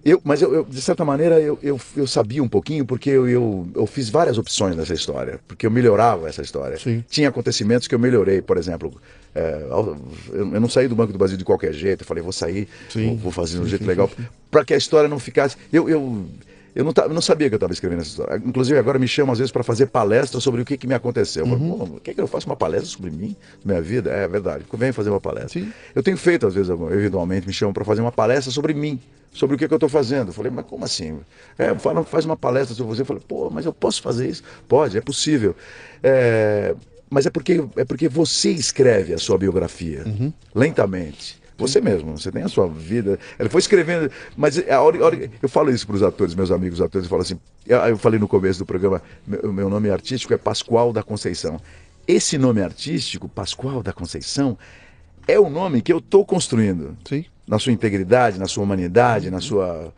[0.04, 3.28] Eu, mas eu, eu, de certa maneira eu, eu, eu, sabia um pouquinho porque eu,
[3.28, 6.78] eu, eu, fiz várias opções nessa história, porque eu melhorava essa história.
[6.78, 7.04] Sim.
[7.10, 8.94] Tinha acontecimentos que eu melhorei, por exemplo,
[9.36, 9.98] é, eu,
[10.34, 13.18] eu, não saí do Banco do Brasil de qualquer jeito, eu falei, vou sair, vou,
[13.18, 14.10] vou, fazer de um jeito legal,
[14.50, 15.58] para que a história não ficasse.
[15.72, 16.26] Eu, eu,
[16.76, 18.42] eu não, eu não sabia que eu estava escrevendo essa história.
[18.46, 21.46] Inclusive, agora me chamam às vezes para fazer palestra sobre o que, que me aconteceu.
[21.46, 22.00] Uhum.
[22.04, 24.12] quer que eu faça uma palestra sobre mim, minha vida?
[24.12, 24.66] É, é verdade.
[24.74, 25.62] Vem fazer uma palestra.
[25.62, 25.72] Sim.
[25.96, 29.00] Eu tenho feito, às vezes, eventualmente, me chamam para fazer uma palestra sobre mim,
[29.32, 30.30] sobre o que, que eu estou fazendo.
[30.30, 31.20] Eu falei, mas como assim?
[31.58, 33.02] É, fala, faz uma palestra sobre você.
[33.02, 34.44] Eu falei, pô, mas eu posso fazer isso?
[34.68, 35.56] Pode, é possível.
[36.04, 36.76] É,
[37.10, 40.32] mas é porque, é porque você escreve a sua biografia, uhum.
[40.54, 43.20] lentamente Você mesmo, você tem a sua vida.
[43.38, 46.52] Ele foi escrevendo, mas a hora, a hora- eu falo isso para os atores, meus
[46.52, 49.90] amigos atores, eu falo assim, eu, eu falei no começo do programa, meu, meu nome
[49.90, 51.60] artístico é Pascoal da Conceição.
[52.08, 54.58] Esse nome artístico, Pascoal da Conceição,
[55.28, 57.24] é o nome que eu estou construindo Sim.
[57.48, 59.94] na sua integridade, na sua humanidade, na sua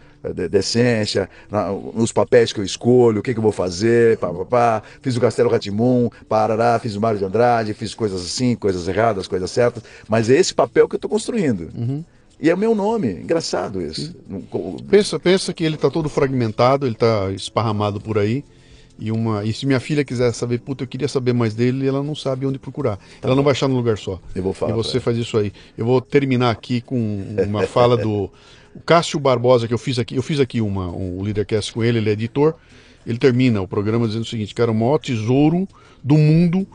[0.50, 4.46] decência, na- nos papéis que eu escolho, o que, que eu vou fazer, pá, pá,
[4.46, 4.84] pá.
[5.02, 9.28] fiz o Castelo Ratimum, parará, fiz o Mário de Andrade, fiz coisas assim, coisas erradas,
[9.28, 11.70] coisas certas, mas é esse papel que eu estou construindo.
[12.40, 14.16] E é o meu nome, engraçado isso.
[14.90, 18.44] Pensa, pensa que ele tá todo fragmentado, ele tá esparramado por aí.
[19.00, 22.04] E, uma, e se minha filha quiser saber, puta, eu queria saber mais dele, ela
[22.04, 23.00] não sabe onde procurar.
[23.22, 24.20] Ela não vai achar num lugar só.
[24.36, 25.52] Eu vou falar E você faz isso aí.
[25.76, 28.30] Eu vou terminar aqui com uma fala do
[28.76, 30.16] o Cássio Barbosa, que eu fiz aqui.
[30.16, 32.56] Eu fiz aqui uma, um Leadercast com ele, ele é editor.
[33.06, 35.68] Ele termina o programa dizendo o seguinte, cara, o maior tesouro
[36.04, 36.68] do mundo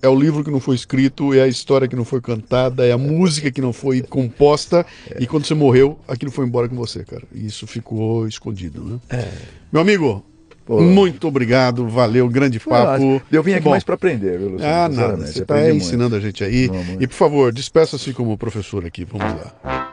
[0.00, 2.92] é o livro que não foi escrito, é a história que não foi cantada, é
[2.92, 4.86] a música que não foi composta.
[5.18, 7.24] E quando você morreu, aquilo foi embora com você, cara.
[7.34, 9.28] E isso ficou escondido, né?
[9.72, 10.24] Meu amigo,
[10.64, 10.80] Pô.
[10.80, 13.20] muito obrigado, valeu, grande papo.
[13.30, 14.72] Eu vim aqui Bom, mais para aprender, viu, Luciano?
[14.72, 16.68] Ah, nada, Sinceramente, você está ensinando a gente aí.
[16.68, 17.00] Não.
[17.00, 19.87] E por favor, despeça-se como professor aqui, vamos lá.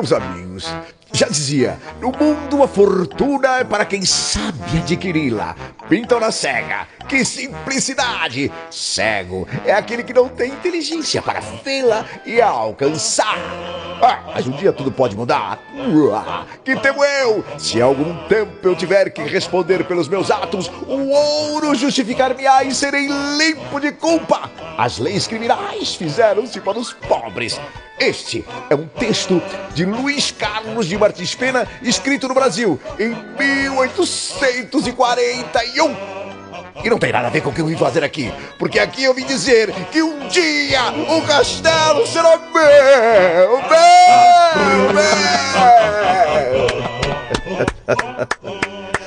[0.00, 0.64] Meus amigos,
[1.12, 5.54] já dizia, no mundo a fortuna é para quem sabe adquiri-la.
[5.90, 8.50] Pintam na cega, que simplicidade!
[8.70, 13.36] Cego é aquele que não tem inteligência para vê-la e alcançar.
[14.02, 15.62] Ah, mas um dia tudo pode mudar.
[16.64, 17.44] Que temo eu?
[17.58, 23.06] Se algum tempo eu tiver que responder pelos meus atos, o ouro justificar-me-á e serei
[23.36, 24.50] limpo de culpa.
[24.78, 27.60] As leis criminais fizeram-se para os pobres.
[28.00, 29.42] Este é um texto
[29.74, 35.94] de Luiz Carlos de Martins Pena, escrito no Brasil em 1841.
[36.82, 39.04] E não tem nada a ver com o que eu vim fazer aqui, porque aqui
[39.04, 45.00] eu vim dizer que um dia o castelo será meu, meu, meu.